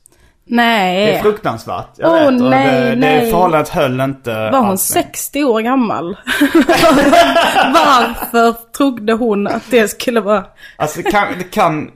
Nej. 0.51 1.07
Det 1.07 1.19
är 1.19 1.23
fruktansvärt. 1.23 1.89
Jag 1.97 2.11
Åh, 2.11 2.33
vet. 2.33 2.43
Nej, 2.43 2.81
det, 2.81 2.89
det 2.91 2.97
nej. 2.97 3.31
förhållandet 3.31 3.69
höll 3.69 4.01
inte 4.01 4.35
Var 4.35 4.59
hon 4.59 4.69
alls 4.71 4.95
längre. 4.95 5.07
60 5.07 5.45
år 5.45 5.61
gammal? 5.61 6.17
Varför 7.75 8.73
trodde 8.77 9.13
hon 9.13 9.47
att 9.47 9.71
det 9.71 9.89
skulle 9.89 10.21
vara... 10.21 10.45
Alltså 10.77 11.03
det 11.03 11.11
kan, 11.11 11.27
det 11.39 11.45
kan 11.45 11.91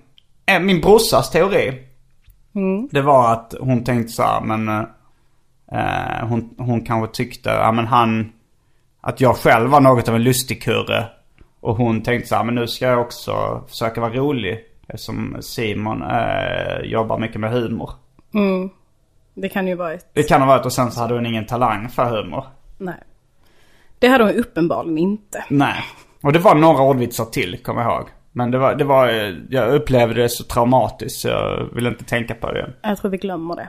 eh, 0.47 0.61
min 0.61 0.81
brorsas 0.81 1.31
teori. 1.31 1.81
Det 2.91 3.03
var 3.03 3.33
att 3.33 3.55
hon 3.61 3.85
tänkte 3.85 4.13
så 4.13 4.23
här, 4.23 4.41
men 4.41 4.69
eh, 5.73 6.27
hon, 6.29 6.55
hon 6.59 6.81
kanske 6.85 7.17
tyckte, 7.17 7.51
ja 7.51 7.73
men 7.73 7.87
han, 7.87 8.33
att 9.01 9.21
jag 9.21 9.37
själv 9.37 9.71
var 9.71 9.81
något 9.81 10.09
av 10.09 10.15
en 10.15 10.23
lustigkurre. 10.23 11.07
Och 11.61 11.77
hon 11.77 12.03
tänkte 12.03 12.29
så 12.29 12.35
här, 12.35 12.45
men 12.45 12.55
nu 12.55 12.67
ska 12.67 12.87
jag 12.87 13.01
också 13.01 13.65
försöka 13.69 14.01
vara 14.01 14.13
rolig. 14.13 14.59
Eftersom 14.89 15.37
Simon 15.41 16.03
eh, 16.03 16.81
jobbar 16.85 17.19
mycket 17.19 17.41
med 17.41 17.51
humor. 17.51 17.91
Det 19.35 19.49
kan 19.49 19.67
ju 19.67 19.75
vara 19.75 19.93
ett... 19.93 20.11
Det 20.13 20.23
kan 20.23 20.41
ha 20.41 20.49
varit 20.49 20.67
och 20.67 20.73
sen 20.73 20.93
så 20.93 21.01
hade 21.01 21.15
hon 21.15 21.27
ingen 21.27 21.47
talang 21.47 21.89
för 21.89 22.05
humor. 22.05 22.45
Nej. 22.79 23.03
Det 23.99 24.09
hade 24.09 24.25
hon 24.25 24.35
uppenbarligen 24.35 24.99
inte. 24.99 25.45
Nej. 25.49 25.85
Och 26.23 26.33
det 26.33 26.39
var 26.39 26.55
några 26.55 26.83
ordvitsar 26.83 27.25
till, 27.25 27.59
kommer 27.63 27.83
jag 27.83 27.93
ihåg. 27.93 28.09
Men 28.33 28.51
det 28.51 28.59
var, 28.59 28.75
det 28.75 28.85
var, 28.85 29.09
jag 29.51 29.75
upplevde 29.75 30.23
det 30.23 30.29
så 30.29 30.45
traumatiskt 30.45 31.21
så 31.21 31.29
jag 31.29 31.69
vill 31.75 31.87
inte 31.87 32.05
tänka 32.05 32.35
på 32.35 32.53
det. 32.53 32.73
Jag 32.83 32.99
tror 32.99 33.11
vi 33.11 33.17
glömmer 33.17 33.57
det. 33.57 33.69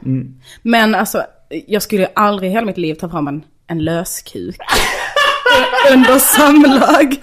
Men 0.62 0.95
alltså, 0.95 1.23
jag 1.67 1.82
skulle 1.82 2.08
aldrig 2.15 2.49
i 2.49 2.54
hela 2.54 2.65
mitt 2.65 2.78
liv 2.78 2.95
ta 2.95 3.10
fram 3.10 3.28
en, 3.28 3.43
en 3.67 3.84
löskuk. 3.84 4.58
Under 5.93 6.19
samlag. 6.19 7.15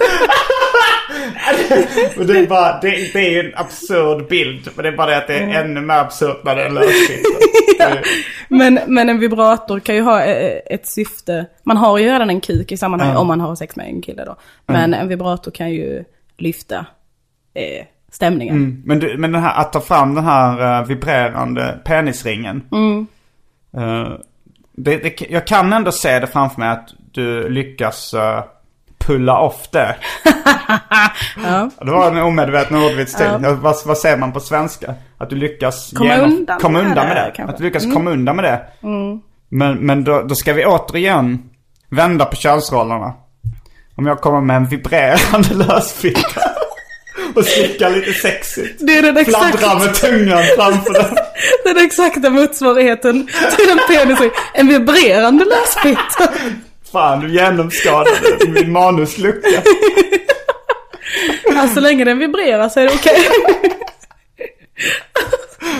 Och 2.18 2.26
det 2.26 2.38
är 2.38 2.46
bara, 2.46 2.80
det, 2.80 3.12
det 3.12 3.18
är 3.18 3.30
ju 3.30 3.40
en 3.40 3.54
absurd 3.56 4.28
bild. 4.28 4.68
Men 4.74 4.82
det 4.82 4.88
är 4.88 4.96
bara 4.96 5.10
det 5.10 5.16
att 5.16 5.26
det 5.26 5.34
är 5.34 5.64
ännu 5.64 5.80
mer 5.80 5.94
absurt 5.94 6.44
när 6.44 6.56
det 6.56 6.62
är 6.62 6.66
en 6.66 6.74
lösfitta. 6.74 7.28
Men, 8.48 8.80
men 8.86 9.08
en 9.08 9.18
vibrator 9.18 9.80
kan 9.80 9.94
ju 9.94 10.02
ha 10.02 10.24
eh, 10.24 10.60
ett 10.66 10.86
syfte. 10.86 11.46
Man 11.62 11.76
har 11.76 11.98
ju 11.98 12.04
redan 12.04 12.30
en 12.30 12.40
kuk 12.40 12.72
i 12.72 12.76
sammanhanget 12.76 13.16
om 13.16 13.26
man 13.26 13.40
har 13.40 13.54
sex 13.54 13.76
med 13.76 13.86
en 13.86 14.02
kille 14.02 14.24
då. 14.24 14.36
Men 14.66 14.94
en 14.94 15.08
vibrator 15.08 15.50
kan 15.50 15.70
ju 15.70 16.04
lyfta 16.38 16.86
eh, 17.54 17.86
stämningen. 18.10 18.56
Mm. 18.56 18.82
Men, 18.84 18.98
du, 18.98 19.18
men 19.18 19.32
den 19.32 19.42
här, 19.42 19.60
att 19.60 19.72
ta 19.72 19.80
fram 19.80 20.14
den 20.14 20.24
här 20.24 20.80
eh, 20.80 20.86
vibrerande 20.86 21.78
penisringen. 21.84 22.62
Eh, 23.76 24.12
det, 24.72 24.96
det, 24.96 25.30
jag 25.30 25.46
kan 25.46 25.72
ändå 25.72 25.92
se 25.92 26.18
det 26.18 26.26
framför 26.26 26.60
mig 26.60 26.68
att 26.68 26.88
du 27.12 27.48
lyckas 27.48 28.14
eh, 28.14 28.44
pulla 29.06 29.38
off 29.40 29.70
det. 29.70 29.96
Det 31.84 31.90
var 31.90 32.10
en 32.10 32.18
omedveten 32.18 32.76
ordvits 32.76 33.14
till. 33.14 33.26
Ja. 33.42 33.52
Vad, 33.54 33.76
vad 33.84 33.98
säger 33.98 34.16
man 34.16 34.32
på 34.32 34.40
svenska? 34.40 34.94
Att 35.18 35.30
du 35.30 35.36
lyckas 35.36 35.92
Komma 35.96 36.16
undan 36.16 36.60
komma 36.60 36.78
med 36.78 36.88
undan 36.88 37.08
det, 37.08 37.14
med 37.14 37.24
det. 37.24 37.32
kanske. 37.36 37.52
Att 37.52 37.58
du 37.58 37.64
lyckas 37.64 37.84
komma 37.92 38.10
undan 38.10 38.36
med 38.36 38.44
det. 38.44 38.60
Men, 39.48 39.74
men 39.78 40.04
då, 40.04 40.22
då 40.22 40.34
ska 40.34 40.52
vi 40.52 40.66
återigen 40.66 41.42
vända 41.90 42.24
på 42.24 42.36
könsrollerna. 42.36 43.14
Om 43.96 44.06
jag 44.06 44.20
kommer 44.20 44.40
med 44.40 44.56
en 44.56 44.66
vibrerande 44.66 45.54
lösfitta. 45.68 46.40
Och 47.34 47.44
slickar 47.44 47.90
lite 47.90 48.12
sexigt. 48.12 48.74
Det 48.86 48.98
är 48.98 49.02
den 49.02 49.16
exakta, 49.16 49.58
Fladdrar 49.58 49.78
med 49.86 49.94
tungan 49.94 50.42
framför 50.56 50.92
den. 50.92 51.16
den 51.64 51.84
exakta 51.86 52.30
motsvarigheten 52.30 53.28
till 53.56 53.70
en 53.70 53.78
penisring. 53.88 54.30
En 54.54 54.68
vibrerande 54.68 55.44
lösfitta. 55.44 56.32
Fan, 56.92 57.20
du 57.20 57.32
genomskadade 57.32 58.48
min 58.48 58.72
manuslucka. 58.72 59.62
Alltså 61.56 61.74
så 61.74 61.80
länge 61.80 62.04
den 62.04 62.18
vibrerar 62.18 62.68
så 62.68 62.80
är 62.80 62.84
det 62.84 62.92
okej. 62.94 63.18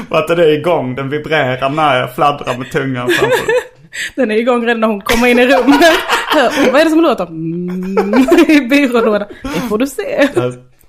Och 0.09 0.18
att 0.18 0.29
det 0.29 0.44
är 0.44 0.53
igång. 0.53 0.94
Den 0.94 1.11
vibrerar 1.11 1.68
när 1.68 2.01
jag 2.01 2.14
fladdrar 2.14 2.59
med 2.59 2.70
tungan 2.70 3.09
framför 3.09 3.46
den. 4.14 4.31
Är 4.31 4.35
igång 4.37 4.66
redan 4.66 4.81
när 4.81 4.88
hon 4.88 5.01
kommer 5.01 5.29
in 5.29 5.38
i 5.38 5.46
rummet. 5.46 5.81
Vad 6.72 6.81
är 6.81 6.85
det 6.85 6.90
som 6.90 7.01
låter? 7.01 7.27
Mm, 7.27 8.29
I 8.48 8.61
byrålådan. 8.61 9.29
Det 9.42 9.61
får 9.68 9.79
du 9.79 9.87
se. 9.87 10.29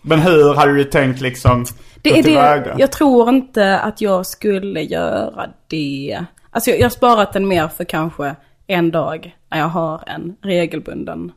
Men 0.02 0.20
hur 0.20 0.54
hade 0.54 0.74
du 0.74 0.84
tänkt 0.84 1.22
liksom 1.22 1.66
Det 2.02 2.20
är 2.20 2.24
det, 2.24 2.76
jag 2.78 2.92
tror 2.92 3.30
inte 3.30 3.80
att 3.80 4.02
jag 4.02 4.26
skulle 4.26 4.82
göra 4.82 5.46
det. 5.68 6.20
Alltså 6.52 6.70
jag, 6.70 6.80
jag 6.80 6.86
har 6.86 6.90
sparat 6.90 7.34
den 7.34 7.48
mer 7.48 7.68
för 7.68 7.84
kanske 7.84 8.36
en 8.68 8.92
dag 8.92 9.36
när 9.54 9.60
jag 9.60 9.68
har 9.68 10.04
en 10.08 10.36
regelbunden 10.42 11.32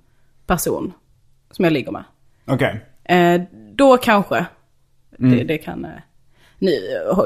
person 0.46 0.92
som 1.50 1.64
jag 1.64 1.72
ligger 1.72 1.92
med. 1.92 2.04
Okej. 2.46 2.80
Eh, 3.04 3.40
då 3.74 3.96
kanske 3.96 4.46
Mm. 5.18 5.36
det, 5.38 5.44
det 5.44 5.58
kan... 5.58 5.84
Eh, 5.84 5.90
nu, 6.58 6.70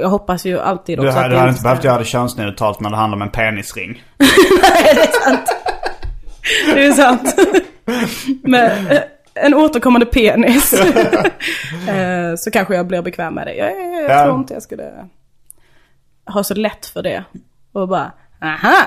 jag 0.00 0.08
hoppas 0.08 0.46
ju 0.46 0.58
alltid 0.60 0.98
Du, 0.98 1.06
också 1.06 1.18
hade- 1.18 1.26
att 1.26 1.30
du 1.32 1.36
hade 1.36 1.50
inte 1.50 1.62
behövt 1.62 1.84
göra 1.84 1.98
det 1.98 2.04
könsneutralt 2.04 2.80
när 2.80 2.90
det 2.90 2.96
handlar 2.96 3.16
om 3.16 3.22
en 3.22 3.30
penisring. 3.30 4.02
Nej, 4.18 4.94
det 4.94 5.00
är 5.00 5.12
sant. 5.26 5.48
Det 6.74 6.86
är 6.86 6.92
sant. 6.92 7.34
Med 8.42 8.92
eh, 8.92 9.00
en 9.44 9.54
återkommande 9.54 10.06
penis. 10.06 10.70
Så 12.44 12.50
kanske 12.50 12.74
jag 12.74 12.86
blir 12.86 13.02
bekväm 13.02 13.34
med 13.34 13.46
det. 13.46 13.54
Jag, 13.54 13.70
jag, 13.80 14.02
jag 14.04 14.10
Ja. 14.10 14.24
tror 14.24 14.38
inte 14.38 14.54
jag 14.54 14.62
skulle 14.62 14.90
ha 16.26 16.44
så 16.44 16.54
lätt 16.54 16.86
för 16.86 17.02
det. 17.02 17.24
Och 17.72 17.88
bara, 17.88 18.12
aha. 18.42 18.86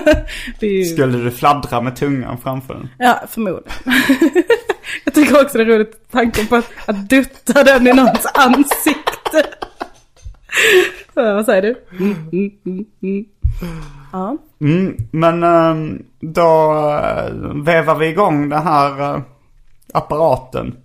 Det 0.60 0.66
ju, 0.66 0.84
Skulle 0.84 1.18
du 1.18 1.30
fladdra 1.30 1.80
med 1.80 1.96
tungan 1.96 2.38
framför 2.38 2.74
den? 2.74 2.88
ja, 2.98 3.22
förmodligen. 3.30 3.72
jag 5.04 5.14
tycker 5.14 5.42
också 5.42 5.58
det 5.58 5.64
är 5.64 5.66
roligt 5.66 6.10
tanken 6.10 6.46
på 6.46 6.56
att, 6.56 6.70
att 6.86 7.08
dutta 7.08 7.64
den 7.64 7.86
i 7.86 7.92
någons 7.92 8.26
ansikte. 8.34 9.44
Så, 11.14 11.34
vad 11.34 11.44
säger 11.44 11.62
du? 11.62 11.74
Mm, 11.98 12.28
mm, 12.32 12.50
mm, 12.66 12.84
mm. 13.02 13.24
Ja. 14.12 14.36
Mm, 14.60 14.96
men 15.10 15.42
ehm, 15.42 16.02
då 16.20 16.72
uh, 16.72 17.62
vevar 17.64 17.94
vi 17.94 18.06
igång 18.06 18.48
den 18.48 18.62
här 18.62 19.14
eh, 19.14 19.20
apparaten. 19.94 20.76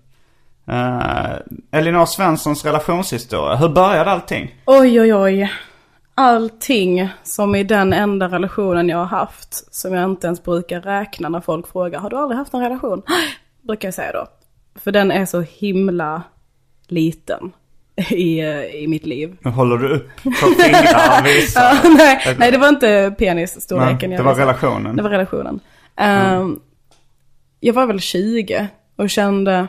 Uh, 0.69 1.33
Elinor 1.71 2.05
Svenssons 2.05 2.65
relationshistoria. 2.65 3.55
Hur 3.55 3.69
började 3.69 4.11
allting? 4.11 4.55
Oj, 4.65 5.01
oj, 5.01 5.13
oj. 5.13 5.51
Allting 6.25 7.09
som 7.23 7.55
i 7.55 7.63
den 7.63 7.93
enda 7.93 8.27
relationen 8.27 8.89
jag 8.89 8.97
har 8.97 9.05
haft, 9.05 9.73
som 9.75 9.93
jag 9.93 10.03
inte 10.09 10.27
ens 10.27 10.43
brukar 10.43 10.81
räkna 10.81 11.29
när 11.29 11.41
folk 11.41 11.67
frågar, 11.71 11.99
har 11.99 12.09
du 12.09 12.17
aldrig 12.17 12.37
haft 12.37 12.53
en 12.53 12.59
relation? 12.61 13.01
Brukar 13.61 13.87
jag 13.87 13.93
säga 13.95 14.11
då. 14.11 14.27
För 14.79 14.91
den 14.91 15.11
är 15.11 15.25
så 15.25 15.41
himla 15.41 16.23
liten. 16.87 17.51
i, 18.09 18.41
i 18.83 18.87
mitt 18.87 19.05
liv. 19.05 19.37
Nu 19.41 19.51
håller 19.51 19.77
du 19.77 19.89
upp 19.89 20.09
på 20.23 20.31
fingrar 20.63 21.19
och 21.19 21.25
visar. 21.25 21.61
Ja, 21.61 21.89
nej, 21.97 22.35
nej, 22.39 22.51
det 22.51 22.57
var 22.57 22.69
inte 22.69 23.15
penisstorleken. 23.17 24.09
Nej, 24.09 24.17
det 24.17 24.23
var 24.23 24.31
visade. 24.33 24.51
relationen. 24.51 24.95
Det 24.95 25.03
var 25.03 25.09
relationen. 25.09 25.59
Ehm, 25.95 26.59
Jag 27.59 27.73
var 27.73 27.85
väl 27.85 27.99
20 27.99 28.67
och 28.95 29.09
kände, 29.09 29.67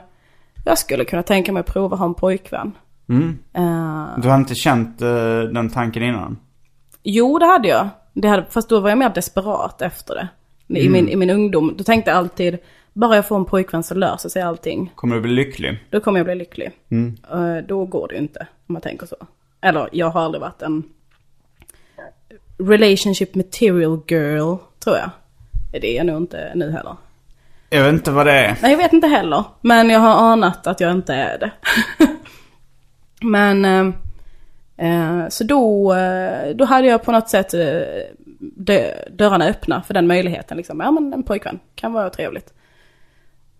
jag 0.65 0.79
skulle 0.79 1.05
kunna 1.05 1.23
tänka 1.23 1.53
mig 1.53 1.61
att 1.61 1.67
prova 1.73 1.95
att 1.95 2.01
ha 2.01 2.07
en 2.07 2.15
pojkvän. 2.15 2.73
Mm. 3.09 3.39
Eh, 3.53 4.19
Du 4.23 4.29
har 4.29 4.37
inte 4.37 4.55
känt 4.55 5.03
eh, 5.03 5.41
den 5.41 5.71
tanken 5.71 6.03
innan? 6.03 6.39
Jo, 7.03 7.39
det 7.39 7.47
hade 7.47 7.69
jag. 7.69 7.89
Det 8.13 8.29
hade, 8.29 8.45
fast 8.51 8.69
då 8.69 8.81
var 8.81 8.89
jag 8.89 8.99
mer 8.99 9.09
desperat 9.11 9.83
efter 9.83 10.15
det. 10.15 10.29
I, 10.81 10.89
min, 10.89 11.09
I 11.09 11.17
min 11.17 11.31
ungdom. 11.31 11.75
Då 11.79 11.85
tänkte 11.85 12.11
jag 12.11 12.19
alltid, 12.19 12.59
bara 12.93 13.15
jag 13.17 13.27
får 13.27 13.37
en 13.37 13.45
pojkvän 13.45 13.83
så 13.83 13.95
löser 13.95 14.29
sig 14.29 14.43
allting. 14.43 14.93
Kommer 14.95 15.15
du 15.17 15.21
bli 15.23 15.33
lycklig? 15.33 15.79
Då 15.91 16.01
kommer 16.01 16.19
jag 16.19 16.27
bli 16.27 16.35
lycklig. 16.35 16.71
Eh, 17.33 17.57
då 17.69 17.85
går 17.85 18.09
det 18.09 18.15
ju 18.15 18.21
inte, 18.21 18.47
om 18.67 18.73
man 18.73 18.83
tänker 18.83 19.07
så. 19.07 19.17
Eller, 19.61 19.89
jag 19.93 20.11
har 20.11 20.21
aldrig 20.23 20.41
varit 20.41 20.63
en 20.63 20.83
relationship 22.59 23.35
material 23.35 24.01
girl, 24.09 24.55
tror 24.85 24.97
jag. 24.97 25.11
Det 25.73 25.93
är 25.93 25.97
jag 25.97 26.07
nog 26.07 26.17
inte 26.17 26.53
nu 26.55 26.71
heller. 26.71 26.97
Jag 27.71 27.85
vet 27.85 27.93
inte 27.93 28.11
vad 28.11 28.27
det 28.27 28.33
är. 28.33 28.57
Nej, 28.63 28.71
jag 28.71 28.79
vet 28.79 28.93
inte 28.93 29.07
heller. 29.07 29.45
Men 29.61 29.91
jag 29.91 30.01
har 30.01 30.15
anat 30.33 30.67
att 30.67 30.81
jag 30.81 30.93
inte 30.93 31.15
är 31.15 31.39
det. 31.39 31.51
men, 33.23 33.65
eh, 33.65 33.95
eh, 35.23 35.29
så 35.29 35.45
då, 35.45 35.95
eh, 35.95 36.55
då 36.55 36.65
hade 36.65 36.87
jag 36.89 37.03
på 37.03 37.13
något 37.13 37.29
sätt 37.29 37.55
eh, 37.55 37.61
dö, 38.41 38.95
dörrarna 39.11 39.45
öppna 39.47 39.83
för 39.83 39.95
den 39.95 40.07
möjligheten. 40.07 40.57
Liksom. 40.57 40.81
Ja, 40.81 40.91
men 40.91 41.13
en 41.13 41.23
pojkvän 41.23 41.59
kan 41.75 41.93
vara 41.93 42.11
trevligt. 42.11 42.53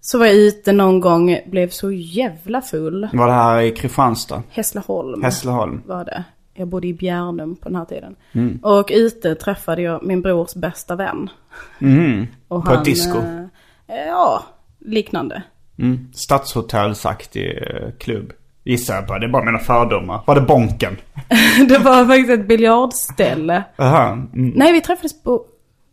Så 0.01 0.19
var 0.19 0.27
jag 0.27 0.35
ute 0.37 0.73
någon 0.73 1.01
gång, 1.01 1.39
blev 1.47 1.69
så 1.69 1.93
jävla 1.93 2.61
full. 2.61 3.09
Var 3.13 3.27
det 3.27 3.33
här 3.33 3.61
i 3.61 3.71
Kristianstad? 3.71 4.43
Hässleholm 4.51 5.23
Hässleholm? 5.23 5.83
var 5.87 6.05
det. 6.05 6.25
Jag 6.55 6.69
bodde 6.69 6.87
i 6.87 6.95
Bjärnum 6.95 7.57
på 7.57 7.69
den 7.69 7.77
här 7.77 7.85
tiden. 7.85 8.17
Och 8.63 8.91
ute 8.93 9.35
träffade 9.35 9.83
jag 9.83 10.05
min 10.05 10.23
brors 10.23 10.55
bästa 10.55 10.97
vän. 10.97 11.31
Mhm. 11.79 12.27
Och 12.49 12.65
På 12.65 12.73
ett 12.73 12.85
disco? 12.85 13.19
eh, 13.19 13.97
ja, 14.07 14.43
liknande. 14.79 15.43
Mm. 15.79 16.09
Stadshotellsaktig 16.15 17.59
klubb. 17.99 18.33
Gissar 18.65 18.95
jag 18.95 19.07
på. 19.07 19.19
Det 19.19 19.27
är 19.27 19.31
bara 19.31 19.45
mina 19.45 19.59
fördomar. 19.59 20.21
Var 20.27 20.35
det 20.35 20.41
Bonken? 20.41 20.97
det 21.69 21.79
var 21.79 22.07
faktiskt 22.07 22.31
ett 22.31 22.49
biljardställe. 22.49 23.63
Aha. 23.79 24.13
Mm. 24.13 24.53
Nej, 24.55 24.73
vi 24.73 24.81
träffades 24.81 25.23
på, 25.23 25.47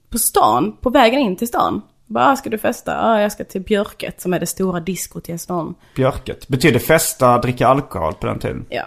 på 0.09 0.17
stan, 0.17 0.77
på 0.81 0.89
vägen 0.89 1.19
in 1.19 1.35
till 1.35 1.47
stan. 1.47 1.81
Bara, 2.05 2.31
"Ah, 2.31 2.35
ska 2.35 2.49
du 2.49 2.57
festa? 2.57 2.91
Ja, 2.91 3.21
jag 3.21 3.31
ska 3.31 3.43
till 3.43 3.61
Björket 3.61 4.21
som 4.21 4.33
är 4.33 4.39
det 4.39 4.45
stora 4.45 4.79
diskot 4.79 5.29
i 5.29 5.31
Hässleholm. 5.31 5.73
Björket. 5.95 6.47
Betyder 6.47 6.79
festa, 6.79 7.37
dricka 7.37 7.67
alkohol 7.67 8.13
på 8.13 8.27
den 8.27 8.39
tiden? 8.39 8.65
Ja, 8.69 8.83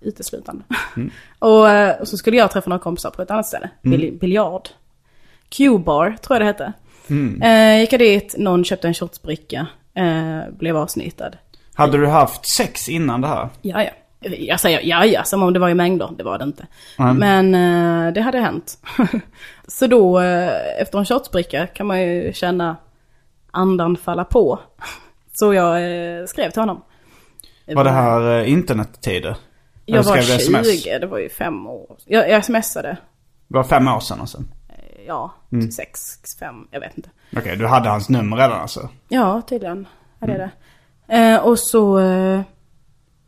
uteslutande. 0.00 0.64
och, 1.38 1.70
eh, 1.70 2.00
och 2.00 2.08
så 2.08 2.16
skulle 2.16 2.36
jag 2.36 2.50
träffa 2.50 2.70
några 2.70 2.82
kompisar 2.82 3.10
på 3.10 3.22
ett 3.22 3.30
annat 3.30 3.46
ställe. 3.46 3.70
Bil, 3.82 4.18
biljard. 4.20 4.68
Q-bar, 5.48 6.16
tror 6.22 6.34
jag 6.34 6.40
det 6.40 6.46
hette. 6.46 6.72
Eh, 7.46 7.80
gick 7.80 7.92
jag 7.92 8.00
dit, 8.00 8.34
någon 8.38 8.64
köpte 8.64 8.88
en 8.88 8.94
shotsbricka, 8.94 9.66
eh, 9.94 10.40
blev 10.58 10.76
avsnittad. 10.76 11.36
Hade 11.78 11.98
du 11.98 12.06
haft 12.06 12.46
sex 12.46 12.88
innan 12.88 13.20
det 13.20 13.28
här? 13.28 13.48
Ja, 13.62 13.82
ja. 13.82 13.90
Jag 14.20 14.60
säger 14.60 14.80
ja, 14.84 15.04
ja, 15.04 15.24
som 15.24 15.42
om 15.42 15.52
det 15.52 15.58
var 15.58 15.68
i 15.68 15.74
mängder. 15.74 16.10
Det 16.18 16.24
var 16.24 16.38
det 16.38 16.44
inte. 16.44 16.66
Mm. 16.98 17.16
Men 17.16 17.54
eh, 18.06 18.12
det 18.12 18.20
hade 18.20 18.38
hänt. 18.38 18.78
så 19.68 19.86
då, 19.86 20.20
eh, 20.20 20.80
efter 20.82 20.98
en 20.98 21.04
shotsbricka 21.04 21.66
kan 21.66 21.86
man 21.86 22.00
ju 22.02 22.32
känna 22.32 22.76
andan 23.50 23.96
falla 23.96 24.24
på. 24.24 24.58
så 25.32 25.54
jag 25.54 25.76
eh, 25.76 26.24
skrev 26.26 26.50
till 26.50 26.62
honom. 26.62 26.82
Var 27.74 27.84
det 27.84 27.90
här 27.90 28.38
eh, 28.38 28.50
internettider? 28.52 29.36
Jag 29.84 30.02
var 30.02 30.16
skrev 30.16 30.38
du 30.38 30.44
20, 30.44 30.56
sms? 30.56 30.84
det 31.00 31.06
var 31.06 31.18
ju 31.18 31.28
fem 31.28 31.66
år. 31.66 31.96
Jag, 32.04 32.30
jag 32.30 32.44
smsade. 32.44 32.96
Det 33.48 33.56
var 33.56 33.64
fem 33.64 33.88
år 33.88 34.00
sedan 34.00 34.20
alltså? 34.20 34.38
Ja, 35.06 35.34
Mm. 35.52 35.70
sex, 35.70 36.00
fem, 36.40 36.54
jag 36.70 36.80
vet 36.80 36.96
inte. 36.96 37.10
Okej, 37.36 37.56
du 37.56 37.66
hade 37.66 37.88
hans 37.88 38.08
nummer 38.08 38.36
redan 38.36 38.60
alltså? 38.60 38.88
Ja, 39.08 39.42
tydligen 39.48 39.86
hade 40.20 40.32
jag 40.32 40.40
det. 40.40 40.50
Eh, 41.08 41.36
och 41.36 41.58
så, 41.58 41.98
eh, 41.98 42.40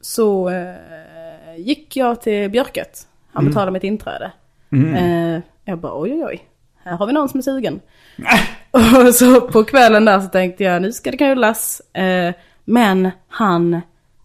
så 0.00 0.48
eh, 0.48 1.56
gick 1.56 1.96
jag 1.96 2.20
till 2.20 2.50
Björket. 2.50 3.06
Han 3.32 3.44
betalade 3.46 3.70
mitt 3.70 3.84
inträde. 3.84 4.32
Eh, 4.72 5.42
jag 5.64 5.78
bara 5.78 6.00
oj 6.00 6.12
oj 6.12 6.24
oj, 6.24 6.44
här 6.84 6.96
har 6.96 7.06
vi 7.06 7.12
någon 7.12 7.28
som 7.28 7.38
är 7.38 7.42
sugen. 7.42 7.80
och 8.70 9.14
så 9.14 9.40
på 9.40 9.64
kvällen 9.64 10.04
där 10.04 10.20
så 10.20 10.28
tänkte 10.28 10.64
jag 10.64 10.82
nu 10.82 10.92
ska 10.92 11.10
det 11.10 11.16
knullas. 11.16 11.80
Eh, 11.94 12.34
men 12.64 13.10
han 13.28 13.80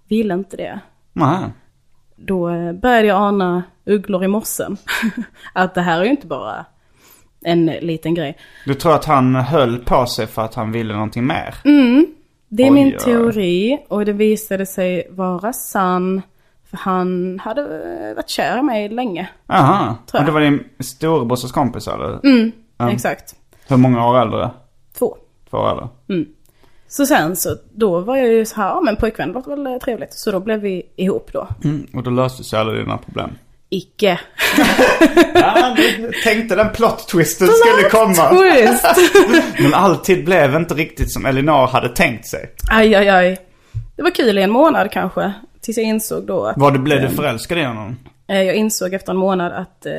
ville 0.08 0.34
inte 0.34 0.58
det. 0.58 0.80
Nej. 1.14 1.40
Då 2.16 2.50
eh, 2.50 2.74
började 2.74 3.08
jag 3.08 3.18
ana 3.18 3.64
ugglor 3.86 4.24
i 4.24 4.28
mossen. 4.28 4.78
att 5.54 5.76
det 5.76 5.82
här 5.82 6.00
är 6.00 6.04
ju 6.04 6.10
inte 6.10 6.28
bara 6.28 6.66
en 7.42 7.66
liten 7.66 8.14
grej. 8.14 8.38
Du 8.66 8.74
tror 8.74 8.96
att 8.96 9.06
han 9.06 9.36
höll 9.36 9.78
på 9.78 10.06
sig 10.06 10.28
för 10.28 10.42
att 10.42 10.56
han 10.56 10.72
ville 10.72 10.94
någonting 10.94 11.28
mer? 11.28 11.56
Det 12.56 12.64
är 12.64 12.68
Oj, 12.68 12.74
min 12.74 12.98
teori 12.98 13.80
och 13.88 14.06
det 14.06 14.14
visade 14.14 14.66
sig 14.66 15.08
vara 15.10 15.54
sann. 15.54 16.22
För 16.70 16.78
han 16.78 17.40
hade 17.40 17.62
eh, 17.62 18.16
varit 18.16 18.30
kär 18.30 18.60
i 18.60 18.62
mig 18.62 18.90
länge. 18.90 19.30
Aha. 19.48 19.86
Tror 19.86 19.96
jag. 20.12 20.20
Och 20.20 20.26
det 20.26 20.32
var 20.32 20.42
din 20.42 20.64
storebrorsas 20.80 21.52
kompis 21.52 21.88
eller? 21.88 22.20
Ja. 22.78 22.92
Exakt. 22.92 23.36
Hur 23.68 23.78
många 23.78 24.10
år 24.10 24.22
äldre? 24.22 24.50
Två. 24.98 25.18
Två 25.50 25.58
år 25.58 25.72
äldre? 25.72 25.88
Så 26.88 27.06
sen 27.06 27.36
så, 27.36 27.56
då 27.74 28.00
var 28.00 28.18
jag 28.18 28.28
ju 28.28 28.46
så 28.46 28.56
här, 28.56 28.68
ja 28.68 28.82
men 28.82 28.96
pojkvän 28.96 29.32
låter 29.32 29.50
väl 29.50 29.68
eh, 29.68 29.78
trevligt. 29.78 30.14
Så 30.14 30.32
då 30.32 30.40
blev 30.40 30.60
vi 30.60 30.84
ihop 30.96 31.30
då. 31.34 31.48
Mm. 31.64 31.88
Och 31.94 32.04
då 32.04 32.12
löste 32.12 32.44
sig 32.44 32.60
alla 32.60 32.72
dina 32.72 32.98
problem? 32.98 33.30
Icke. 33.70 34.20
Ja, 35.34 35.78
tänkte 36.24 36.56
den 36.56 36.70
plot 36.70 37.08
twisten 37.08 37.48
skulle 37.48 37.90
komma. 37.90 38.30
Twist! 38.30 38.86
Men 39.60 39.74
alltid 39.74 40.26
blev 40.26 40.56
inte 40.56 40.74
riktigt 40.74 41.12
som 41.12 41.26
Elinor 41.26 41.68
hade 41.68 41.90
tänkt 41.90 42.28
sig. 42.28 42.54
aj, 42.72 42.96
aj, 42.96 43.10
aj. 43.10 43.38
Det 43.96 44.04
var 44.04 44.12
kul 44.12 44.38
i 44.38 44.42
en 44.42 44.52
månad 44.52 44.92
kanske. 44.92 45.34
Tills 45.62 45.78
jag 45.78 45.86
insåg 45.86 46.28
då 46.28 46.46
att... 46.46 46.58
Var 46.58 46.72
det, 46.72 46.80
blev 46.80 47.02
du 47.02 47.10
förälskad 47.10 47.58
i 47.58 47.64
honom? 47.64 47.98
eh, 48.28 48.42
jag 48.42 48.56
insåg 48.56 48.94
efter 48.94 49.12
en 49.12 49.18
månad 49.18 49.54
att 49.54 49.86
eh, 49.86 49.94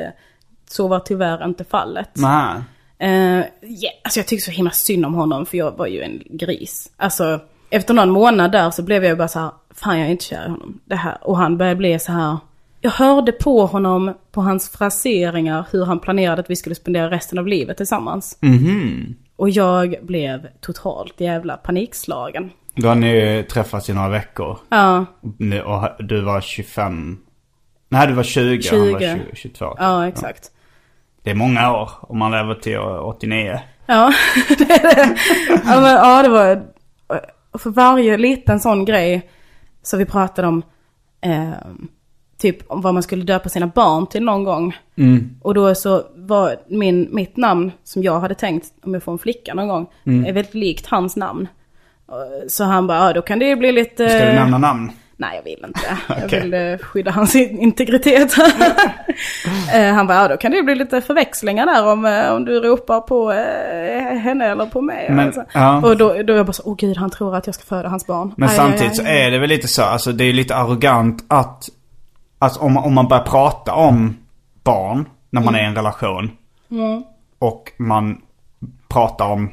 så 0.70 0.88
var 0.88 1.00
tyvärr 1.00 1.44
inte 1.44 1.64
fallet. 1.64 2.10
Nej. 2.14 2.54
Uh, 3.02 3.08
yeah, 3.08 3.94
alltså 4.04 4.20
jag 4.20 4.26
tycker 4.26 4.42
så 4.42 4.50
himla 4.50 4.70
synd 4.70 5.06
om 5.06 5.14
honom 5.14 5.46
för 5.46 5.58
jag 5.58 5.76
var 5.76 5.86
ju 5.86 6.02
en 6.02 6.22
gris. 6.30 6.90
Alltså 6.96 7.40
efter 7.70 7.94
någon 7.94 8.10
månad 8.10 8.52
där 8.52 8.70
så 8.70 8.82
blev 8.82 9.04
jag 9.04 9.18
bara 9.18 9.28
så 9.28 9.38
här, 9.38 9.50
fan 9.74 9.98
jag 9.98 10.06
är 10.06 10.10
inte 10.10 10.24
kär 10.24 10.46
i 10.46 10.48
honom. 10.48 10.80
Det 10.84 10.96
här. 10.96 11.18
Och 11.22 11.36
han 11.36 11.56
började 11.56 11.76
bli 11.76 11.98
så 11.98 12.12
här, 12.12 12.36
jag 12.86 12.92
hörde 12.92 13.32
på 13.32 13.66
honom, 13.66 14.14
på 14.32 14.40
hans 14.40 14.68
fraseringar, 14.68 15.66
hur 15.70 15.84
han 15.84 16.00
planerade 16.00 16.40
att 16.40 16.50
vi 16.50 16.56
skulle 16.56 16.74
spendera 16.74 17.10
resten 17.10 17.38
av 17.38 17.46
livet 17.46 17.76
tillsammans. 17.76 18.38
Och 19.36 19.50
jag 19.50 19.96
blev 20.02 20.48
totalt 20.60 21.20
jävla 21.20 21.56
panikslagen. 21.56 22.50
Då 22.74 22.88
har 22.88 22.94
ni 22.94 23.44
träffats 23.50 23.88
i 23.88 23.94
några 23.94 24.08
veckor. 24.08 24.58
Ja, 24.68 25.06
Och 25.64 26.04
du 26.06 26.20
var 26.20 26.40
25. 26.40 27.18
Nej, 27.88 28.06
du 28.06 28.12
var 28.12 28.22
20. 28.22 28.68
Han 28.70 28.92
var 28.92 29.00
20. 29.00 29.24
20, 29.30 29.36
22. 29.36 29.74
ja 29.78 30.08
exakt. 30.08 30.50
Det 31.22 31.30
är 31.30 31.34
många 31.34 31.72
år 31.72 31.90
om 32.00 32.18
man 32.18 32.30
lever 32.30 32.54
till 32.54 32.78
89. 32.78 33.60
Ja, 33.86 34.12
det 34.48 34.70
är 34.70 34.94
det. 34.94 35.18
Ja, 35.48 35.80
men, 35.80 35.94
ja, 35.94 36.22
det 36.22 36.28
var... 36.28 36.62
För 37.58 37.70
varje 37.70 38.16
liten 38.16 38.60
sån 38.60 38.84
grej 38.84 39.30
så 39.82 39.96
vi 39.96 40.04
pratade 40.04 40.48
om 40.48 40.62
eh, 41.20 41.50
typ 42.38 42.70
om 42.70 42.80
vad 42.80 42.94
man 42.94 43.02
skulle 43.02 43.24
döpa 43.24 43.48
sina 43.48 43.66
barn 43.66 44.06
till 44.06 44.22
någon 44.24 44.44
gång. 44.44 44.76
Och 45.42 45.54
då 45.54 45.74
så 45.74 46.02
var 46.16 46.56
min, 46.68 47.08
mitt 47.12 47.36
namn 47.36 47.72
som 47.84 48.02
jag 48.02 48.20
hade 48.20 48.34
tänkt 48.34 48.66
om 48.82 48.94
jag 48.94 49.02
får 49.02 49.12
en 49.12 49.18
flicka 49.18 49.54
någon 49.54 49.68
gång 49.68 49.86
är 50.04 50.32
väldigt 50.32 50.54
likt 50.54 50.86
hans 50.86 51.16
namn. 51.16 51.48
Så 52.48 52.64
han 52.64 52.86
bara, 52.86 52.98
ja 53.06 53.12
då 53.12 53.22
kan 53.22 53.38
det 53.38 53.44
ju 53.44 53.56
bli 53.56 53.72
lite... 53.72 54.08
Ska 54.08 54.26
du 54.26 54.32
nämna 54.32 54.58
namn? 54.58 54.92
Nej, 55.18 55.36
jag 55.36 55.42
vill 55.42 55.64
inte. 55.66 55.80
Jag 56.08 56.24
Okej. 56.24 56.40
vill 56.40 56.54
eh, 56.54 56.78
skydda 56.78 57.10
hans 57.10 57.34
integritet. 57.36 58.34
Eh, 59.74 59.92
Han 59.94 60.06
bara, 60.06 60.22
ja, 60.22 60.28
då 60.28 60.36
kan 60.36 60.50
det 60.50 60.56
ju 60.56 60.62
bli 60.62 60.74
lite 60.74 61.00
förväxlingar 61.00 61.66
där 61.66 61.86
om, 61.92 62.04
eh, 62.04 62.32
om 62.32 62.44
du 62.44 62.60
ropar 62.60 63.00
på 63.00 63.30
henne 64.20 64.46
eller 64.46 64.66
på 64.66 64.80
mig. 64.80 65.06
Men, 65.10 65.26
alltså. 65.26 65.44
ja. 65.52 65.76
Och 65.76 65.96
då, 65.96 66.08
då 66.22 66.32
är 66.32 66.36
jag 66.36 66.46
bara 66.46 66.52
så, 66.52 66.62
åh 66.66 66.76
gud, 66.78 66.96
han 66.96 67.10
tror 67.10 67.36
att 67.36 67.46
jag 67.46 67.54
ska 67.54 67.64
föda 67.64 67.88
hans 67.88 68.06
barn. 68.06 68.34
Men 68.36 68.48
Aj, 68.48 68.54
samtidigt 68.56 68.90
aj, 68.90 68.96
så 68.96 69.02
aj. 69.02 69.22
är 69.22 69.30
det 69.30 69.38
väl 69.38 69.48
lite 69.48 69.68
så, 69.68 69.82
alltså 69.82 70.12
det 70.12 70.24
är 70.24 70.32
lite 70.32 70.56
arrogant 70.56 71.24
att, 71.28 71.68
alltså 72.38 72.60
om, 72.60 72.76
om 72.76 72.94
man 72.94 73.08
börjar 73.08 73.24
prata 73.24 73.74
om 73.74 74.16
barn 74.62 75.08
när 75.30 75.42
man 75.42 75.54
är 75.54 75.62
i 75.62 75.64
en 75.64 75.74
relation. 75.74 76.30
Och 77.38 77.72
man 77.76 78.20
pratar 78.88 79.26
om, 79.26 79.50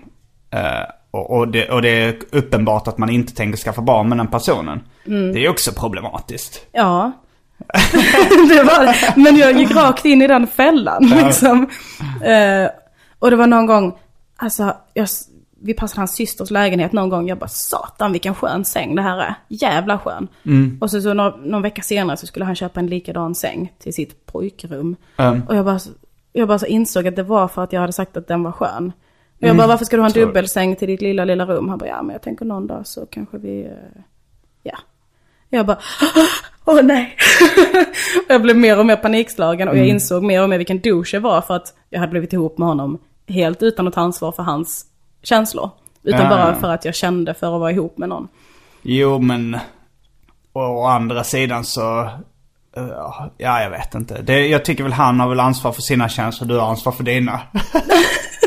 eh, 0.50 0.90
och, 1.12 1.38
och, 1.38 1.48
det, 1.48 1.70
och 1.70 1.82
det 1.82 1.90
är 1.90 2.16
uppenbart 2.32 2.88
att 2.88 2.98
man 2.98 3.10
inte 3.10 3.36
tänker 3.36 3.58
skaffa 3.58 3.82
barn 3.82 4.10
med 4.10 4.18
den 4.18 4.28
personen. 4.28 4.82
Det 5.06 5.46
är 5.46 5.50
också 5.50 5.72
problematiskt. 5.72 6.66
Ja. 6.72 7.12
det 8.50 8.64
var. 8.64 9.20
Men 9.20 9.36
jag 9.36 9.60
gick 9.60 9.76
rakt 9.76 10.06
in 10.06 10.22
i 10.22 10.28
den 10.28 10.48
fällan 10.48 11.04
liksom. 11.04 11.70
Eh, 12.24 12.70
och 13.20 13.30
det 13.30 13.36
var 13.36 13.48
någon 13.48 13.66
gång, 13.66 13.94
alltså 14.38 14.76
jag 14.94 15.08
vi 15.66 15.74
passade 15.74 16.00
hans 16.00 16.16
systers 16.16 16.52
lägenhet 16.52 16.92
någon 16.92 17.10
gång. 17.10 17.28
Jag 17.28 17.38
bara 17.38 17.48
satan 17.48 18.12
vilken 18.12 18.36
skön 18.36 18.66
säng 18.66 18.96
det 18.96 19.02
här 19.02 19.18
är. 19.18 19.36
Jävla 19.48 20.00
skön. 20.00 20.28
Och 20.82 20.92
så, 20.92 21.02
så 21.02 21.14
någon, 21.14 21.42
någon 21.42 21.62
vecka 21.62 21.82
senare 21.82 22.18
så 22.18 22.28
skulle 22.28 22.46
han 22.46 22.56
köpa 22.56 22.80
en 22.80 22.88
likadan 22.88 23.36
säng 23.36 23.74
till 23.80 23.94
sitt 23.94 24.26
pojkrum. 24.26 24.96
Mm. 25.18 25.44
Och 25.48 25.56
jag 25.56 25.66
bara, 25.66 25.80
jag 26.34 26.48
bara 26.48 26.60
så 26.60 26.66
insåg 26.66 27.08
att 27.08 27.16
det 27.16 27.24
var 27.24 27.48
för 27.48 27.64
att 27.64 27.74
jag 27.74 27.82
hade 27.82 27.94
sagt 27.94 28.18
att 28.18 28.28
den 28.28 28.44
var 28.44 28.52
skön. 28.52 28.92
Och 29.42 29.48
jag 29.48 29.58
bara, 29.58 29.68
varför 29.68 29.86
ska 29.86 29.96
du 29.96 30.02
ha 30.02 30.08
en 30.08 30.14
dubbelsäng 30.14 30.76
till 30.76 30.88
ditt 30.88 31.02
lilla, 31.02 31.26
lilla 31.26 31.46
rum? 31.46 31.70
Han 31.70 31.78
bara, 31.78 31.90
ja 31.90 32.02
men 32.02 32.14
jag 32.14 32.22
tänker 32.22 32.46
någon 32.46 32.68
dag 32.68 32.88
så 32.88 33.06
kanske 33.06 33.38
vi, 33.38 33.62
eh, 33.62 34.02
ja. 34.64 34.78
Jag 35.50 35.66
bara, 35.66 35.78
åh 36.66 36.84
nej. 36.84 37.18
och 38.26 38.26
jag 38.34 38.42
blev 38.42 38.58
mer 38.58 38.80
och 38.80 38.86
mer 38.86 38.96
panikslagen 38.96 39.68
och 39.68 39.78
jag 39.78 39.88
insåg 39.88 40.24
mer 40.24 40.44
och 40.44 40.50
mer 40.50 40.58
vilken 40.58 40.80
douche 40.80 41.10
jag 41.14 41.22
var 41.22 41.42
för 41.42 41.56
att 41.56 41.74
jag 41.90 42.00
hade 42.00 42.12
blivit 42.12 42.34
ihop 42.34 42.58
med 42.58 42.68
honom 42.68 43.00
helt 43.28 43.64
utan 43.64 43.88
att 43.88 43.94
ta 43.94 44.02
ansvar 44.02 44.32
för 44.32 44.44
hans 44.44 44.86
känslor. 45.24 45.70
Utan 46.04 46.22
Ja, 46.22 46.30
bara 46.30 46.50
ja. 46.50 46.56
för 46.60 46.74
att 46.74 46.86
jag 46.86 46.96
kände 46.96 47.34
för 47.34 47.54
att 47.56 47.60
vara 47.60 47.72
ihop 47.72 47.98
med 47.98 48.10
någon. 48.10 48.28
Jo, 48.82 49.20
men 49.20 49.58
å 50.54 50.86
andra 50.86 51.24
sidan 51.24 51.64
så... 51.66 52.02
eh, 52.78 52.88
Ja, 53.38 53.62
jag 53.62 53.70
vet 53.70 53.96
inte. 53.96 54.22
Det, 54.22 54.48
jag 54.48 54.66
tycker 54.66 54.84
väl 54.84 54.94
han 54.94 55.20
har 55.20 55.30
väl 55.30 55.40
ansvar 55.40 55.72
för 55.72 55.82
sina 55.82 56.10
känslor, 56.10 56.48
du 56.48 56.58
har 56.60 56.68
ansvar 56.70 56.92
för 56.92 57.04
dina. 57.04 57.42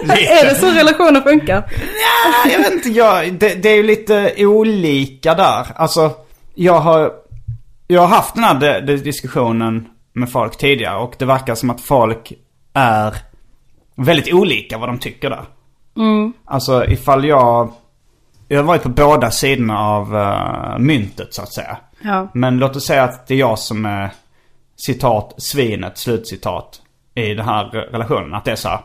Är 0.08 0.44
det 0.48 0.54
så 0.54 0.70
relationer 0.70 1.20
funkar? 1.20 1.64
Ja, 1.80 2.50
jag 2.52 2.58
vet 2.58 2.72
inte, 2.72 2.88
jag, 2.88 3.32
det, 3.34 3.54
det 3.54 3.68
är 3.68 3.76
ju 3.76 3.82
lite 3.82 4.34
olika 4.38 5.34
där. 5.34 5.66
Alltså, 5.76 6.10
jag 6.54 6.80
har, 6.80 7.12
jag 7.86 8.00
har 8.00 8.08
haft 8.08 8.34
den 8.34 8.44
här 8.44 8.54
de, 8.60 8.80
de 8.80 8.96
diskussionen 8.96 9.88
med 10.12 10.30
folk 10.32 10.56
tidigare 10.58 10.96
och 10.98 11.14
det 11.18 11.24
verkar 11.24 11.54
som 11.54 11.70
att 11.70 11.80
folk 11.80 12.32
är 12.74 13.16
väldigt 13.96 14.34
olika 14.34 14.78
vad 14.78 14.88
de 14.88 14.98
tycker 14.98 15.30
där. 15.30 15.44
Alltså 16.44 16.84
ifall 16.86 17.24
jag, 17.24 17.72
jag 18.48 18.58
har 18.58 18.64
varit 18.64 18.82
på 18.82 18.88
båda 18.88 19.30
sidorna 19.30 19.78
av 19.78 20.16
eh, 20.16 20.78
myntet 20.78 21.34
så 21.34 21.42
att 21.42 21.52
säga. 21.52 21.76
Ja. 22.00 22.28
Men 22.34 22.58
låt 22.58 22.76
oss 22.76 22.86
säga 22.86 23.04
att 23.04 23.26
det 23.26 23.34
är 23.34 23.38
jag 23.38 23.58
som 23.58 23.86
är 23.86 24.10
citat 24.76 25.34
svinet, 25.38 25.98
slutcitat 25.98 26.82
i 27.14 27.34
den 27.34 27.46
här 27.46 27.64
relationen. 27.64 28.34
Att 28.34 28.44
det 28.44 28.52
är 28.52 28.56
så 28.56 28.68
här. 28.68 28.80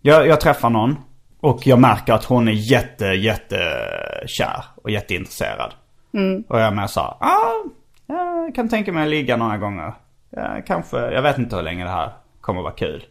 Jag, 0.00 0.26
jag 0.26 0.40
träffar 0.40 0.70
någon 0.70 0.96
och 1.40 1.66
jag 1.66 1.78
märker 1.78 2.12
att 2.12 2.24
hon 2.24 2.48
är 2.48 2.52
jätte, 2.52 3.04
jätte 3.04 3.56
kär 4.26 4.64
och 4.82 4.90
jätteintresserad. 4.90 5.74
Och 6.48 6.60
jag 6.60 6.66
är 6.66 6.70
med 6.70 6.90
så 6.90 7.00
här, 7.00 7.14
ah, 7.20 7.64
jag 8.06 8.54
kan 8.54 8.68
tänka 8.68 8.92
mig 8.92 9.02
att 9.02 9.08
ligga 9.08 9.36
några 9.36 9.56
gånger. 9.58 9.94
Ja, 10.30 10.60
kanske, 10.66 10.96
jag 10.96 11.22
vet 11.22 11.38
inte 11.38 11.56
hur 11.56 11.62
länge 11.62 11.84
det 11.84 11.90
här 11.90 12.10
kommer 12.40 12.60
att 12.60 12.64
vara 12.64 12.74
kul. 12.74 13.04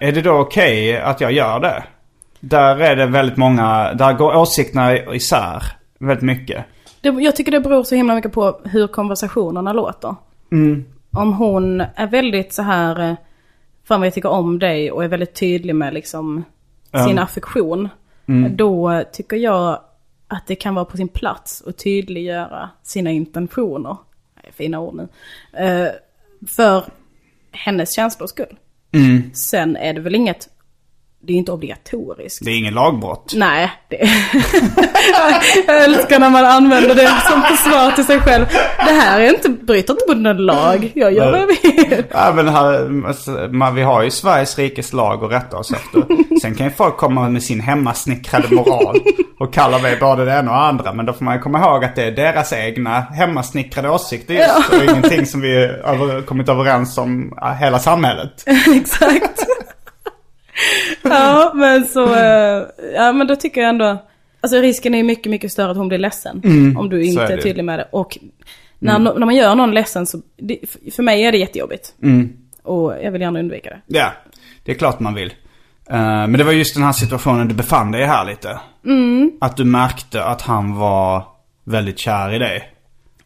Är 0.00 0.12
det 0.12 0.22
då 0.22 0.32
okej 0.32 1.00
att 1.00 1.20
jag 1.20 1.32
gör 1.32 1.60
det? 1.60 1.84
Där 2.40 2.80
är 2.80 2.96
det 2.96 3.06
väldigt 3.06 3.36
många, 3.36 3.94
där 3.94 4.12
går 4.12 4.36
åsikterna 4.36 4.96
isär 5.14 5.62
väldigt 5.98 6.24
mycket. 6.24 6.64
Det, 7.00 7.08
jag 7.08 7.36
tycker 7.36 7.52
det 7.52 7.60
beror 7.60 7.82
så 7.82 7.94
himla 7.94 8.14
mycket 8.14 8.32
på 8.32 8.60
hur 8.64 8.86
konversationerna 8.86 9.72
låter. 9.72 10.14
Om 11.10 11.32
hon 11.32 11.80
är 11.80 12.06
väldigt 12.06 12.52
så 12.54 12.62
här, 12.62 13.10
eh, 13.10 13.14
fan 13.84 14.00
vad 14.00 14.06
jag 14.06 14.14
tycker 14.14 14.28
om 14.28 14.58
dig 14.58 14.92
och 14.92 15.04
är 15.04 15.08
väldigt 15.08 15.34
tydlig 15.34 15.74
med 15.74 15.94
liksom 15.94 16.44
sin 17.06 17.18
affektion. 17.18 17.88
Då 18.50 19.02
tycker 19.12 19.36
jag 19.36 19.78
att 20.28 20.46
det 20.46 20.54
kan 20.54 20.74
vara 20.74 20.84
på 20.84 20.96
sin 20.96 21.08
plats 21.08 21.62
att 21.66 21.78
tydliggöra 21.78 22.70
sina 22.82 23.10
intentioner. 23.10 23.96
Fina 24.52 24.80
ord 24.80 24.94
nu. 24.94 25.08
Eh, 25.64 25.88
för 26.56 26.84
hennes 27.52 27.94
känslors 27.94 28.30
skull. 28.30 28.56
Sen 29.50 29.76
är 29.76 29.94
det 29.94 30.00
väl 30.00 30.14
inget, 30.14 30.48
det 31.22 31.32
är 31.32 31.36
inte 31.36 31.52
obligatoriskt. 31.52 32.44
Det 32.44 32.50
är 32.50 32.58
ingen 32.58 32.74
lagbrott. 32.74 33.32
Nej, 33.36 33.70
det... 33.88 33.96
jag 35.66 35.84
älskar 35.84 36.18
när 36.18 36.30
man 36.30 36.44
använder 36.44 36.94
det 36.94 37.08
som 37.30 37.42
försvar 37.42 37.90
till 37.90 38.04
sig 38.04 38.20
själv. 38.20 38.46
Det 38.76 38.92
här 38.92 39.20
är 39.20 39.28
inte, 39.28 39.48
bryter 39.48 39.92
inte 39.92 40.04
mot 40.08 40.16
någon 40.16 40.36
lag. 40.36 40.92
Jag 40.94 41.12
gör 41.12 41.30
vad 41.30 41.40
jag 41.40 41.46
vill. 41.46 42.04
Ja 42.10 42.32
men 42.36 42.48
här, 42.48 42.88
man, 43.52 43.74
vi 43.74 43.82
har 43.82 44.02
ju 44.02 44.10
Sveriges 44.10 44.58
rikes 44.58 44.92
lag 44.92 45.24
att 45.24 45.32
rätta 45.32 45.56
oss 45.56 45.72
efter. 45.72 46.04
Sen 46.40 46.54
kan 46.54 46.66
ju 46.66 46.72
folk 46.72 46.96
komma 46.96 47.28
med 47.28 47.42
sin 47.42 47.60
hemmasnickrade 47.60 48.54
moral 48.54 48.96
och 49.38 49.54
kalla 49.54 49.78
mig 49.78 49.96
både 50.00 50.24
det 50.24 50.32
ena 50.32 50.50
och 50.50 50.62
andra. 50.62 50.92
Men 50.92 51.06
då 51.06 51.12
får 51.12 51.24
man 51.24 51.34
ju 51.34 51.40
komma 51.40 51.58
ihåg 51.58 51.84
att 51.84 51.96
det 51.96 52.04
är 52.04 52.12
deras 52.12 52.52
egna 52.52 53.00
hemmasnickrade 53.00 53.90
åsikter 53.90 54.34
just. 54.34 54.72
Och 54.72 54.84
ingenting 54.84 55.26
som 55.26 55.40
vi 55.40 55.66
har 55.84 56.22
kommit 56.22 56.48
överens 56.48 56.98
om 56.98 57.38
hela 57.60 57.78
samhället. 57.78 58.44
Exakt. 58.76 59.49
Ja, 61.02 61.52
men 61.54 61.84
så, 61.84 62.14
eh, 62.14 62.64
ja 62.94 63.12
men 63.12 63.26
då 63.26 63.36
tycker 63.36 63.60
jag 63.60 63.70
ändå, 63.70 63.98
alltså 64.40 64.56
risken 64.56 64.94
är 64.94 64.98
ju 64.98 65.04
mycket, 65.04 65.30
mycket 65.30 65.52
större 65.52 65.70
att 65.70 65.76
hon 65.76 65.88
blir 65.88 65.98
ledsen. 65.98 66.42
Om 66.78 66.88
du 66.88 67.04
inte 67.04 67.22
är 67.22 67.38
är, 67.38 67.42
tydlig 67.42 67.64
med 67.64 67.78
det. 67.78 67.88
Och 67.90 68.18
när, 68.78 68.98
när 68.98 69.26
man 69.26 69.36
gör 69.36 69.54
någon 69.54 69.74
ledsen 69.74 70.06
så, 70.06 70.18
det, 70.36 70.58
för 70.92 71.02
mig 71.02 71.22
är 71.22 71.32
det 71.32 71.38
jättejobbigt. 71.38 71.94
Och 72.62 72.94
jag 73.02 73.12
vill 73.12 73.20
gärna 73.20 73.38
undvika 73.38 73.70
det. 73.70 73.80
Ja, 73.86 74.12
det 74.64 74.72
är 74.72 74.76
klart 74.76 75.00
man 75.00 75.14
vill. 75.14 75.34
Eh, 75.90 75.98
men 75.98 76.32
det 76.32 76.44
var 76.44 76.52
just 76.52 76.74
den 76.74 76.84
här 76.84 76.92
situationen 76.92 77.48
du 77.48 77.54
befann 77.54 77.90
dig 77.92 78.06
här 78.06 78.24
lite. 78.24 78.60
Att 79.40 79.56
du 79.56 79.64
märkte 79.64 80.24
att 80.24 80.42
han 80.42 80.74
var 80.74 81.24
väldigt 81.64 81.98
kär 81.98 82.34
i 82.34 82.38
dig. 82.38 82.72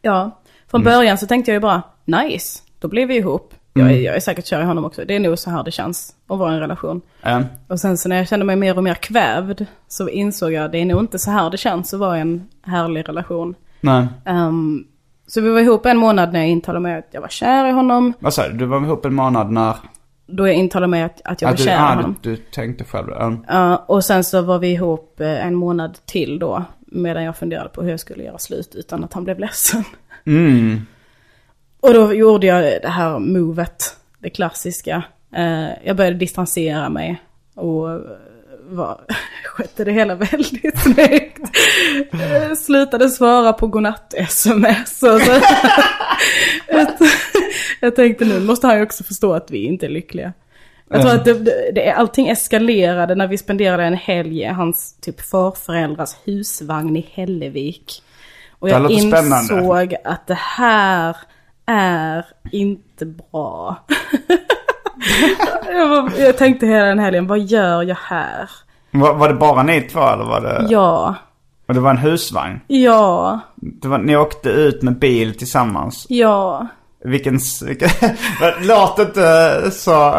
Ja, 0.03 0.41
från 0.71 0.83
början 0.83 1.19
så 1.19 1.27
tänkte 1.27 1.51
jag 1.51 1.57
ju 1.57 1.61
bara, 1.61 1.83
nice, 2.05 2.63
då 2.79 2.89
blir 2.89 3.07
vi 3.07 3.17
ihop. 3.17 3.55
Jag, 3.77 3.93
är, 3.93 3.97
jag 3.97 4.17
är 4.17 4.21
säkert 4.21 4.47
kär 4.47 4.61
i 4.61 4.65
honom 4.65 4.85
också. 4.85 5.05
Det 5.05 5.17
är 5.17 5.21
nog 5.21 5.39
så 5.39 5.51
här 5.51 5.63
det 5.65 5.71
känns 5.71 6.15
att 6.29 6.39
vara 6.39 6.53
i 6.53 6.55
en 6.55 6.61
relation. 6.61 7.01
Eh, 7.23 7.41
Och 7.69 7.81
sen 7.81 7.99
så 7.99 8.09
när 8.09 8.17
jag 8.17 8.29
kände 8.29 8.45
mig 8.47 8.57
mer 8.57 8.77
och 8.77 8.85
mer 8.85 8.95
kvävd 8.95 9.67
så 9.89 10.09
insåg 10.09 10.53
jag 10.53 10.65
att 10.65 10.73
det 10.73 10.79
är 10.79 10.85
nog 10.85 11.01
inte 11.01 11.19
så 11.19 11.31
här 11.31 11.51
det 11.51 11.57
känns 11.57 11.95
att 11.95 12.01
vara 12.01 12.19
i 12.19 12.21
en 12.21 12.49
härlig 12.63 13.09
relation. 13.09 13.55
nej. 13.81 14.07
Ehm, 14.25 14.85
så 15.27 15.41
vi 15.41 15.49
var 15.51 15.61
ihop 15.61 15.87
en 15.87 15.97
månad 15.97 16.33
när 16.33 16.41
jag 16.41 16.49
intalade 16.49 16.83
mig 16.83 16.95
att 16.99 17.09
jag 17.11 17.21
var 17.21 17.29
kär 17.29 17.67
i 17.69 17.71
honom. 17.71 18.13
Vad 18.19 18.35
sa 18.35 18.49
du? 18.49 18.57
Du 18.59 18.65
var 18.67 18.81
ihop 18.81 19.05
en 19.05 19.15
månad 19.15 19.51
när... 19.51 19.75
Då 20.27 20.47
jag 20.47 20.55
intalade 20.55 20.91
mig 20.91 21.03
att, 21.03 21.21
att 21.25 21.43
jag 21.43 21.49
var 21.49 21.53
Att 21.53 21.59
du, 21.59 21.65
kär 21.65 21.73
i 21.73 21.79
ah, 21.79 21.95
honom. 21.95 22.17
du, 22.23 22.31
du 22.31 22.37
tänkte 22.37 22.85
själv 22.85 23.07
det. 23.07 23.37
Ja, 23.49 23.77
och 23.89 24.05
sen 24.05 24.25
så 24.25 24.43
var 24.43 24.59
vi 24.59 24.73
ihop 24.73 25.21
eh, 25.21 25.47
en 25.47 25.55
månad 25.55 25.99
till 26.07 26.39
då. 26.39 26.65
Medan 26.87 27.25
jag 27.25 27.37
funderade 27.37 27.69
på 27.69 27.83
hur 27.83 27.91
jag 27.91 28.01
skulle 28.01 28.25
göra 28.25 28.39
slut 28.39 28.75
utan 28.75 29.05
att 29.05 29.13
han 29.13 29.25
blev 29.25 29.39
ledsen. 29.39 29.85
Mm. 30.27 30.81
Och 31.85 31.95
då 31.95 32.15
gjorde 32.15 32.47
jag 32.47 32.83
det 32.83 32.89
här 32.89 33.19
movet, 33.19 33.97
det 34.19 34.31
klassiska. 34.31 35.03
Eh, 35.37 35.69
jag 35.85 35.97
började 35.97 36.17
distansera 36.17 36.89
mig 36.89 37.23
och 37.55 37.89
var, 38.63 39.01
skötte 39.45 39.85
det 39.85 39.93
hela 39.93 40.15
väldigt 40.15 40.79
snyggt. 40.79 41.41
Eh, 42.13 42.55
Slutade 42.55 43.09
svara 43.09 43.53
på 43.53 43.67
godnatt-sms. 43.67 45.03
och 45.03 45.21
så. 45.21 45.41
jag 47.81 47.97
tänkte 47.97 48.25
nu 48.25 48.41
måste 48.41 48.67
han 48.67 48.77
ju 48.77 48.83
också 48.83 49.05
förstå 49.05 49.33
att 49.33 49.51
vi 49.51 49.65
inte 49.65 49.87
är 49.87 49.91
lyckliga. 49.91 50.33
Jag 50.89 51.03
tror 51.03 51.15
att 51.15 51.25
det, 51.25 51.35
det, 51.35 51.73
det, 51.75 51.91
allting 51.91 52.29
eskalerade 52.29 53.15
när 53.15 53.27
vi 53.27 53.39
spenderade 53.39 53.85
en 53.85 53.95
helg 53.95 54.41
i 54.41 54.45
hans 54.45 54.97
typ 55.01 55.21
farföräldrars 55.21 56.17
husvagn 56.25 56.97
i 56.97 57.07
Hällevik. 57.13 58.03
Och 58.59 58.69
jag 58.69 58.83
låter 58.83 58.97
spännande. 58.97 59.55
insåg 59.55 59.95
att 60.05 60.27
det 60.27 60.39
här 60.39 61.17
är 61.67 62.25
inte 62.53 63.07
bra. 63.07 63.77
jag, 65.73 65.89
var, 65.89 66.11
jag 66.19 66.39
tänkte 66.39 66.67
hela 66.67 66.85
den 66.87 66.99
helgen, 66.99 67.27
vad 67.27 67.39
gör 67.41 67.83
jag 67.83 67.97
här? 68.01 68.51
Var, 68.91 69.15
var 69.15 69.29
det 69.29 69.35
bara 69.35 69.63
ni 69.63 69.81
två 69.81 70.01
eller 70.01 70.25
var 70.25 70.41
det... 70.41 70.67
Ja, 70.71 71.15
Och 71.69 71.75
det 71.75 71.81
var 71.81 71.91
en 71.91 71.99
husvagn? 71.99 72.61
ja, 72.67 73.41
Det 73.57 73.89
var, 73.89 73.99
ni 73.99 74.17
åkte 74.17 74.49
ut 74.51 74.83
med 74.83 74.99
bil 74.99 75.39
tillsammans? 75.39 76.07
ja. 76.09 76.67
Vilken... 77.05 77.39
vilken 77.67 77.89
låt 78.63 78.99
inte 78.99 79.71
så... 79.71 80.17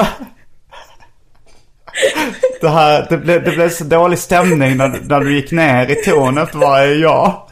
Det, 2.62 2.70
här, 2.70 3.08
det, 3.10 3.18
blev, 3.18 3.43
det 3.43 3.52
blev 3.52 3.70
så 3.70 3.84
dålig 3.84 4.20
stämning 4.20 4.78
när, 4.78 5.00
när 5.10 5.20
du 5.20 5.36
gick 5.36 5.52
ner 5.52 5.91
i 5.91 5.96
ton 5.96 6.38
efter 6.38 6.58
varje 6.58 6.96
ja. 6.96 7.48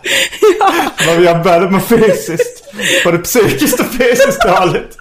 Men 1.05 1.23
jag 1.23 1.43
började 1.43 1.69
med 1.69 1.83
fysiskt. 1.83 2.63
Både 3.05 3.17
psykiskt 3.17 3.79
och 3.79 3.85
fysiskt 3.85 4.41
dåligt. 4.41 4.97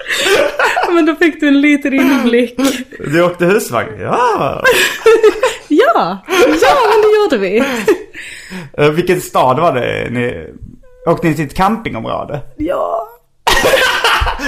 Men 0.89 1.07
då 1.07 1.15
fick 1.15 1.41
du 1.41 1.49
en 1.49 1.61
liten 1.61 1.95
inblick. 1.95 2.61
Du 2.99 3.23
åkte 3.23 3.45
husvagn? 3.45 4.01
Ja. 4.01 4.65
Ja, 5.69 6.19
ja 6.63 6.77
men 6.91 7.03
det 7.03 7.17
gjorde 7.17 7.39
vi. 7.39 7.65
Uh, 8.81 8.91
vilken 8.91 9.21
stad 9.21 9.61
var 9.61 9.73
det? 9.73 10.11
Ni, 10.11 10.47
åkte 11.07 11.29
ni 11.29 11.35
till 11.35 11.47
ett 11.47 11.55
campingområde? 11.55 12.41
Ja, 12.57 13.09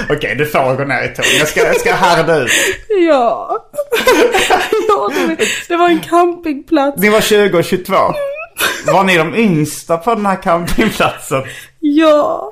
Okej, 0.09 0.35
du 0.35 0.45
får 0.45 0.75
gå 0.75 0.83
ner 0.83 1.03
i 1.03 1.15
ton. 1.15 1.25
Jag 1.39 1.47
ska, 1.47 1.59
jag 1.59 1.79
ska 1.79 1.93
härda 1.93 2.41
ut. 2.41 2.51
ja. 2.89 3.57
ja 4.87 5.11
det, 5.67 5.75
var 5.75 5.89
en 5.89 6.01
campingplats. 6.01 7.01
Ni 7.01 7.09
var 7.09 7.21
20 7.21 7.57
och 7.57 7.63
22. 7.63 7.93
Var 8.87 9.03
ni 9.03 9.17
de 9.17 9.35
yngsta 9.35 9.97
på 9.97 10.15
den 10.15 10.25
här 10.25 10.41
campingplatsen? 10.41 11.43
Ja. 11.79 12.51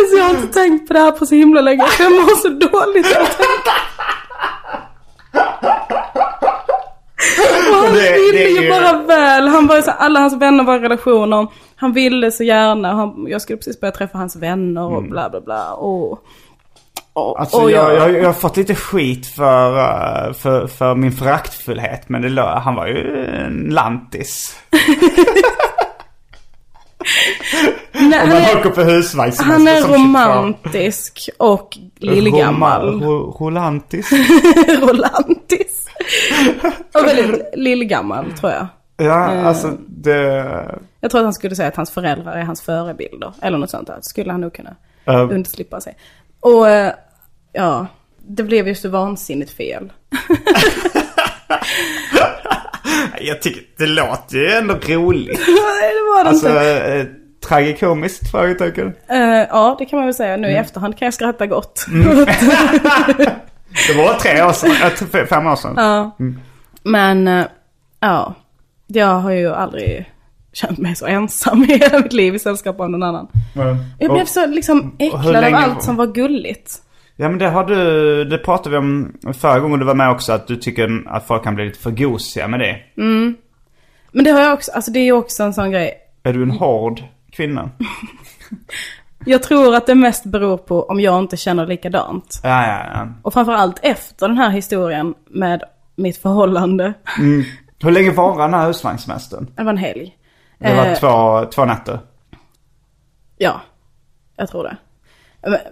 Alltså 0.00 0.16
jag 0.16 0.24
har 0.24 0.30
inte 0.30 0.54
tänkt 0.54 0.88
på 0.88 0.92
det 0.92 1.00
här 1.00 1.10
på 1.10 1.26
så 1.26 1.34
himla 1.34 1.60
länge. 1.60 1.84
Jag 1.98 2.12
mår 2.12 2.36
så 2.36 2.48
dåligt 2.48 3.16
av 3.16 3.22
att 3.22 3.36
tänka. 3.36 3.72
Han 9.50 9.66
var 9.66 9.76
ju 9.76 9.82
så, 9.82 9.90
alla 9.90 10.20
hans 10.20 10.34
vänner 10.34 10.64
var 10.64 10.76
i 10.76 10.80
relationer. 10.80 11.46
Han 11.76 11.92
ville 11.92 12.30
så 12.30 12.44
gärna. 12.44 12.92
Han, 12.94 13.26
jag 13.28 13.42
skulle 13.42 13.56
precis 13.56 13.80
börja 13.80 13.92
träffa 13.92 14.18
hans 14.18 14.36
vänner 14.36 14.82
och 14.82 15.02
bla 15.02 15.30
bla 15.30 15.40
bla. 15.40 15.72
Och, 15.72 16.12
och, 17.12 17.40
Alltså 17.40 17.56
och 17.56 17.70
jag, 17.70 17.94
jag, 17.94 18.12
jag 18.18 18.24
har 18.26 18.32
fått 18.32 18.56
lite 18.56 18.74
skit 18.74 19.26
för, 19.26 19.78
eh, 19.78 20.32
för, 20.32 20.66
för 20.66 20.94
min 20.94 21.12
föraktfullhet. 21.12 22.08
Men 22.08 22.22
det, 22.22 22.28
lö- 22.28 22.58
han 22.60 22.74
var 22.74 22.86
ju 22.86 23.26
en 23.26 23.66
lantis. 23.70 24.56
Nej, 27.92 28.04
Om 28.04 28.12
han, 28.12 28.28
man 28.28 28.36
är, 28.42 28.58
åker 28.58 28.70
på 28.70 28.82
husvagnssemester 28.82 29.52
han 29.52 29.68
är 29.68 29.80
som 29.80 29.90
22. 29.90 29.96
romantisk 30.02 31.28
och 31.38 31.78
lillgammal. 31.98 32.88
Roma- 33.00 33.04
ro- 33.06 33.36
Rolantis. 33.40 34.10
Rolantis. 34.80 35.83
Och 36.94 37.06
väldigt 37.08 37.42
lillgammal 37.54 38.32
tror 38.32 38.52
jag. 38.52 38.66
Ja, 38.96 39.32
Eh. 39.34 39.46
alltså 39.46 39.72
det... 39.88 40.18
Jag 41.00 41.10
tror 41.10 41.20
att 41.20 41.24
han 41.26 41.34
skulle 41.34 41.56
säga 41.56 41.68
att 41.68 41.76
hans 41.76 41.90
föräldrar 41.90 42.32
är 42.32 42.42
hans 42.42 42.62
förebilder. 42.62 43.32
Eller 43.42 43.58
något 43.58 43.70
sånt 43.70 43.86
där. 43.86 43.98
skulle 44.00 44.32
han 44.32 44.40
nog 44.40 44.52
kunna 44.54 44.76
eh, 45.04 45.30
undslippa 45.30 45.80
sig. 45.80 45.96
Och 46.40 46.68
eh, 46.68 46.92
ja, 47.52 47.86
det 48.26 48.42
blev 48.42 48.68
ju 48.68 48.74
så 48.74 48.88
vansinnigt 48.88 49.50
fel. 49.50 49.92
jag 53.20 53.42
tycker 53.42 53.62
det 53.78 53.86
låter 53.86 54.36
ju 54.36 54.50
ändå 54.50 54.74
roligt. 54.74 55.38
Nej, 55.48 55.94
det 55.94 56.00
var 56.14 56.24
det 56.24 56.30
Alltså, 56.30 56.48
inte. 56.48 56.94
eh, 56.94 57.06
tragikomiskt 57.48 58.30
frågetecken. 58.30 58.92
Eh, 59.08 59.18
ja, 59.50 59.76
det 59.78 59.84
kan 59.84 59.98
man 59.98 60.06
väl 60.06 60.14
säga. 60.14 60.36
Nu 60.36 60.48
i 60.48 60.56
efterhand 60.56 60.98
kan 60.98 61.06
jag 61.06 61.14
skratta 61.14 61.46
gott. 61.46 61.86
Det 63.88 63.94
var 63.98 64.14
tre 64.14 64.42
år 64.42 64.52
sedan, 64.52 65.26
fem 65.26 65.46
år 65.46 65.56
sedan. 65.56 65.74
ja. 65.76 66.16
Men 66.82 67.28
eh, 67.28 67.44
ja, 68.00 68.34
jag 68.86 69.06
har 69.20 69.30
ju 69.30 69.54
aldrig 69.54 70.10
känt 70.52 70.78
mig 70.78 70.94
så 70.96 71.06
ensam 71.06 71.62
i 71.62 71.66
hela 71.78 71.98
mitt 72.00 72.12
liv 72.12 72.34
i 72.34 72.38
sällskap 72.38 72.80
av 72.80 72.90
någon 72.90 73.02
annan. 73.02 73.28
Men- 73.54 73.76
Jag 73.98 74.12
blev 74.12 74.24
så 74.24 74.46
liksom 74.46 74.96
äcklad 74.98 75.36
av 75.44 75.54
allt 75.54 75.82
som 75.82 75.96
var 75.96 76.06
gulligt. 76.06 76.80
Ja 77.16 77.28
men 77.28 77.38
det 77.38 77.48
har 77.48 77.64
du, 77.64 78.24
det 78.24 78.38
pratade 78.38 78.70
vi 78.70 78.76
om 78.76 79.12
förra 79.40 79.60
gången 79.60 79.78
du 79.80 79.84
var 79.86 79.94
med 79.94 80.10
också. 80.10 80.32
Att 80.32 80.46
du 80.46 80.56
tycker 80.56 81.02
att 81.06 81.26
folk 81.26 81.44
kan 81.44 81.54
bli 81.54 81.64
lite 81.64 81.78
för 81.78 81.90
gosiga 81.90 82.48
med 82.48 82.60
det. 82.60 82.76
Men 84.12 84.24
det 84.24 84.30
har 84.30 84.40
jag 84.40 84.52
också, 84.52 84.72
alltså 84.72 84.90
det 84.90 84.98
är 84.98 85.04
ju 85.04 85.12
också 85.12 85.42
en 85.42 85.54
sån 85.54 85.70
grej. 85.70 85.94
Är 86.22 86.32
du 86.32 86.42
en 86.42 86.50
hård 86.50 87.02
kvinna? 87.32 87.70
Jag 89.26 89.42
tror 89.42 89.74
att 89.74 89.86
det 89.86 89.94
mest 89.94 90.24
beror 90.24 90.56
på 90.56 90.82
om 90.82 91.00
jag 91.00 91.18
inte 91.18 91.36
känner 91.36 91.66
likadant. 91.66 92.40
Ja, 92.42 92.66
ja, 92.66 92.84
ja. 92.94 93.08
Och 93.22 93.32
framförallt 93.32 93.78
efter 93.82 94.28
den 94.28 94.38
här 94.38 94.50
historien 94.50 95.14
med 95.30 95.62
mitt 95.96 96.16
förhållande. 96.16 96.92
Hur 97.82 97.90
länge 97.90 98.10
var 98.12 98.38
den 98.38 98.54
här 98.54 98.66
husvagnssemestern? 98.66 99.50
Det 99.56 99.62
var 99.62 99.70
en 99.70 99.78
helg. 99.78 100.16
Det 100.58 100.74
var 100.74 100.86
Eh, 100.86 100.94
två, 100.94 101.44
två 101.50 101.64
nätter. 101.64 101.98
Ja, 103.38 103.60
jag 104.36 104.48
tror 104.48 104.62
det. 104.62 104.76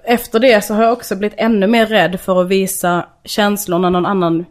Efter 0.05 0.39
det 0.41 0.65
så 0.65 0.75
har 0.75 0.83
jag 0.83 0.93
också 0.93 1.17
blivit 1.17 1.39
ännu 1.39 1.67
mer 1.67 1.87
rädd 1.87 2.21
för 2.21 2.43
att 2.43 2.49
visa 2.49 3.07
känslor 3.25 3.79
när 3.79 3.91
någon 3.91 4.07
annan 4.07 4.45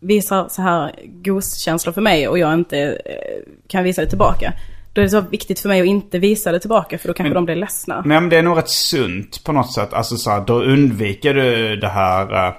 visar 0.00 0.48
så 0.48 0.62
här 0.62 0.94
goskänslor 1.04 1.92
för 1.92 2.00
mig 2.00 2.28
och 2.28 2.38
jag 2.38 2.54
inte 2.54 2.78
eh, 2.78 3.52
kan 3.68 3.84
visa 3.84 4.02
det 4.02 4.08
tillbaka. 4.08 4.52
Då 4.98 5.02
är 5.02 5.04
det 5.04 5.10
så 5.10 5.20
viktigt 5.20 5.60
för 5.60 5.68
mig 5.68 5.80
att 5.80 5.86
inte 5.86 6.18
visa 6.18 6.52
det 6.52 6.60
tillbaka 6.60 6.98
för 6.98 7.08
då 7.08 7.14
kanske 7.14 7.34
de 7.34 7.44
blir 7.44 7.56
ledsna. 7.56 8.02
Nej 8.04 8.20
men 8.20 8.30
det 8.30 8.38
är 8.38 8.42
nog 8.42 8.58
rätt 8.58 8.68
sunt 8.68 9.44
på 9.44 9.52
något 9.52 9.72
sätt. 9.72 9.92
Alltså 9.92 10.16
så 10.16 10.30
här, 10.30 10.40
då 10.40 10.62
undviker 10.62 11.34
du 11.34 11.76
det 11.76 11.88
här 11.88 12.46
eh, 12.46 12.54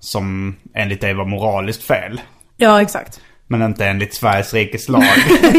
som 0.00 0.56
enligt 0.74 1.00
dig 1.00 1.14
var 1.14 1.24
moraliskt 1.24 1.82
fel. 1.82 2.20
Ja, 2.56 2.82
exakt. 2.82 3.20
Men 3.46 3.62
inte 3.62 3.86
enligt 3.86 4.14
Sveriges 4.14 4.54
rikes 4.54 4.88
lag. 4.88 5.02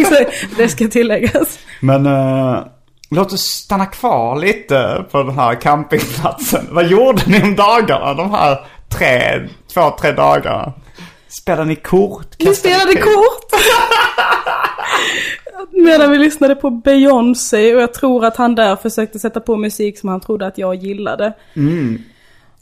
Det 0.58 0.70
ska 0.70 0.88
tilläggas. 0.88 1.60
men 1.80 2.06
eh, 2.06 2.66
låt 3.10 3.34
oss 3.34 3.42
stanna 3.46 3.86
kvar 3.86 4.40
lite 4.40 5.06
på 5.12 5.24
den 5.24 5.36
här 5.36 5.62
campingplatsen. 5.62 6.68
Vad 6.72 6.88
gjorde 6.88 7.22
ni 7.26 7.44
om 7.44 7.56
dagarna? 7.56 8.14
De 8.14 8.32
här 8.32 8.66
tre, 8.90 9.48
två, 9.74 9.98
tre 10.02 10.12
dagarna. 10.12 10.74
Spelade 11.42 11.66
ni 11.66 11.76
kort? 11.76 12.38
Kastade 12.38 12.76
spelade 12.76 13.02
kort! 13.02 13.52
Medan 15.72 16.12
vi 16.12 16.18
lyssnade 16.18 16.56
på 16.56 16.70
Beyoncé 16.70 17.76
och 17.76 17.82
jag 17.82 17.94
tror 17.94 18.26
att 18.26 18.38
han 18.38 18.56
där 18.56 18.76
försökte 18.76 19.20
sätta 19.20 19.40
på 19.40 19.58
musik 19.58 20.00
som 20.00 20.10
han 20.10 20.20
trodde 20.22 20.48
att 20.48 20.58
jag 20.58 20.76
gillade. 20.76 21.34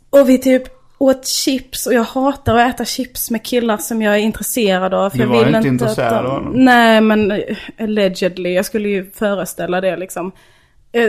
Och 0.09 0.29
vi 0.29 0.37
typ 0.37 0.63
åt 0.97 1.27
chips 1.27 1.87
och 1.87 1.93
jag 1.93 2.03
hatar 2.03 2.55
att 2.55 2.73
äta 2.75 2.85
chips 2.85 3.31
med 3.31 3.43
killar 3.45 3.77
som 3.77 4.01
jag 4.01 4.13
är 4.15 4.19
intresserad 4.19 4.93
av. 4.93 5.09
För 5.09 5.17
Du 5.17 5.23
jag 5.23 5.29
var 5.29 5.45
vill 5.45 5.55
inte 5.55 5.67
intresserad 5.67 6.13
att 6.13 6.23
de... 6.23 6.27
av 6.29 6.33
honom? 6.33 6.53
Nej 6.65 7.01
men 7.01 7.31
eh, 7.31 7.57
allegedly, 7.79 8.53
jag 8.53 8.65
skulle 8.65 8.89
ju 8.89 9.11
föreställa 9.11 9.81
det 9.81 9.97
liksom. 9.97 10.31
Eh, 10.91 11.01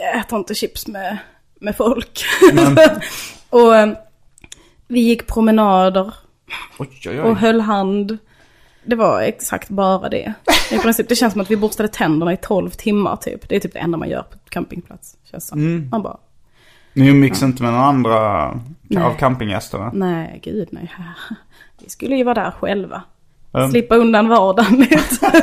Jag 0.00 0.18
äter 0.20 0.38
inte 0.38 0.54
chips 0.54 0.86
med, 0.86 1.18
med 1.60 1.76
folk. 1.76 2.24
och 3.50 3.76
eh, 3.76 3.88
vi 4.88 5.00
gick 5.00 5.26
promenader 5.26 6.14
Oj, 6.78 6.88
oj, 7.06 7.20
och 7.20 7.28
oj. 7.30 7.34
höll 7.34 7.60
hand. 7.60 8.18
Det 8.88 8.96
var 8.96 9.20
exakt 9.20 9.68
bara 9.68 10.08
det. 10.08 10.32
I 10.70 10.78
princip, 10.78 11.08
det 11.08 11.14
känns 11.14 11.32
som 11.32 11.42
att 11.42 11.50
vi 11.50 11.56
borstade 11.56 11.88
tänderna 11.88 12.32
i 12.32 12.36
12 12.36 12.70
timmar 12.70 13.16
typ. 13.16 13.48
Det 13.48 13.56
är 13.56 13.60
typ 13.60 13.72
det 13.72 13.78
enda 13.78 13.98
man 13.98 14.08
gör 14.08 14.22
på 14.22 14.38
campingplats. 14.48 15.16
Känns 15.30 15.46
som. 15.48 15.58
Mm. 15.58 15.88
Man 15.90 16.02
bara, 16.02 16.16
Ni 16.92 17.08
umgicks 17.08 17.42
inte 17.42 17.62
med 17.62 17.72
några 17.72 17.84
andra 17.84 18.48
av 18.48 18.60
Nej. 18.82 19.16
campinggästerna? 19.18 19.90
nej 19.94 20.40
gud 20.44 20.68
nej. 20.70 20.94
Vi 21.82 21.90
skulle 21.90 22.16
ju 22.16 22.24
vara 22.24 22.34
där 22.34 22.50
själva. 22.50 23.02
Mm. 23.54 23.70
Slippa 23.70 23.94
undan 23.94 24.28
vardagen 24.28 24.76
lite. 24.76 25.42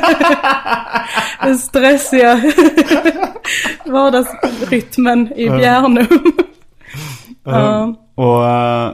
Den 1.42 1.58
stressiga 1.58 2.34
vardagsrytmen 3.86 5.32
i 5.36 5.50
Bjärnum. 5.50 6.06
Ja. 7.44 7.94
Och 8.14 8.48
eh, 8.48 8.92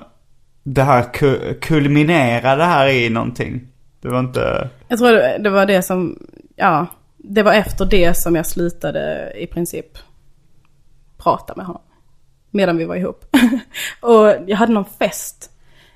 det 0.62 0.82
här 0.82 1.02
ku- 1.02 1.60
kulminerade 1.60 2.64
här 2.64 2.88
i 2.88 3.10
någonting. 3.10 3.68
Det 4.02 4.08
var 4.08 4.20
inte... 4.20 4.68
Jag 4.88 4.98
tror 4.98 5.38
det 5.38 5.50
var 5.50 5.66
det 5.66 5.82
som, 5.82 6.18
ja, 6.56 6.86
det 7.16 7.42
var 7.42 7.52
efter 7.52 7.84
det 7.84 8.14
som 8.14 8.36
jag 8.36 8.46
slutade 8.46 9.32
i 9.36 9.46
princip 9.46 9.98
prata 11.18 11.54
med 11.56 11.66
honom. 11.66 11.82
Medan 12.50 12.76
vi 12.76 12.84
var 12.84 12.96
ihop. 12.96 13.24
och 14.00 14.34
jag 14.46 14.56
hade 14.56 14.72
någon 14.72 14.84
fest. 14.84 15.50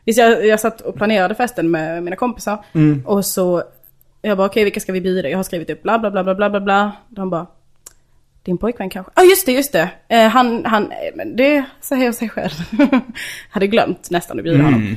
Visst, 0.05 0.19
jag, 0.19 0.47
jag 0.47 0.61
satt 0.61 0.81
och 0.81 0.95
planerade 0.95 1.35
festen 1.35 1.71
med 1.71 2.03
mina 2.03 2.17
kompisar. 2.17 2.65
Och 3.05 3.27
så, 3.27 3.63
jag 4.23 4.37
bara 4.37 4.47
okej 4.47 4.65
vilka 4.65 4.81
ska 4.81 4.93
vi 4.93 5.01
bjuda? 5.01 5.29
Jag 5.29 5.39
har 5.39 5.43
skrivit 5.43 5.71
upp 5.71 5.83
bla 5.83 5.99
bla 5.99 6.11
bla 6.11 6.25
bla 6.25 6.35
bla 6.35 6.51
bla 6.51 6.61
bla. 6.61 6.93
De 7.09 7.31
bara, 7.31 7.47
din 8.43 8.59
pojkvän 8.59 8.91
kanske? 8.91 9.13
Ja 9.15 9.23
ah, 9.23 9.25
just 9.25 9.47
det, 9.47 9.53
just 9.53 9.73
det. 9.73 9.91
Eh, 10.09 10.29
han, 10.29 10.65
han, 10.65 10.93
eh, 10.93 11.15
men 11.15 11.37
det 11.37 11.65
säger 11.81 12.13
sig 12.13 12.29
själv. 12.29 12.53
hade 13.51 13.67
glömt 13.67 14.11
nästan 14.11 14.39
att 14.39 14.45
bjuda 14.45 14.65
honom. 14.65 14.97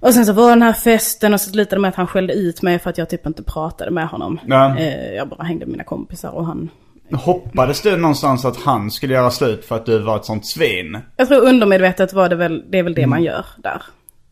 Och 0.00 0.14
sen 0.14 0.26
så 0.26 0.32
var 0.32 0.50
den 0.50 0.62
här 0.62 0.72
festen 0.72 1.34
och 1.34 1.40
så 1.40 1.50
slutade 1.50 1.76
det 1.76 1.80
med 1.80 1.88
att 1.88 1.94
han 1.94 2.06
skällde 2.06 2.34
ut 2.34 2.62
mig 2.62 2.78
för 2.78 2.90
att 2.90 2.98
jag 2.98 3.10
typ 3.10 3.26
inte 3.26 3.42
pratade 3.42 3.90
med 3.90 4.08
honom. 4.08 4.40
Ja. 4.46 4.78
Eh, 4.78 5.14
jag 5.14 5.28
bara 5.28 5.44
hängde 5.44 5.66
med 5.66 5.72
mina 5.72 5.84
kompisar 5.84 6.30
och 6.30 6.46
han... 6.46 6.70
Hoppades 7.12 7.82
du 7.82 7.96
någonstans 7.96 8.44
att 8.44 8.56
han 8.56 8.90
skulle 8.90 9.14
göra 9.14 9.30
slut 9.30 9.64
för 9.64 9.76
att 9.76 9.86
du 9.86 9.98
var 9.98 10.16
ett 10.16 10.24
sånt 10.24 10.46
svin? 10.46 10.98
Jag 11.16 11.28
tror 11.28 11.48
undermedvetet 11.48 12.12
var 12.12 12.28
det 12.28 12.36
väl, 12.36 12.64
det 12.70 12.78
är 12.78 12.82
väl 12.82 12.94
det 12.94 13.06
man 13.06 13.22
gör 13.22 13.46
där. 13.56 13.82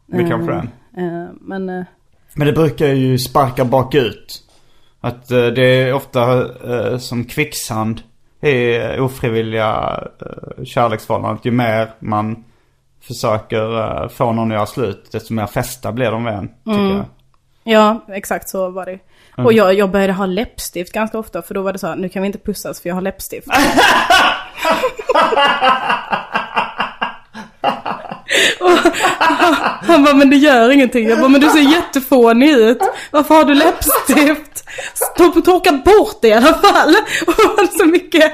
Det 0.06 0.28
kanske 0.28 0.52
det 0.52 0.68
är. 1.02 1.22
Eh, 1.22 1.28
men 1.40 1.68
eh, 1.68 1.84
Men 2.34 2.46
det 2.46 2.52
brukar 2.52 2.86
ju 2.86 3.18
sparka 3.18 3.64
bakut. 3.64 4.42
Att 5.00 5.30
eh, 5.30 5.46
det 5.46 5.64
är 5.66 5.92
ofta 5.92 6.40
eh, 6.68 6.98
som 6.98 7.24
kvicksand 7.24 8.00
i 8.42 8.78
ofrivilliga 8.98 10.00
kärleksförhållanden. 10.64 11.40
Ju 11.44 11.50
mer 11.50 11.90
man 11.98 12.44
försöker 13.06 14.02
eh, 14.02 14.08
få 14.08 14.32
någon 14.32 14.50
att 14.50 14.54
göra 14.54 14.66
slut, 14.66 15.08
desto 15.12 15.34
mer 15.34 15.46
fästa 15.46 15.92
blir 15.92 16.10
de 16.10 16.26
en, 16.26 16.48
tycker 16.48 16.94
jag. 16.94 17.04
ja, 17.64 18.04
exakt 18.08 18.48
så 18.48 18.70
var 18.70 18.86
det. 18.86 18.98
Och 19.36 19.52
jag, 19.52 19.74
jag 19.74 19.90
började 19.90 20.12
ha 20.12 20.26
läppstift 20.26 20.92
ganska 20.92 21.18
ofta 21.18 21.42
för 21.42 21.54
då 21.54 21.62
var 21.62 21.72
det 21.72 21.78
så 21.78 21.86
här, 21.86 21.96
nu 21.96 22.08
kan 22.08 22.22
vi 22.22 22.26
inte 22.26 22.38
pussas 22.38 22.80
för 22.80 22.88
jag 22.88 22.96
har 22.96 23.02
läppstift. 23.02 23.48
Och 28.60 28.70
han 29.86 30.04
bara, 30.04 30.14
men 30.14 30.30
det 30.30 30.36
gör 30.36 30.70
ingenting. 30.70 31.08
Jag 31.08 31.18
bara, 31.18 31.28
men 31.28 31.40
du 31.40 31.48
ser 31.48 31.72
jättefånig 31.72 32.50
ut. 32.50 32.78
Varför 33.10 33.34
har 33.34 33.44
du 33.44 33.54
läppstift? 33.54 34.64
Och 35.36 35.44
torka 35.44 35.72
bort 35.72 36.18
det 36.22 36.28
i 36.28 36.32
alla 36.32 36.54
fall. 36.54 36.94
Och 37.26 37.68
så 37.78 37.86
mycket 37.86 38.32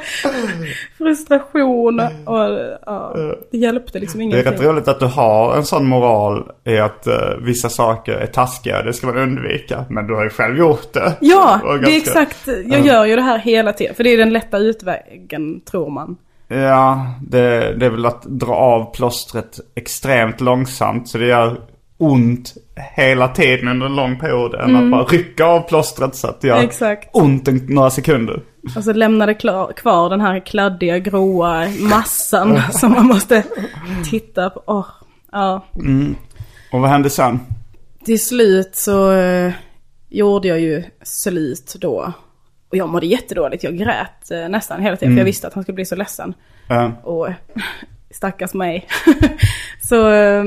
frustration. 0.98 2.00
Och 2.00 2.58
ja, 2.86 3.16
det 3.52 3.58
hjälpte 3.58 3.98
liksom 3.98 4.18
Det 4.18 4.24
är 4.24 4.26
ingenting. 4.26 4.52
rätt 4.52 4.60
roligt 4.60 4.88
att 4.88 5.00
du 5.00 5.06
har 5.06 5.56
en 5.56 5.64
sån 5.64 5.86
moral 5.86 6.50
i 6.64 6.78
att 6.78 7.06
eh, 7.06 7.14
vissa 7.40 7.68
saker 7.68 8.12
är 8.12 8.26
taskiga, 8.26 8.82
det 8.82 8.92
ska 8.92 9.06
man 9.06 9.16
undvika. 9.16 9.84
Men 9.90 10.06
du 10.06 10.14
har 10.14 10.24
ju 10.24 10.30
själv 10.30 10.58
gjort 10.58 10.92
det. 10.92 11.12
Ja, 11.20 11.60
det 11.84 11.92
är 11.92 11.96
exakt. 11.96 12.48
Jag 12.66 12.86
gör 12.86 13.04
ju 13.04 13.16
det 13.16 13.22
här 13.22 13.38
hela 13.38 13.72
tiden. 13.72 13.94
För 13.94 14.04
det 14.04 14.10
är 14.10 14.18
den 14.18 14.32
lätta 14.32 14.58
utvägen, 14.58 15.60
tror 15.70 15.90
man. 15.90 16.16
Ja, 16.52 17.06
det, 17.20 17.74
det 17.74 17.86
är 17.86 17.90
väl 17.90 18.06
att 18.06 18.22
dra 18.22 18.54
av 18.54 18.94
plåstret 18.94 19.60
extremt 19.74 20.40
långsamt. 20.40 21.08
Så 21.08 21.18
det 21.18 21.26
gör 21.26 21.60
ont 21.98 22.54
hela 22.96 23.28
tiden 23.28 23.68
under 23.68 23.86
en 23.86 23.96
lång 23.96 24.18
period 24.18 24.54
än 24.54 24.76
att 24.76 24.90
bara 24.90 25.04
rycka 25.04 25.44
av 25.44 25.60
plåstret 25.60 26.14
så 26.14 26.26
att 26.26 26.40
det 26.40 26.48
gör 26.48 26.62
Exakt. 26.62 27.08
ont 27.12 27.48
en, 27.48 27.66
några 27.68 27.90
sekunder. 27.90 28.42
Och 28.76 28.84
så 28.84 28.92
lämnade 28.92 29.34
klar, 29.34 29.72
kvar 29.72 30.10
den 30.10 30.20
här 30.20 30.46
kladdiga 30.46 30.98
gråa 30.98 31.66
massan 31.80 32.60
som 32.72 32.92
man 32.92 33.06
måste 33.06 33.44
titta 34.10 34.50
på. 34.50 34.62
Åh, 34.66 34.86
ja. 35.32 35.64
Och 36.72 36.80
vad 36.80 36.90
hände 36.90 37.10
sen? 37.10 37.40
Till 38.04 38.24
slut 38.24 38.76
så 38.76 39.12
eh, 39.12 39.52
gjorde 40.08 40.48
jag 40.48 40.60
ju 40.60 40.84
slut 41.02 41.76
då. 41.80 42.12
Och 42.70 42.76
jag 42.76 42.88
mådde 42.88 43.06
jättedåligt. 43.06 43.64
Jag 43.64 43.76
grät 43.78 44.30
eh, 44.30 44.48
nästan 44.48 44.82
hela 44.82 44.96
tiden. 44.96 45.12
För 45.14 45.18
jag 45.18 45.24
visste 45.24 45.46
att 45.46 45.54
han 45.54 45.62
skulle 45.62 45.74
bli 45.74 45.84
så 45.84 45.96
ledsen. 45.96 46.34
Eh, 46.70 46.90
Och 47.04 47.28
stackars 48.10 48.54
mig. 48.54 48.88
så 49.88 50.10
eh, 50.10 50.44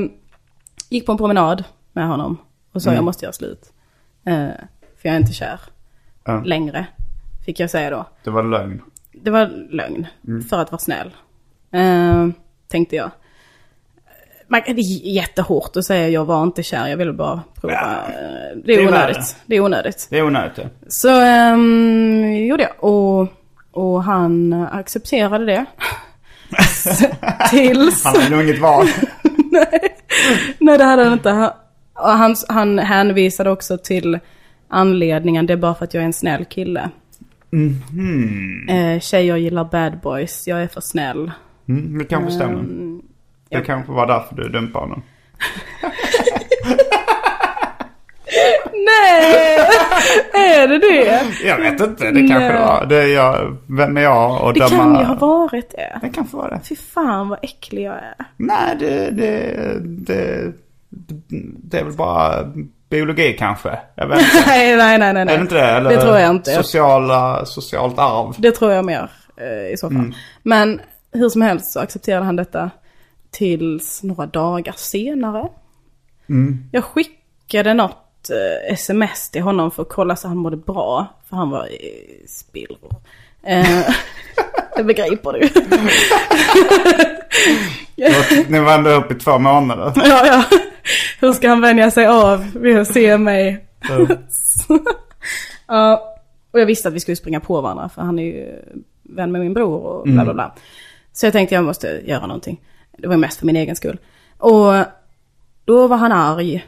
gick 0.90 1.06
på 1.06 1.12
en 1.12 1.18
promenad 1.18 1.64
med 1.92 2.06
honom. 2.08 2.36
Och 2.72 2.82
sa 2.82 2.90
jag 2.94 3.04
måste 3.04 3.24
göra 3.24 3.32
slut. 3.32 3.72
Eh, 4.26 4.48
för 4.96 5.08
jag 5.08 5.14
är 5.14 5.20
inte 5.20 5.32
kär 5.32 5.60
längre. 6.44 6.86
Fick 7.46 7.60
jag 7.60 7.70
säga 7.70 7.90
då. 7.90 8.06
det 8.24 8.30
var 8.30 8.42
lögn. 8.42 8.82
Det 9.12 9.30
var 9.30 9.46
lögn. 9.70 10.06
För 10.50 10.58
att 10.58 10.72
vara 10.72 10.78
snäll. 10.78 11.10
Eh, 11.72 12.28
tänkte 12.68 12.96
jag. 12.96 13.10
Man, 14.48 14.60
det 14.66 14.72
är 14.72 15.12
jättehårt 15.14 15.76
att 15.76 15.84
säga 15.84 16.08
jag 16.08 16.24
var 16.24 16.42
inte 16.42 16.62
kär, 16.62 16.88
jag 16.88 16.96
ville 16.96 17.12
bara 17.12 17.42
prova. 17.60 17.74
Ja. 17.74 18.12
Eh, 18.12 18.56
Det 18.56 18.62
Det 18.64 18.74
är 18.74 18.78
är 18.78 18.88
onödigt. 18.88 19.36
Det 19.46 19.56
är 19.56 19.60
onödigt. 19.60 20.06
Det 20.10 20.18
är 20.18 20.22
onödigt 20.26 20.58
ja. 20.58 20.64
Så 20.88 21.08
um, 21.52 22.36
gjorde 22.36 22.62
jag. 22.62 22.84
Och, 22.90 23.28
och 23.70 24.04
han 24.04 24.52
accepterade 24.52 25.44
det. 25.44 25.64
Tills... 27.50 28.04
Han 28.04 28.16
hade 28.16 28.36
nog 28.36 28.44
inget 28.44 28.60
val. 28.60 28.86
Nej, 30.58 30.78
det 30.78 30.84
hade 30.84 31.04
han 31.04 31.12
inte. 31.12 31.30
Han, 31.30 31.50
han, 31.94 32.36
han 32.48 32.78
hänvisade 32.78 33.50
också 33.50 33.78
till 33.78 34.18
anledningen. 34.68 35.46
Det 35.46 35.52
är 35.52 35.56
bara 35.56 35.74
för 35.74 35.84
att 35.84 35.94
jag 35.94 36.00
är 36.00 36.06
en 36.06 36.12
snäll 36.12 36.44
kille. 36.44 36.90
Eh, 38.68 39.00
tjejer 39.00 39.36
gillar 39.36 39.64
bad 39.64 40.00
boys. 40.02 40.46
Jag 40.46 40.62
är 40.62 40.68
för 40.68 40.80
snäll. 40.80 41.30
Mm, 41.68 41.98
det 41.98 42.04
kanske 42.04 42.30
stämmer. 42.30 42.64
Det 43.58 43.64
kanske 43.66 43.92
var 43.92 44.06
därför 44.06 44.34
du 44.36 44.48
dumpade 44.48 44.84
honom. 44.84 45.02
Nej! 48.72 49.58
är 50.34 50.68
det 50.68 50.78
det? 50.78 51.22
Jag 51.46 51.58
vet 51.58 51.80
inte, 51.80 52.10
det 52.10 52.28
kanske 52.28 52.48
Nej. 52.48 52.58
var. 52.60 52.86
Det 52.86 53.02
är 53.02 53.06
jag, 53.06 53.56
vem 53.66 53.96
är 53.96 54.00
jag 54.00 54.42
och 54.42 54.54
Det 54.54 54.60
döma? 54.60 54.70
kan 54.70 54.98
ju 54.98 55.04
ha 55.04 55.14
varit 55.14 55.70
det. 55.70 55.98
Det 56.02 56.08
kanske 56.08 56.36
var 56.36 56.50
det. 56.50 56.60
Fy 56.68 56.76
fan 56.76 57.28
vad 57.28 57.38
äcklig 57.42 57.82
jag 57.82 57.94
är. 57.94 58.14
Nej, 58.36 58.76
det, 58.78 59.10
det, 59.10 59.56
det, 59.80 60.52
det 61.62 61.78
är 61.78 61.84
väl 61.84 61.92
bara 61.92 62.52
biologi 62.90 63.36
kanske. 63.38 63.78
Jag 63.94 64.06
vet 64.08 64.18
inte. 64.18 64.44
Nej, 64.46 64.76
nej, 64.76 64.98
nej, 64.98 65.12
nej. 65.12 65.22
Är 65.22 65.26
det 65.26 65.42
inte 65.42 65.54
det? 65.54 65.70
Eller 65.70 65.90
Det 65.90 66.00
tror 66.00 66.18
jag 66.18 66.30
inte. 66.30 66.50
Sociala, 66.50 67.44
socialt 67.46 67.98
arv. 67.98 68.34
Det 68.38 68.50
tror 68.52 68.72
jag 68.72 68.84
mer 68.84 69.10
eh, 69.36 69.72
i 69.72 69.76
så 69.76 69.90
fall. 69.90 70.14
Men 70.42 70.80
hur 71.12 71.28
som 71.28 71.42
helst 71.42 71.72
så 71.72 71.80
accepterade 71.80 72.24
han 72.24 72.36
detta 72.36 72.70
tills 73.34 74.02
några 74.02 74.26
dagar 74.26 74.74
senare. 74.76 75.48
Jag 76.72 76.84
skickade 76.84 77.74
något 77.74 78.30
eh, 78.30 78.72
sms 78.72 79.30
till 79.30 79.42
honom 79.42 79.70
för 79.70 79.82
att 79.82 79.88
kolla 79.88 80.16
så 80.16 80.28
han 80.28 80.36
mådde 80.36 80.56
bra. 80.56 81.06
För 81.28 81.36
han 81.36 81.50
var 81.50 81.66
i 81.66 82.24
spillror. 82.28 82.94
Eh, 83.42 83.88
det 84.76 84.84
begriper 84.84 85.32
du. 85.32 85.48
Ni 88.48 88.60
var 88.60 88.74
ändå 88.74 88.90
upp 88.90 89.10
i 89.10 89.14
två 89.14 89.38
månader. 89.38 89.92
ja, 90.04 90.26
ja. 90.26 90.44
Hur 91.20 91.32
ska 91.32 91.48
han 91.48 91.60
vänja 91.60 91.90
sig 91.90 92.06
av 92.06 92.52
vid 92.54 92.78
att 92.78 92.92
se 92.92 93.18
mig? 93.18 93.66
Ja, 95.66 96.16
och 96.50 96.60
jag 96.60 96.66
visste 96.66 96.88
att 96.88 96.94
vi 96.94 97.00
skulle 97.00 97.16
springa 97.16 97.40
på 97.40 97.60
varandra 97.60 97.88
för 97.88 98.02
han 98.02 98.18
är 98.18 98.22
ju 98.22 98.62
vän 99.02 99.32
med 99.32 99.40
min 99.40 99.54
bror 99.54 99.80
och 99.80 100.04
bla 100.04 100.24
bla 100.24 100.34
bla. 100.34 100.54
Så 101.12 101.26
jag 101.26 101.32
tänkte 101.32 101.54
jag 101.54 101.64
måste 101.64 102.00
göra 102.04 102.26
någonting. 102.26 102.60
Det 102.98 103.08
var 103.08 103.16
mest 103.16 103.38
för 103.38 103.46
min 103.46 103.56
egen 103.56 103.76
skull. 103.76 103.98
Och 104.38 104.72
då 105.64 105.86
var 105.86 105.96
han 105.96 106.12
arg. 106.12 106.66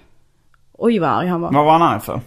Oj 0.73 0.99
vad 0.99 1.11
arg 1.11 1.29
han 1.29 1.41
var. 1.41 1.53
Vad 1.53 1.65
var 1.65 1.73
han 1.73 1.83
arg 1.83 2.01
för? 2.01 2.21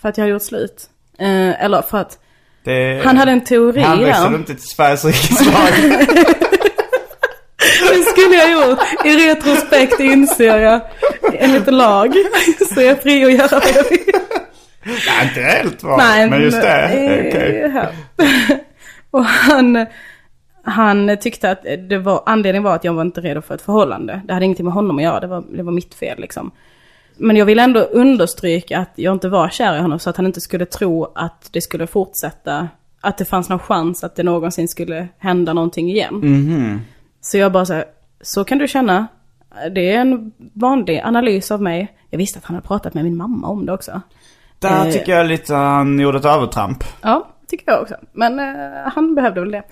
För 0.00 0.08
att 0.08 0.18
jag 0.18 0.22
hade 0.22 0.32
gjort 0.32 0.42
slut. 0.42 0.90
Eh, 1.18 1.64
eller 1.64 1.82
för 1.82 1.98
att 1.98 2.18
Det, 2.64 3.02
han 3.04 3.16
hade 3.16 3.30
en 3.32 3.44
teori 3.44 3.80
Han 3.80 3.98
där. 4.00 4.34
inte 4.34 4.54
till 4.54 4.62
Sveriges 4.68 5.04
riksdag. 5.04 5.54
Det 7.94 8.02
skulle 8.02 8.34
jag 8.34 8.52
gjort. 8.52 8.78
I 9.04 9.16
retrospekt 9.28 10.00
inser 10.00 10.58
jag 10.58 10.80
enligt 11.34 11.72
lag. 11.72 12.14
Så 12.74 12.80
jag 12.80 12.90
är 12.90 12.94
fri 12.94 13.24
att 13.24 13.32
göra 13.32 13.48
vad 13.60 13.68
jag 13.76 13.90
vill. 13.90 14.12
Nej, 14.84 15.28
inte 15.28 15.40
helt 15.40 15.82
va? 15.82 15.96
Nej, 15.96 16.30
men 16.30 16.42
just 16.42 16.60
det. 16.60 16.84
Okej. 17.28 17.72
ja. 17.74 17.86
Och 19.10 19.24
han, 19.24 19.86
han 20.64 21.16
tyckte 21.20 21.50
att 21.50 21.62
det 21.88 21.98
var, 21.98 22.22
anledningen 22.26 22.62
var 22.62 22.74
att 22.74 22.84
jag 22.84 22.92
var 22.92 23.02
inte 23.02 23.20
redo 23.20 23.42
för 23.42 23.54
ett 23.54 23.62
förhållande. 23.62 24.20
Det 24.24 24.32
hade 24.32 24.44
ingenting 24.44 24.64
med 24.64 24.74
honom 24.74 24.96
att 24.98 25.02
göra, 25.04 25.20
det 25.20 25.26
var, 25.26 25.44
det 25.56 25.62
var 25.62 25.72
mitt 25.72 25.94
fel 25.94 26.20
liksom. 26.20 26.50
Men 27.16 27.36
jag 27.36 27.46
vill 27.46 27.58
ändå 27.58 27.80
understryka 27.80 28.78
att 28.78 28.90
jag 28.94 29.12
inte 29.12 29.28
var 29.28 29.48
kär 29.48 29.76
i 29.76 29.80
honom 29.80 29.98
så 29.98 30.10
att 30.10 30.16
han 30.16 30.26
inte 30.26 30.40
skulle 30.40 30.66
tro 30.66 31.12
att 31.14 31.48
det 31.52 31.60
skulle 31.60 31.86
fortsätta. 31.86 32.68
Att 33.00 33.18
det 33.18 33.24
fanns 33.24 33.48
någon 33.48 33.58
chans 33.58 34.04
att 34.04 34.16
det 34.16 34.22
någonsin 34.22 34.68
skulle 34.68 35.08
hända 35.18 35.52
någonting 35.52 35.90
igen. 35.90 36.80
Så 37.20 37.38
jag 37.38 37.52
bara 37.52 37.66
så 37.66 37.74
här, 37.74 37.84
så 38.20 38.44
kan 38.44 38.58
du 38.58 38.68
känna. 38.68 39.06
Det 39.74 39.92
är 39.92 40.00
en 40.00 40.32
vanlig 40.54 41.00
analys 41.04 41.50
av 41.50 41.62
mig. 41.62 41.96
Jag 42.10 42.18
visste 42.18 42.38
att 42.38 42.44
han 42.44 42.54
hade 42.56 42.66
pratat 42.68 42.94
med 42.94 43.04
min 43.04 43.16
mamma 43.16 43.48
om 43.48 43.66
det 43.66 43.72
också. 43.72 44.00
Där 44.58 44.86
Eh. 44.86 44.92
tycker 44.92 45.12
jag 45.16 45.26
lite 45.26 45.54
han 45.54 45.98
gjorde 46.00 46.18
ett 46.18 46.24
övertramp. 46.24 46.84
Ja, 47.02 47.28
tycker 47.48 47.72
jag 47.72 47.82
också. 47.82 47.94
Men 48.12 48.38
eh, 48.38 48.90
han 48.94 49.14
behövde 49.14 49.40
väl 49.40 49.50
det. 49.50 49.62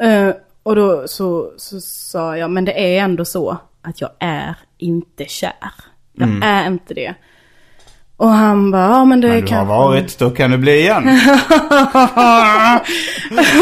Eh, 0.00 0.30
och 0.62 0.76
då 0.76 1.08
så, 1.08 1.52
så 1.56 1.80
sa 1.80 2.36
jag, 2.36 2.50
men 2.50 2.64
det 2.64 2.96
är 2.96 3.02
ändå 3.04 3.24
så 3.24 3.58
att 3.82 4.00
jag 4.00 4.10
är 4.18 4.54
inte 4.78 5.24
kär. 5.24 5.52
Jag 6.12 6.28
är 6.42 6.66
inte 6.66 6.94
det. 6.94 7.14
Och 8.16 8.28
han 8.28 8.70
bara, 8.70 8.82
ja 8.82 9.04
men 9.04 9.20
det 9.20 9.28
Men 9.28 9.36
du 9.36 9.42
har 9.42 9.48
kanske... 9.48 9.68
varit, 9.68 10.18
då 10.18 10.30
kan 10.30 10.50
du 10.50 10.58
bli 10.58 10.78
igen. 10.78 11.04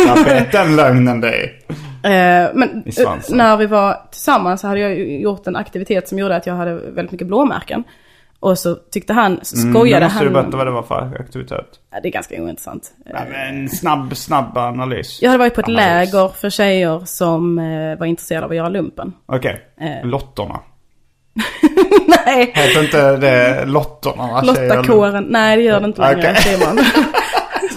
Vad 0.07 0.25
bet 0.25 0.53
den 0.53 0.77
lögnen 0.77 1.21
dig? 1.21 1.63
Eh, 2.03 2.51
men 2.55 2.83
eh, 2.99 3.19
när 3.29 3.57
vi 3.57 3.67
var 3.67 4.09
tillsammans 4.11 4.61
så 4.61 4.67
hade 4.67 4.81
jag 4.81 4.99
gjort 5.21 5.47
en 5.47 5.57
aktivitet 5.57 6.09
som 6.09 6.19
gjorde 6.19 6.37
att 6.37 6.47
jag 6.47 6.55
hade 6.55 6.75
väldigt 6.75 7.13
mycket 7.13 7.27
blåmärken. 7.27 7.85
Och 8.41 8.59
så 8.59 8.75
tyckte 8.75 9.13
han, 9.13 9.41
så 9.43 9.57
Mm, 9.57 9.73
skojade 9.75 10.01
nu 10.01 10.05
måste 10.07 10.17
han. 10.19 10.27
du 10.27 10.33
berätta 10.33 10.57
vad 10.57 10.67
det 10.67 10.71
var 10.71 10.83
för 10.83 11.17
aktivitet. 11.21 11.67
Ja, 11.93 12.01
det 12.03 12.09
är 12.09 12.13
ganska 12.13 12.43
ointressant. 12.43 12.91
Nej, 13.13 13.29
men 13.31 13.69
snabb, 13.69 14.17
snabb 14.17 14.59
analys. 14.59 15.19
Jag 15.23 15.31
hade 15.31 15.39
varit 15.39 15.55
på 15.55 15.61
ett 15.61 15.69
Analys. 15.69 16.13
läger 16.13 16.29
för 16.29 16.51
tjejer 16.51 17.03
som 17.05 17.59
eh, 17.59 17.99
var 17.99 18.07
intresserade 18.07 18.45
av 18.45 18.51
att 18.51 18.57
göra 18.57 18.69
lumpen. 18.69 19.13
Okej, 19.27 19.61
Eh. 19.81 20.07
lottorna. 20.09 20.61
Nej, 22.27 22.53
Heter 22.55 22.85
inte 22.85 23.17
det 23.17 23.65
lottorna? 23.65 24.43
Lottakåren. 24.43 25.25
Nej, 25.29 25.57
det 25.57 25.63
gör 25.63 25.81
det 25.81 25.87
inte 25.87 26.01
längre. 26.15 26.35
Simon. 26.37 26.77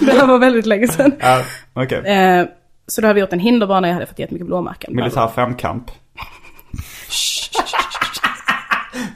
det 0.00 0.12
här 0.12 0.26
var 0.26 0.38
väldigt 0.38 0.66
länge 0.66 0.88
sedan. 0.88 1.12
Ja, 1.20 1.42
okej. 1.72 1.98
Eh, 1.98 2.46
så 2.86 3.00
då 3.00 3.06
hade 3.06 3.14
vi 3.14 3.20
gjort 3.20 3.32
en 3.32 3.38
hinderbana, 3.40 3.86
jag 3.88 3.94
hade 3.94 4.06
fått 4.06 4.18
jättemycket 4.18 4.46
blåmärken. 4.46 4.96
Militär 4.96 5.28
femkamp. 5.34 5.90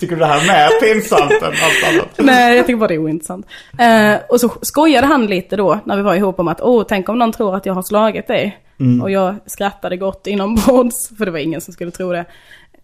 Tycker 0.04 0.16
du 0.16 0.20
det 0.20 0.26
här 0.26 0.40
är 0.40 0.46
mer 0.46 0.80
pinsamt 0.80 1.32
än 1.32 1.44
allt 1.44 1.94
annat? 1.94 2.08
Nej, 2.18 2.56
jag 2.56 2.66
tycker 2.66 2.78
bara 2.78 2.88
det 2.88 2.94
är 2.94 2.98
ointressant. 2.98 3.46
Eh, 3.78 4.16
och 4.28 4.40
så 4.40 4.52
skojade 4.62 5.06
han 5.06 5.26
lite 5.26 5.56
då 5.56 5.80
när 5.84 5.96
vi 5.96 6.02
var 6.02 6.14
ihop 6.14 6.40
om 6.40 6.48
att, 6.48 6.60
åh, 6.60 6.84
tänk 6.88 7.08
om 7.08 7.18
någon 7.18 7.32
tror 7.32 7.56
att 7.56 7.66
jag 7.66 7.74
har 7.74 7.82
slagit 7.82 8.26
dig. 8.26 8.58
Mm. 8.80 9.02
Och 9.02 9.10
jag 9.10 9.34
skrattade 9.46 9.96
gott 9.96 10.26
inombords, 10.26 11.08
för 11.18 11.24
det 11.24 11.30
var 11.30 11.38
ingen 11.38 11.60
som 11.60 11.74
skulle 11.74 11.90
tro 11.90 12.12
det. 12.12 12.24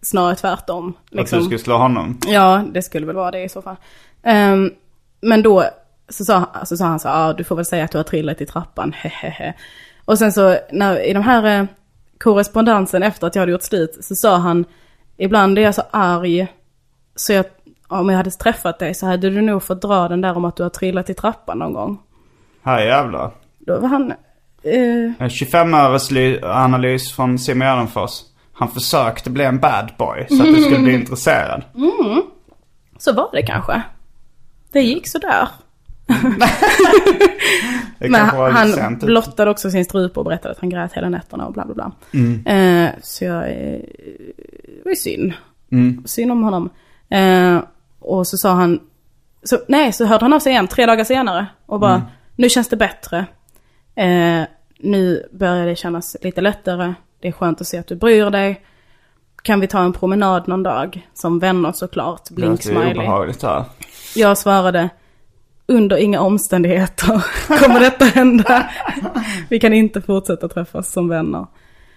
Snarare 0.01 0.35
tvärtom. 0.35 0.93
Att 1.05 1.15
liksom. 1.15 1.39
du 1.39 1.45
skulle 1.45 1.59
slå 1.59 1.77
honom? 1.77 2.17
Ja, 2.27 2.63
det 2.73 2.81
skulle 2.81 3.05
väl 3.05 3.15
vara 3.15 3.31
det 3.31 3.43
i 3.43 3.49
så 3.49 3.61
fall. 3.61 3.75
Ehm, 4.23 4.71
men 5.21 5.41
då 5.41 5.65
så 6.09 6.25
sa, 6.25 6.49
så 6.63 6.77
sa 6.77 6.85
han 6.85 6.99
så 6.99 7.07
ja 7.07 7.33
du 7.37 7.43
får 7.43 7.55
väl 7.55 7.65
säga 7.65 7.83
att 7.83 7.91
du 7.91 7.97
har 7.97 8.03
trillat 8.03 8.41
i 8.41 8.45
trappan, 8.45 8.93
hehehe. 8.95 9.53
Och 10.05 10.17
sen 10.17 10.31
så 10.31 10.57
när, 10.71 10.99
i 10.99 11.13
de 11.13 11.23
här 11.23 11.59
eh, 11.59 11.65
korrespondensen 12.17 13.03
efter 13.03 13.27
att 13.27 13.35
jag 13.35 13.41
hade 13.41 13.51
gjort 13.51 13.63
slut 13.63 13.97
så 14.01 14.15
sa 14.15 14.37
han, 14.37 14.65
ibland 15.17 15.57
är 15.57 15.61
jag 15.61 15.75
så 15.75 15.83
arg 15.91 16.47
så 17.15 17.33
jag, 17.33 17.45
om 17.87 18.09
jag 18.09 18.17
hade 18.17 18.31
träffat 18.31 18.79
dig 18.79 18.93
så 18.93 19.05
hade 19.05 19.29
du 19.29 19.41
nog 19.41 19.63
fått 19.63 19.81
dra 19.81 20.07
den 20.07 20.21
där 20.21 20.37
om 20.37 20.45
att 20.45 20.55
du 20.55 20.63
har 20.63 20.69
trillat 20.69 21.09
i 21.09 21.13
trappan 21.13 21.59
någon 21.59 21.73
gång. 21.73 21.99
Här 22.63 22.79
jävlar. 22.85 23.31
Då 23.59 23.79
var 23.79 23.87
han, 23.87 24.11
eh, 24.63 25.11
En 25.19 25.29
25 25.29 25.73
öres 25.73 26.11
ly- 26.11 26.39
analys 26.43 27.11
från 27.13 27.39
Simon 27.39 27.67
Gärdenfors. 27.67 28.11
Han 28.53 28.67
försökte 28.71 29.29
bli 29.29 29.43
en 29.43 29.59
bad 29.59 29.91
boy 29.97 30.25
så 30.29 30.41
att 30.43 30.55
du 30.55 30.61
skulle 30.61 30.79
bli 30.79 30.93
intresserad. 30.99 31.63
så 32.97 33.13
var 33.13 33.29
det 33.33 33.41
kanske. 33.43 33.81
Det 34.71 34.81
gick 34.81 35.07
sådär. 35.07 35.47
Men 37.99 38.13
han 38.25 38.67
sent. 38.71 39.03
blottade 39.03 39.51
också 39.51 39.71
sin 39.71 39.85
strupe 39.85 40.19
och 40.19 40.25
berättade 40.25 40.51
att 40.51 40.59
han 40.59 40.69
grät 40.69 40.93
hela 40.93 41.09
nätterna 41.09 41.45
och 41.47 41.53
bla 41.53 41.65
bla 41.65 41.73
bla. 41.75 41.91
Mm. 42.13 42.45
Eh, 42.45 42.89
så 43.01 43.25
jag, 43.25 43.43
eh, 43.43 43.79
det 44.67 44.81
var 44.85 44.89
ju 44.91 44.95
synd. 44.95 45.33
Mm. 45.71 46.03
Synd 46.05 46.31
om 46.31 46.43
honom. 46.43 46.69
Eh, 47.11 47.63
Och 47.99 48.27
så 48.27 48.37
sa 48.37 48.51
han, 48.53 48.79
så, 49.43 49.59
nej 49.67 49.93
så 49.93 50.05
hörde 50.05 50.25
han 50.25 50.33
av 50.33 50.39
sig 50.39 50.51
igen 50.51 50.67
tre 50.67 50.85
dagar 50.85 51.03
senare 51.03 51.47
och 51.65 51.79
bara, 51.79 52.01
nu 52.35 52.49
känns 52.49 52.69
det 52.69 52.77
bättre. 52.77 53.25
Eh, 53.95 54.41
nu 54.79 55.27
börjar 55.31 55.65
det 55.65 55.75
kännas 55.75 56.17
lite 56.21 56.41
lättare. 56.41 56.93
Det 57.19 57.27
är 57.27 57.31
skönt 57.31 57.61
att 57.61 57.67
se 57.67 57.77
att 57.77 57.87
du 57.87 57.95
bryr 57.95 58.29
dig. 58.29 58.61
Kan 59.43 59.59
vi 59.59 59.67
ta 59.67 59.83
en 59.83 59.93
promenad 59.93 60.47
någon 60.47 60.63
dag? 60.63 61.07
Som 61.13 61.39
vänner 61.39 61.71
såklart. 61.71 62.29
Blink 62.29 62.63
smiley. 62.63 62.93
obehagligt 62.93 63.43
här. 63.43 63.63
Jag 64.15 64.37
svarade, 64.37 64.89
under 65.65 65.97
inga 65.97 66.21
omständigheter 66.21 67.25
kommer 67.65 67.79
detta 67.79 68.05
hända. 68.05 68.69
Vi 69.49 69.59
kan 69.59 69.73
inte 69.73 70.01
fortsätta 70.01 70.47
träffas 70.47 70.91
som 70.91 71.09
vänner. 71.09 71.45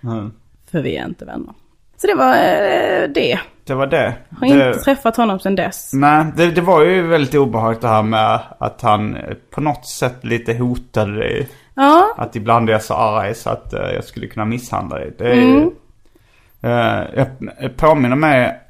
Mm. 0.02 0.32
För 0.70 0.82
vi 0.82 0.96
är 0.96 1.04
inte 1.06 1.24
vänner. 1.24 1.54
Så 1.96 2.06
det 2.06 2.14
var 2.14 2.34
eh, 2.34 3.08
det. 3.14 3.38
Det 3.66 3.74
var 3.74 3.86
det. 3.86 4.14
Har 4.40 4.48
det... 4.48 4.68
inte 4.68 4.78
träffat 4.78 5.16
honom 5.16 5.38
sedan 5.38 5.54
dess. 5.54 5.90
Nej, 5.92 6.26
det, 6.36 6.50
det 6.50 6.60
var 6.60 6.84
ju 6.84 7.02
väldigt 7.02 7.34
obehagligt 7.34 7.80
det 7.80 7.88
här 7.88 8.02
med 8.02 8.40
att 8.58 8.82
han 8.82 9.16
eh, 9.16 9.34
på 9.50 9.60
något 9.60 9.86
sätt 9.86 10.24
lite 10.24 10.54
hotade 10.54 11.18
dig. 11.18 11.48
Ja, 11.74 12.14
Att 12.16 12.36
ibland 12.36 12.68
är 12.68 12.72
jag 12.72 12.82
så 12.82 12.94
arg 12.94 13.34
så 13.34 13.50
att 13.50 13.72
eh, 13.72 13.90
jag 13.94 14.04
skulle 14.04 14.26
kunna 14.26 14.44
misshandla 14.44 14.96
dig. 14.96 15.14
Det 15.18 15.30
är 15.30 15.34
ju, 15.34 15.70
eh, 16.62 17.02
jag 17.14 17.76
påminner 17.76 18.16
mig 18.16 18.60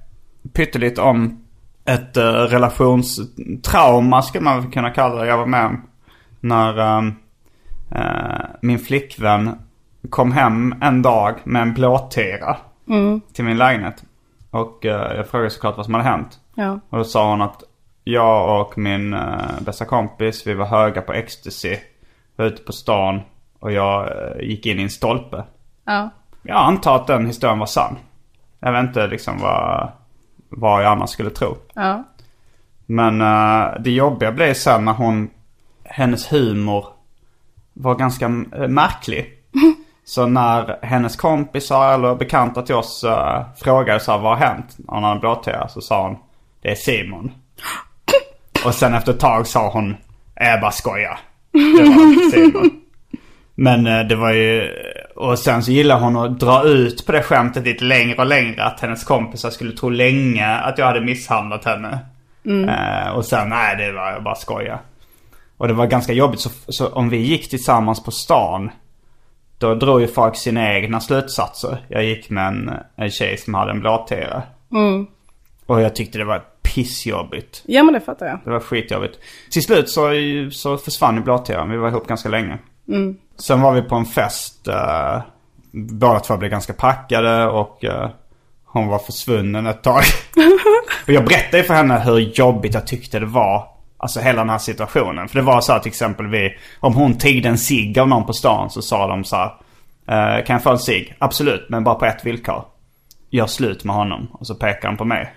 pyttelite 0.53 1.01
om 1.01 1.45
ett 1.85 2.17
uh, 2.17 2.23
relationstrauma 2.25 4.23
skulle 4.23 4.45
man 4.45 4.71
kunna 4.71 4.91
kalla 4.91 5.23
det 5.23 5.29
jag 5.29 5.39
var 5.39 5.47
med 5.47 5.67
om. 5.67 5.83
När 6.41 6.79
ehm, 6.79 7.15
eh, 7.91 8.47
min 8.61 8.79
flickvän 8.79 9.59
kom 10.11 10.33
hem 10.33 10.75
en 10.81 11.03
dag 11.03 11.35
med 11.45 11.63
en 11.63 11.75
blåtira 11.75 12.57
till 13.33 13.45
min 13.45 13.57
lägenhet. 13.57 14.05
Och 14.55 14.87
eh, 14.87 15.17
jag 15.17 15.29
frågade 15.29 15.51
såklart 15.51 15.77
vad 15.77 15.85
som 15.85 15.95
hade 15.95 16.09
hänt. 16.09 16.41
ja. 16.55 16.81
Och 16.91 16.99
då 16.99 17.05
sa 17.05 17.31
hon 17.31 17.43
att 17.43 17.63
jag 18.05 18.61
och 18.61 18.79
min 18.79 19.15
uh, 19.15 19.61
bästa 19.61 19.85
kompis, 19.85 20.47
vi 20.47 20.55
var 20.55 20.67
höga 20.67 21.03
på 21.03 21.13
ecstasy. 21.13 21.77
Var 22.37 22.47
ute 22.47 22.63
på 22.63 22.73
stan 22.73 23.21
och 23.59 23.73
jag 23.73 24.07
eh, 24.07 24.49
gick 24.49 24.67
in 24.67 24.79
i 24.79 24.83
en 24.83 24.91
stolpe. 24.91 25.45
ja. 25.85 26.11
Jag 26.43 26.57
antar 26.57 26.97
att 26.97 27.07
den 27.07 27.27
historien 27.27 27.59
var 27.59 27.67
sann. 27.67 27.97
Jag 28.61 28.73
vet 28.73 28.83
inte 28.83 29.07
liksom 29.07 29.39
vad, 29.41 29.93
vad 30.49 30.85
jag 30.85 30.93
annars 30.93 31.11
skulle 31.11 31.31
tro. 31.31 31.57
ja. 31.75 32.05
Men 32.87 33.21
eh, 33.21 33.81
det 33.81 33.91
jobbiga 33.91 34.33
blev 34.33 34.55
sen 34.55 34.85
när 34.85 34.93
hon, 34.93 35.31
hennes 35.85 36.33
humor 36.33 36.87
var 37.73 37.95
ganska 37.95 38.25
eh, 38.27 38.69
märklig. 38.69 39.33
Så 40.05 40.27
när 40.27 40.85
hennes 40.85 41.17
kompisar 41.17 41.95
eller 41.95 42.15
bekanta 42.15 42.63
till 42.63 42.75
oss 42.75 43.05
uh, 43.05 43.43
frågade 43.57 44.01
så 44.01 44.13
här, 44.13 44.19
vad 44.19 44.39
har 44.39 44.47
hänt? 44.47 44.75
När 44.79 44.95
hon 44.95 45.05
hade 45.05 45.21
blåtira 45.21 45.69
så 45.69 45.81
sa 45.81 46.03
hon, 46.03 46.17
det 46.63 46.71
är 46.71 46.75
Simon. 46.75 47.33
Och 48.67 48.75
sen 48.75 48.95
efter 48.95 49.13
ett 49.13 49.21
tag 49.21 49.47
sa 49.47 49.71
hon, 49.71 49.97
jag 50.35 50.61
bara 50.61 50.71
skojar. 50.71 51.19
Det 51.53 51.83
var 51.83 52.31
Simon. 52.31 52.71
Men 53.55 53.87
eh, 53.87 54.01
det 54.01 54.17
var 54.17 54.33
ju, 54.33 54.71
och 55.17 55.39
sen 55.39 55.63
så 55.63 55.71
gillade 55.71 56.01
hon 56.01 56.17
att 56.17 56.41
dra 56.41 56.65
ut 56.65 57.07
på 57.07 57.13
det 57.13 57.23
skämtet 57.23 57.65
lite 57.65 57.85
längre 57.85 58.17
och 58.17 58.27
längre. 58.27 58.65
Att 58.65 58.81
hennes 58.81 59.05
kompisar 59.05 59.51
skulle 59.51 59.73
tro 59.73 59.89
länge 59.89 60.57
att 60.57 60.79
jag 60.79 60.87
hade 60.87 61.01
misshandlat 61.01 61.65
henne. 61.65 61.99
Eh, 62.69 63.11
och 63.11 63.25
sen, 63.25 63.49
nej 63.49 63.77
det 63.77 63.93
var 63.93 64.11
jag 64.11 64.23
bara 64.23 64.35
skoja. 64.35 64.79
Och 65.57 65.69
det 65.69 65.75
var 65.75 65.87
ganska 65.87 66.13
jobbigt 66.13 66.41
så, 66.41 66.51
så 66.69 66.89
om 66.89 67.09
vi 67.09 67.17
gick 67.17 67.51
tillsammans 67.51 68.05
på 68.05 68.11
stan. 68.11 68.71
Då 69.59 69.75
drog 69.75 70.01
ju 70.01 70.07
folk 70.07 70.37
sina 70.37 70.75
egna 70.75 71.01
slutsatser. 71.01 71.87
Jag 71.89 72.05
gick 72.05 72.31
med 72.31 72.47
en, 72.47 72.71
en 72.97 73.11
tjej 73.11 73.37
som 73.37 73.55
hade 73.55 73.71
en 73.71 73.81
blåtira. 73.81 74.43
Och 75.67 75.81
jag 75.81 75.97
tyckte 75.97 76.19
det 76.19 76.25
var 76.25 76.45
pissjobbigt. 76.63 77.63
Ja 77.67 77.83
men 77.83 77.95
det 77.95 78.01
fattar 78.01 78.27
jag. 78.27 78.39
Det 78.45 78.51
var 78.51 78.61
skitjobbigt. 78.61 79.19
Till 79.51 79.63
slut 79.63 79.91
så, 79.91 80.11
så 80.53 80.77
försvann 80.77 81.17
ju 81.17 81.23
blåtiran. 81.23 81.71
Vi 81.71 81.77
var 81.77 81.89
ihop 81.89 82.07
ganska 82.07 82.29
länge. 82.29 82.59
Sen 83.39 83.61
var 83.61 83.73
vi 83.73 83.83
på 83.83 83.97
en 83.97 84.05
fest. 84.05 84.69
Uh, 84.69 85.23
båda 85.75 86.21
två 86.21 86.37
blev 86.37 86.51
ganska 86.51 86.73
packade 86.73 87.47
och 87.47 87.85
eh, 87.85 88.11
hon 88.65 88.89
var 88.89 88.99
försvunnen 88.99 89.67
ett 89.67 89.83
tag. 89.83 90.03
och 91.07 91.13
jag 91.13 91.25
berättade 91.25 91.63
för 91.63 91.75
henne 91.75 91.99
hur 91.99 92.19
jobbigt 92.19 92.75
jag 92.75 92.87
tyckte 92.87 93.19
det 93.19 93.27
var. 93.27 93.69
Alltså 94.05 94.21
hela 94.21 94.39
den 94.39 94.51
här 94.51 94.59
situationen. 94.59 95.29
För 95.29 95.37
det 95.37 95.43
var 95.43 95.61
så 95.61 95.73
här 95.73 95.79
till 95.81 95.91
exempel 95.91 96.27
vi, 96.27 96.57
om 96.81 96.95
hon 96.95 97.19
tiggde 97.19 97.49
en 97.49 97.59
cigg 97.59 97.99
av 97.99 98.09
någon 98.09 98.27
på 98.27 98.33
stan 98.33 98.71
så 98.71 98.83
sa 98.83 99.07
de 99.07 99.25
så 99.25 99.37
här. 99.37 99.47
"Eh, 100.09 100.45
kan 100.45 100.55
jag 100.55 100.63
få 100.63 100.71
en 100.71 100.79
cigg? 100.79 101.15
Absolut, 101.19 101.67
men 101.69 101.85
bara 101.85 101.95
på 101.95 102.05
ett 102.05 102.27
villkor. 102.27 102.65
Gör 103.31 103.47
slut 103.47 103.85
med 103.85 103.97
honom. 103.97 104.29
Och 104.33 104.47
så 104.47 104.55
pekar 104.55 104.89
han 104.89 104.97
på 104.97 105.05
mig. 105.05 105.35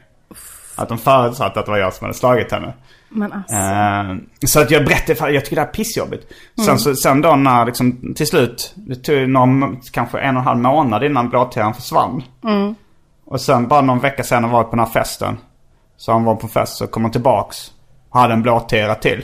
Att 0.75 0.89
de 0.89 0.97
förutsatte 0.97 1.59
att 1.59 1.65
det 1.65 1.71
var 1.71 1.77
jag 1.79 1.93
som 1.93 2.05
hade 2.05 2.17
slagit 2.17 2.51
henne. 2.51 2.73
Men 3.09 3.33
alltså. 3.33 3.55
Eh, 3.55 4.47
så 4.47 4.61
att 4.61 4.71
jag 4.71 4.85
berättade, 4.85 5.15
för 5.15 5.29
jag 5.29 5.43
tycker 5.45 5.55
det 5.55 5.61
här 5.61 5.67
är 5.69 5.73
pissjobbigt. 5.73 6.33
Sen, 6.65 6.79
så, 6.79 6.95
sen 6.95 7.21
då 7.21 7.35
när 7.35 7.65
liksom 7.65 8.13
till 8.15 8.27
slut, 8.27 8.73
det 8.75 8.95
tog 8.95 9.29
någon, 9.29 9.81
kanske 9.91 10.19
en 10.19 10.35
och 10.37 10.41
en 10.41 10.47
halv 10.47 10.59
månad 10.59 11.03
innan 11.03 11.29
blåtiran 11.29 11.73
försvann. 11.73 12.23
Och 13.25 13.41
sen 13.41 13.67
bara 13.67 13.81
någon 13.81 13.99
vecka 13.99 14.23
senare 14.23 14.51
var 14.51 14.59
jag 14.59 14.69
på 14.69 14.75
den 14.75 14.85
här 14.85 14.91
festen. 14.93 15.37
Så 15.97 16.11
han 16.11 16.23
var 16.23 16.35
på 16.35 16.47
fest 16.47 16.77
så 16.77 16.87
kom 16.87 17.03
han 17.03 17.11
tillbaks. 17.11 17.57
Hade 18.17 18.33
en 18.33 18.41
blåtira 18.41 18.95
till. 18.95 19.23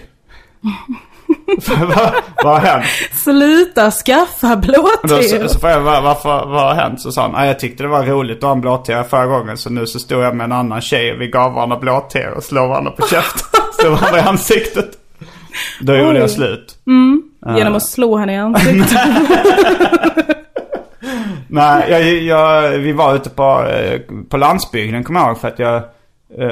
vad, 1.80 2.14
vad 2.44 2.54
har 2.54 2.60
hänt? 2.60 2.86
Sluta 3.14 3.92
skaffa 3.92 4.56
Då, 4.56 5.22
så, 5.22 5.48
så 5.50 5.60
frågade 5.60 5.80
jag 5.80 5.82
"Vad- 5.82 6.04
varför, 6.04 6.46
vad 6.46 6.62
har 6.64 6.74
hänt? 6.74 7.02
Så 7.02 7.12
sa 7.12 7.22
han, 7.22 7.36
"Ah, 7.36 7.46
jag 7.46 7.60
tyckte 7.60 7.84
det 7.84 7.90
var 7.90 8.04
roligt 8.04 8.38
att 8.38 8.44
ha 8.44 8.52
en 8.52 8.62
blåtira 8.62 9.04
förra 9.04 9.26
gången. 9.26 9.58
Så 9.58 9.70
nu 9.70 9.86
så 9.88 10.00
stod 10.00 10.24
jag 10.24 10.36
med 10.36 10.44
en 10.46 10.52
annan 10.52 10.82
tjej 10.82 11.14
och 11.14 11.22
vi 11.22 11.28
gav 11.28 11.54
varandra 11.54 11.78
blåtira 11.78 12.34
och 12.36 12.44
slog 12.44 12.70
varandra 12.70 12.92
på 12.92 13.08
käften. 13.08 13.62
slog 13.80 13.92
varandra 13.92 14.20
i 14.20 14.22
ansiktet. 14.24 14.90
Då 15.82 15.96
gjorde 15.96 16.20
jag 16.20 16.30
slut. 16.30 16.76
Genom 17.58 17.76
att 17.76 17.84
slå 17.88 18.18
henne 18.18 18.34
i 18.34 18.38
ansiktet. 18.38 19.00
Nej, 21.48 21.92
jag, 21.92 22.04
jag, 22.04 22.70
vi 22.70 22.92
var 22.94 23.16
ute 23.16 23.30
på, 23.30 23.66
eh, 23.68 24.00
på 24.30 24.38
landsbygden 24.38 25.04
kommer 25.04 25.20
jag 25.20 25.30
ihåg 25.30 25.38
för 25.42 25.48
att 25.48 25.60
jag, 25.60 25.76
eh, 25.76 25.82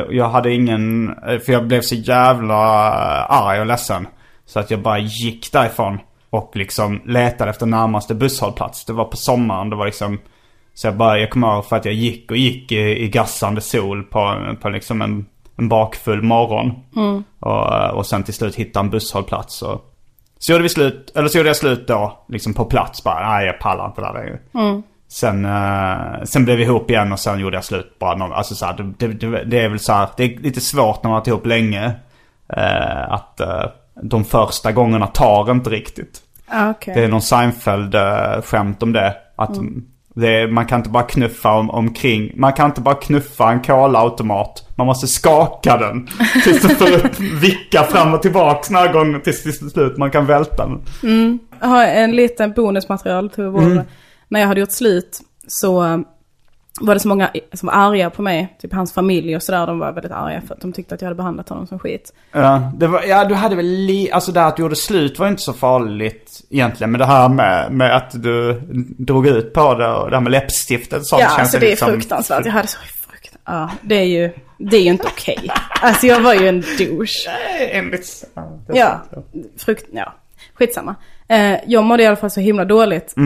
jag 0.10 0.30
hade 0.30 0.54
ingen, 0.54 1.10
eh, 1.10 1.40
för 1.40 1.54
jag 1.54 1.68
blev 1.68 1.82
så 1.82 1.96
jävla 1.96 2.88
eh, 2.88 3.32
arg 3.32 3.60
och 3.60 3.66
ledsen. 3.66 4.08
Så 4.46 4.60
att 4.60 4.72
jag 4.72 4.82
bara 4.82 5.00
gick 5.00 5.52
därifrån 5.52 6.00
och 6.30 6.52
liksom 6.56 7.02
letade 7.06 7.50
efter 7.50 7.66
närmaste 7.66 8.16
busshållplats. 8.16 8.86
Det 8.86 8.94
var 8.94 9.06
på 9.06 9.18
sommaren, 9.18 9.70
det 9.70 9.76
var 9.76 9.86
liksom 9.86 10.20
Så 10.74 10.88
jag 10.88 10.98
bara, 10.98 11.20
jag 11.20 11.30
kommer 11.30 11.54
ihåg 11.54 11.66
för 11.66 11.76
att 11.76 11.86
jag 11.86 11.94
gick 11.94 12.32
och 12.32 12.38
gick 12.38 12.72
i, 12.72 13.04
i 13.04 13.10
gassande 13.10 13.62
sol 13.62 14.04
på, 14.04 14.56
på 14.62 14.70
liksom 14.70 15.02
en, 15.02 15.26
en 15.58 15.70
bakfull 15.70 16.22
morgon. 16.22 16.72
Och, 17.40 17.76
eh, 17.76 17.90
och 17.90 18.06
sen 18.06 18.24
till 18.24 18.34
slut 18.34 18.56
hittade 18.56 18.86
en 18.86 18.90
busshållplats 18.90 19.62
och 19.62 19.88
så 20.40 20.52
gjorde 20.52 20.64
vi 20.64 20.70
slut, 20.70 21.12
eller 21.16 21.28
så 21.28 21.38
gjorde 21.38 21.50
jag 21.50 21.56
slut 21.56 21.88
då, 21.88 22.26
liksom 22.28 22.54
på 22.54 22.66
plats 22.66 23.04
bara. 23.04 23.30
Nej 23.30 23.46
jag 23.46 23.60
pallar 23.60 23.86
inte 23.86 24.02
det 24.02 24.08
där 24.08 24.14
längre. 24.14 24.40
Sen, 25.12 25.46
eh, 25.46 26.24
sen 26.24 26.46
blev 26.46 26.58
vi 26.58 26.64
ihop 26.64 26.90
igen 26.90 27.12
och 27.12 27.20
sen 27.20 27.40
gjorde 27.40 27.58
jag 27.58 27.64
slut 27.64 28.00
bara 28.00 28.16
någon, 28.18 28.34
alltså 28.34 28.56
så 28.56 28.66
här, 28.66 28.74
det, 28.98 29.08
det, 29.08 29.28
det, 29.32 29.44
det 29.44 29.60
är 29.60 29.70
väl 29.70 29.80
så 29.80 29.94
här, 29.94 30.08
det 30.18 30.24
är 30.24 30.40
lite 30.40 30.62
svårt 30.62 31.04
när 31.04 31.10
man 31.10 31.14
har 31.14 31.20
varit 31.20 31.28
ihop 31.28 31.46
länge. 31.46 31.92
eh, 32.58 33.12
att 33.12 33.40
eh, 33.40 33.64
de 34.04 34.24
första 34.26 34.72
gångerna 34.72 35.08
tar 35.08 35.52
inte 35.52 35.70
riktigt. 35.70 36.20
Ah, 36.48 36.70
Okej. 36.70 36.94
Det 36.96 37.04
är 37.04 37.08
någon 37.08 37.22
Seinfeld-skämt 37.22 38.84
om 38.84 38.94
det. 38.94 39.16
Att 39.36 39.50
det 40.16 40.28
är, 40.42 40.48
man 40.48 40.66
kan 40.66 40.80
inte 40.80 40.90
bara 40.90 41.04
knuffa 41.04 41.52
om, 41.54 41.70
omkring. 41.70 42.32
Man 42.36 42.54
kan 42.54 42.66
inte 42.66 42.82
bara 42.82 42.96
knuffa 42.96 43.52
en 43.52 43.60
kolautomat. 43.62 44.68
Man 44.76 44.88
måste 44.88 45.08
skaka 45.08 45.78
den. 45.78 46.08
Tills 46.44 46.62
den 46.62 46.76
får 46.76 46.92
upp, 47.06 47.20
vicka 47.20 47.84
fram 47.84 48.14
och 48.14 48.22
tillbaks 48.22 48.70
några 48.70 48.88
gånger 48.88 49.20
tills 49.20 49.44
till 49.44 49.70
slut 49.70 49.98
man 49.98 50.12
kan 50.12 50.26
välta 50.26 50.68
den. 50.68 50.82
Jag 51.62 51.68
har 51.68 51.86
en 51.86 52.12
liten 52.12 52.52
bonusmaterial 52.54 53.30
till 53.30 53.44
vår, 53.44 53.62
Mm. 53.62 53.84
När 54.32 54.40
jag 54.40 54.48
hade 54.48 54.60
gjort 54.60 54.72
slut 54.72 55.20
så 55.48 56.04
var 56.82 56.94
det 56.94 57.00
så 57.00 57.08
många 57.08 57.32
som 57.54 57.68
var 57.68 57.74
arga 57.74 58.10
på 58.10 58.22
mig, 58.22 58.58
typ 58.62 58.74
hans 58.74 58.94
familj 58.94 59.36
och 59.36 59.44
sådär, 59.44 59.68
de 59.68 59.80
var 59.80 59.92
väldigt 59.92 60.12
arga 60.12 60.42
för 60.48 60.54
att 60.56 60.62
de 60.62 60.74
tyckte 60.74 60.96
att 60.96 61.02
jag 61.02 61.06
hade 61.08 61.16
behandlat 61.16 61.50
honom 61.50 61.68
som 61.68 61.80
skit. 61.80 62.14
Ja, 62.32 62.72
det 62.76 62.88
var, 62.88 63.04
ja 63.04 63.26
du 63.26 63.36
hade 63.36 63.56
väl 63.56 63.66
li, 63.66 64.12
alltså 64.12 64.32
det 64.32 64.40
här 64.40 64.48
att 64.48 64.56
du 64.56 64.62
gjorde 64.64 64.76
slut 64.76 65.20
var 65.20 65.28
inte 65.28 65.42
så 65.42 65.54
farligt 65.54 66.42
egentligen. 66.50 66.92
Men 66.92 67.00
det 67.00 67.06
här 67.06 67.30
med, 67.30 67.72
med 67.72 67.96
att 67.96 68.24
du 68.24 68.62
drog 68.98 69.28
ut 69.28 69.54
på 69.54 69.74
det 69.74 69.88
och 69.88 70.10
det 70.10 70.16
här 70.16 70.22
med 70.22 70.32
läppstiftet 70.32 71.06
sånt 71.06 71.22
ja, 71.22 71.28
känns 71.28 71.40
alltså 71.40 71.58
ju 71.58 71.60
det 71.60 71.66
är 71.66 71.70
liksom- 71.70 71.90
fruktansvärt. 71.90 72.46
Jag 72.46 72.52
hade 72.52 72.68
så 72.68 72.80
frukt... 72.80 73.38
Ja, 73.46 73.70
det 73.82 73.96
är 73.96 74.06
ju, 74.06 74.32
det 74.58 74.78
är 74.78 74.82
ju 74.82 74.90
inte 74.90 75.08
okej. 75.08 75.52
Alltså 75.82 76.08
jag 76.08 76.22
var 76.22 76.34
ju 76.34 76.48
en 76.48 76.64
douche. 76.78 77.30
Enligt... 77.72 78.24
Ja, 78.68 79.02
det 79.12 79.64
frukt, 79.64 79.86
ja, 79.92 80.14
skitsamma. 80.54 80.96
Eh, 81.28 81.58
jag 81.68 81.84
mådde 81.84 82.04
i 82.04 82.06
alla 82.06 82.16
fall 82.16 82.32
så 82.32 82.40
himla 82.40 82.66
dåligt. 82.66 83.14
Eh, 83.18 83.24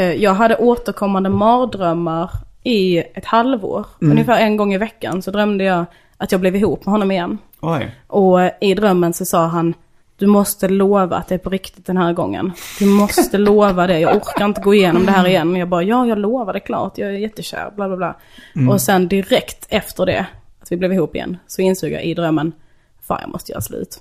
jag 0.00 0.34
hade 0.34 0.56
återkommande 0.56 1.28
mardrömmar 1.28 2.30
i 2.62 2.98
ett 2.98 3.24
halvår. 3.24 3.86
Ungefär 4.00 4.40
en 4.40 4.56
gång 4.56 4.74
i 4.74 4.78
veckan 4.78 5.22
så 5.22 5.30
drömde 5.30 5.64
jag 5.64 5.84
att 6.16 6.32
jag 6.32 6.40
blev 6.40 6.56
ihop 6.56 6.86
med 6.86 6.92
honom 6.92 7.10
igen. 7.10 7.38
Oj. 7.60 7.96
Och 8.06 8.38
i 8.60 8.74
drömmen 8.74 9.12
så 9.12 9.24
sa 9.24 9.46
han, 9.46 9.74
du 10.16 10.26
måste 10.26 10.68
lova 10.68 11.16
att 11.16 11.28
det 11.28 11.34
är 11.34 11.38
på 11.38 11.50
riktigt 11.50 11.86
den 11.86 11.96
här 11.96 12.12
gången. 12.12 12.52
Du 12.78 12.86
måste 12.86 13.38
lova 13.50 13.86
det, 13.86 14.00
jag 14.00 14.16
orkar 14.16 14.44
inte 14.44 14.60
gå 14.60 14.74
igenom 14.74 15.06
det 15.06 15.12
här 15.12 15.26
igen. 15.26 15.56
Jag 15.56 15.68
bara, 15.68 15.82
ja 15.82 16.06
jag 16.06 16.18
lovar 16.18 16.52
det 16.52 16.60
klart, 16.60 16.98
jag 16.98 17.08
är 17.08 17.18
jättekär, 17.18 17.70
bla 17.76 17.88
bla 17.88 17.96
bla. 17.96 18.16
Och 18.72 18.80
sen 18.80 19.08
direkt 19.08 19.66
efter 19.68 20.06
det, 20.06 20.26
att 20.62 20.72
vi 20.72 20.76
blev 20.76 20.92
ihop 20.92 21.14
igen, 21.14 21.36
så 21.46 21.62
insåg 21.62 21.90
jag 21.90 22.04
i 22.04 22.14
drömmen, 22.14 22.52
fan 23.08 23.18
jag 23.20 23.30
måste 23.30 23.52
göra 23.52 23.60
slut. 23.62 24.00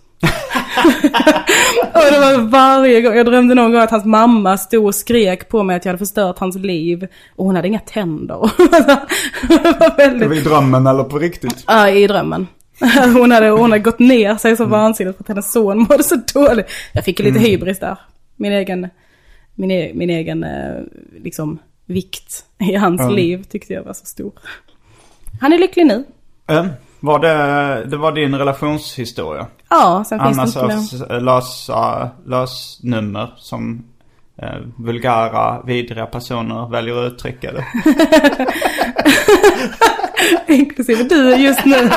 och 1.93 2.01
det 2.11 2.19
var 2.19 2.41
varje 2.49 3.01
gång, 3.01 3.15
jag 3.15 3.25
drömde 3.25 3.55
någon 3.55 3.71
gång 3.71 3.81
att 3.81 3.91
hans 3.91 4.05
mamma 4.05 4.57
stod 4.57 4.85
och 4.85 4.95
skrek 4.95 5.49
på 5.49 5.63
mig 5.63 5.75
att 5.75 5.85
jag 5.85 5.89
hade 5.89 6.05
förstört 6.05 6.39
hans 6.39 6.55
liv. 6.55 7.07
Och 7.35 7.45
hon 7.45 7.55
hade 7.55 7.67
inga 7.67 7.79
tänder. 7.79 8.51
det 9.47 9.79
var 9.79 9.97
väldigt... 9.97 10.31
I 10.31 10.41
drömmen 10.41 10.87
eller 10.87 11.03
på 11.03 11.19
riktigt? 11.19 11.63
Ja, 11.67 11.89
i 11.89 12.07
drömmen. 12.07 12.47
Hon 13.13 13.31
hade, 13.31 13.49
hon 13.49 13.71
hade 13.71 13.83
gått 13.83 13.99
ner 13.99 14.35
sig 14.35 14.57
så 14.57 14.65
vansinnigt 14.65 15.17
för 15.17 15.23
att 15.23 15.27
hennes 15.27 15.51
son 15.51 15.77
mådde 15.77 16.03
så 16.03 16.15
dåligt. 16.33 16.65
Jag 16.93 17.05
fick 17.05 17.19
lite 17.19 17.39
hybris 17.39 17.79
där. 17.79 17.97
Min 18.35 18.51
egen, 18.51 18.87
min, 19.55 19.71
e, 19.71 19.91
min 19.93 20.09
egen 20.09 20.43
eh, 20.43 20.81
liksom 21.23 21.59
vikt 21.85 22.45
i 22.59 22.75
hans 22.75 23.01
Mm. 23.01 23.13
liv 23.15 23.43
tyckte 23.43 23.73
jag 23.73 23.83
var 23.83 23.93
så 23.93 24.05
stor. 24.05 24.31
Han 25.41 25.53
är 25.53 25.57
lycklig 25.57 25.85
nu. 25.85 26.03
Eh, 26.49 26.65
Var 27.03 27.19
det, 27.19 27.85
det 27.85 27.97
var 27.97 28.11
din 28.11 28.35
relationshistoria? 28.35 29.47
Ja, 29.69 30.03
sen 30.07 30.19
finns 30.19 30.37
Annars 30.37 30.53
det 30.53 30.97
inte 30.97 31.19
lösa, 31.19 32.09
lösnummer 32.25 33.33
som 33.37 33.83
eh, 34.37 34.59
vulgära, 34.77 35.61
vidriga 35.65 36.05
personer 36.05 36.69
väljer 36.69 37.05
att 37.05 37.13
uttrycka 37.13 37.51
det. 37.51 37.65
Inklusive 40.53 41.03
du 41.03 41.35
just 41.35 41.65
nu. 41.65 41.75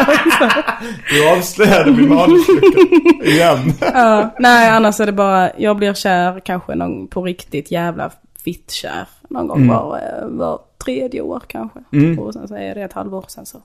Du 1.11 1.31
avslöjade 1.37 1.91
min 1.91 2.09
manuslucka 2.09 3.25
igen. 3.25 3.73
ja, 3.81 4.35
nej, 4.39 4.71
annars 4.71 5.01
är 5.01 5.07
det 5.07 5.13
bara, 5.13 5.51
jag 5.59 5.77
blir 5.77 5.95
kär 5.95 6.41
kanske 6.41 6.75
någon 6.75 7.09
på 7.09 7.23
riktigt 7.23 7.71
jävla 7.71 8.11
fittkär. 8.45 9.09
Någon 9.29 9.49
gång 9.49 9.69
var, 9.69 9.97
eh, 9.97 10.29
var 10.29 10.61
tredje 10.85 11.21
år 11.21 11.43
kanske. 11.47 11.79
Och 12.19 12.35
sen 12.35 12.49
så 12.49 12.57
är 12.57 12.75
det 12.75 12.83
ett 12.83 12.93
halvår 12.93 13.25
sen 13.29 13.47
så 13.47 13.59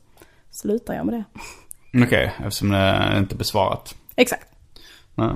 slutar 0.51 0.93
jag 0.93 1.05
med 1.05 1.15
det. 1.15 1.23
Okej, 2.05 2.31
eftersom 2.39 2.69
det 2.69 2.77
är 2.77 3.17
inte 3.19 3.35
besvarat. 3.35 3.95
Exakt. 4.15 4.45
Nej. 5.15 5.29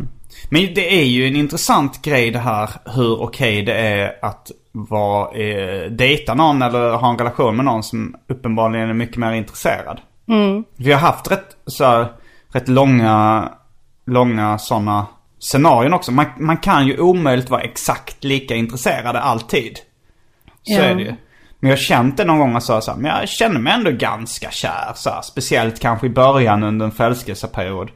Men 0.49 0.73
det 0.73 0.99
är 1.01 1.05
ju 1.05 1.27
en 1.27 1.35
intressant 1.35 2.01
grej 2.01 2.31
det 2.31 2.39
här 2.39 2.69
hur 2.85 3.21
okej 3.21 3.61
det 3.61 3.73
är 3.73 4.25
att 4.25 4.51
vara, 4.71 5.31
eh, 5.37 5.91
dejta 5.91 6.33
någon 6.33 6.61
eller 6.61 6.91
ha 6.91 7.09
en 7.09 7.17
relation 7.17 7.55
med 7.55 7.65
någon 7.65 7.83
som 7.83 8.15
uppenbarligen 8.27 8.89
är 8.89 8.93
mycket 8.93 9.17
mer 9.17 9.31
intresserad. 9.33 10.01
Vi 10.75 10.91
har 10.91 10.99
haft 10.99 11.31
rätt, 11.31 11.57
så 11.67 11.85
här, 11.85 12.07
rätt 12.53 12.67
långa, 12.67 13.49
långa 14.05 14.57
sådana 14.57 15.05
scenarion 15.39 15.93
också. 15.93 16.11
Man, 16.11 16.25
man 16.39 16.57
kan 16.57 16.87
ju 16.87 16.99
omöjligt 16.99 17.49
vara 17.49 17.61
exakt 17.61 18.23
lika 18.23 18.55
intresserade 18.55 19.19
alltid. 19.19 19.77
Så 20.63 20.73
Ja. 20.73 20.81
är 20.81 20.95
det 20.95 21.01
ju. 21.01 21.15
Men 21.63 21.69
jag 21.69 21.77
har 21.77 21.81
känt 21.81 22.17
det 22.17 22.25
någon 22.25 22.39
gång 22.39 22.55
och 22.55 22.63
så, 22.63 22.81
så 22.81 22.91
här, 22.91 22.97
men 22.97 23.11
jag 23.11 23.29
känner 23.29 23.59
mig 23.59 23.73
ändå 23.73 23.91
ganska 23.91 24.51
kär. 24.51 24.91
Så 24.95 25.09
här, 25.09 25.21
speciellt 25.21 25.79
kanske 25.79 26.07
i 26.07 26.09
början 26.09 26.63
under 26.63 26.85
en 26.85 26.91
förälskelseperiod. 26.91 27.91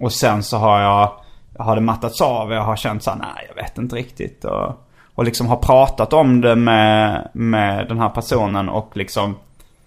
Och 0.00 0.12
sen 0.12 0.42
så 0.42 0.56
har 0.56 0.80
jag, 0.80 1.12
har 1.58 1.74
det 1.74 1.80
mattats 1.80 2.20
av. 2.20 2.52
Jag 2.52 2.62
har 2.62 2.76
känt 2.76 3.02
så 3.02 3.10
här, 3.10 3.18
nej 3.18 3.46
jag 3.48 3.62
vet 3.62 3.78
inte 3.78 3.96
riktigt. 3.96 4.44
Och, 4.44 4.88
och 5.14 5.24
liksom 5.24 5.46
har 5.46 5.56
pratat 5.56 6.12
om 6.12 6.40
det 6.40 6.56
med, 6.56 7.28
med 7.32 7.88
den 7.88 7.98
här 7.98 8.08
personen 8.08 8.68
och 8.68 8.96
liksom 8.96 9.36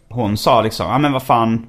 hon 0.09 0.38
sa 0.38 0.61
liksom, 0.61 0.88
ja 0.88 0.97
men 0.97 1.11
vad 1.11 1.24
fan, 1.24 1.67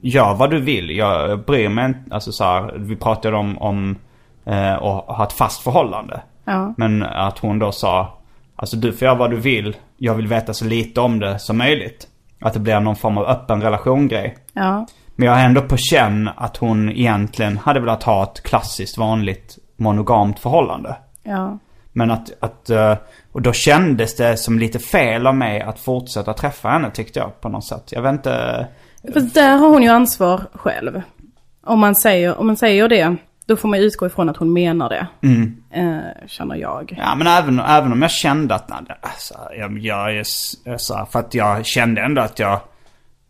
gör 0.00 0.34
vad 0.34 0.50
du 0.50 0.60
vill. 0.60 0.96
Jag, 0.96 1.30
jag 1.30 1.44
bryr 1.44 1.68
mig 1.68 1.84
inte. 1.84 2.14
Alltså 2.14 2.32
så 2.32 2.44
här, 2.44 2.72
vi 2.76 2.96
pratade 2.96 3.36
om, 3.36 3.58
om 3.58 3.96
eh, 4.44 4.72
att 4.72 5.04
ha 5.06 5.24
ett 5.24 5.32
fast 5.32 5.62
förhållande. 5.62 6.20
Ja. 6.44 6.74
Men 6.76 7.02
att 7.02 7.38
hon 7.38 7.58
då 7.58 7.72
sa, 7.72 8.18
alltså 8.62 8.76
du 8.76 8.92
får 8.92 9.06
göra 9.06 9.14
vad 9.14 9.30
du 9.30 9.36
vill. 9.36 9.76
Jag 9.96 10.14
vill 10.14 10.26
veta 10.26 10.54
så 10.54 10.64
lite 10.64 11.00
om 11.00 11.18
det 11.18 11.38
som 11.38 11.58
möjligt. 11.58 12.08
Att 12.40 12.54
det 12.54 12.60
blir 12.60 12.80
någon 12.80 12.96
form 12.96 13.18
av 13.18 13.26
öppen 13.26 13.62
relation-grej. 13.62 14.36
Ja. 14.52 14.86
Men 15.16 15.26
jag 15.26 15.34
har 15.34 15.42
ändå 15.42 15.60
på 15.60 15.76
känn 15.76 16.30
att 16.36 16.56
hon 16.56 16.90
egentligen 16.90 17.58
hade 17.58 17.80
velat 17.80 18.02
ha 18.02 18.22
ett 18.22 18.42
klassiskt 18.42 18.98
vanligt 18.98 19.58
monogamt 19.76 20.38
förhållande. 20.38 20.96
Ja. 21.22 21.58
Men 21.92 22.10
att, 22.10 22.32
att 22.40 22.70
eh, 22.70 22.94
och 23.32 23.42
då 23.42 23.52
kändes 23.52 24.16
det 24.16 24.36
som 24.36 24.58
lite 24.58 24.78
fel 24.78 25.26
av 25.26 25.36
mig 25.36 25.60
att 25.60 25.78
fortsätta 25.78 26.32
träffa 26.34 26.68
henne 26.68 26.90
tyckte 26.90 27.18
jag 27.18 27.40
på 27.40 27.48
något 27.48 27.64
sätt. 27.64 27.92
Jag 27.92 28.02
vet 28.02 28.12
inte. 28.12 28.66
Fast 29.14 29.34
där 29.34 29.56
har 29.56 29.68
hon 29.68 29.82
ju 29.82 29.88
ansvar 29.88 30.40
själv. 30.52 31.02
Om 31.64 31.80
man 31.80 31.94
säger, 31.94 32.38
om 32.38 32.46
man 32.46 32.56
säger 32.56 32.88
det, 32.88 33.16
då 33.46 33.56
får 33.56 33.68
man 33.68 33.78
utgå 33.78 34.06
ifrån 34.06 34.28
att 34.28 34.36
hon 34.36 34.52
menar 34.52 34.88
det. 34.88 35.06
Eh, 35.70 36.26
känner 36.26 36.56
jag. 36.56 36.94
Ja 36.98 37.14
men 37.14 37.26
även, 37.26 37.60
även 37.60 37.92
om 37.92 38.02
jag 38.02 38.10
kände 38.10 38.54
att, 38.54 38.68
nej, 38.68 38.98
alltså, 39.00 39.34
jag, 39.58 39.78
jag 39.78 40.16
s- 40.18 40.54
så 40.76 41.06
för 41.12 41.18
att 41.18 41.34
jag 41.34 41.66
kände 41.66 42.00
ändå 42.02 42.22
att 42.22 42.38
jag 42.38 42.60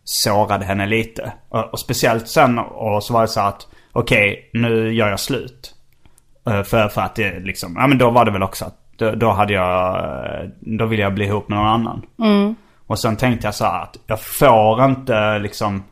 sårade 0.04 0.64
henne 0.64 0.86
lite. 0.86 1.32
Och, 1.48 1.64
och 1.72 1.80
speciellt 1.80 2.28
sen 2.28 2.58
och 2.58 3.04
så 3.04 3.12
var 3.14 3.20
det 3.22 3.28
så 3.28 3.40
att, 3.40 3.66
okej 3.92 4.50
nu 4.52 4.92
gör 4.94 5.08
jag 5.10 5.20
slut. 5.20 5.74
Eh, 6.46 6.62
För, 6.62 6.88
för 6.88 7.00
att 7.00 7.14
det 7.14 7.40
liksom, 7.40 7.76
ja 7.78 7.86
men 7.86 7.98
då 7.98 8.10
var 8.10 8.24
det 8.24 8.30
väl 8.30 8.42
också 8.42 8.64
att, 8.64 8.78
då, 8.96 9.10
då 9.14 9.30
hade 9.30 9.52
jag, 9.52 9.96
eh, 10.24 10.48
då 10.60 10.86
ville 10.86 11.02
jag 11.02 11.14
bli 11.14 11.24
ihop 11.24 11.48
med 11.48 11.58
någon 11.58 11.66
annan. 11.68 12.02
Och 12.86 12.98
sen 12.98 13.16
tänkte 13.16 13.46
jag 13.46 13.54
så 13.54 13.64
här 13.64 13.82
att 13.82 13.96
jag 14.06 14.20
får 14.20 14.84
inte 14.84 15.38
liksom 15.38 15.82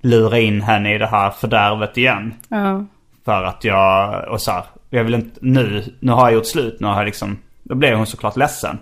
lura 0.00 0.38
in 0.38 0.60
henne 0.62 0.94
i 0.94 0.98
det 0.98 1.06
här 1.06 1.30
fördärvet 1.30 1.96
igen. 1.98 2.34
Ja. 2.48 2.84
För 3.24 3.42
att 3.42 3.64
jag, 3.64 4.24
och 4.28 4.40
så 4.40 4.50
här, 4.50 4.64
jag 4.90 5.04
vill 5.04 5.14
inte, 5.14 5.38
nu, 5.42 5.84
nu 6.00 6.12
har 6.12 6.22
jag 6.22 6.32
gjort 6.32 6.46
slut, 6.46 6.80
nu 6.80 6.86
har 6.86 6.96
jag 6.96 7.04
liksom, 7.04 7.38
då 7.62 7.74
blev 7.74 7.96
hon 7.96 8.06
såklart 8.06 8.36
ledsen. 8.36 8.78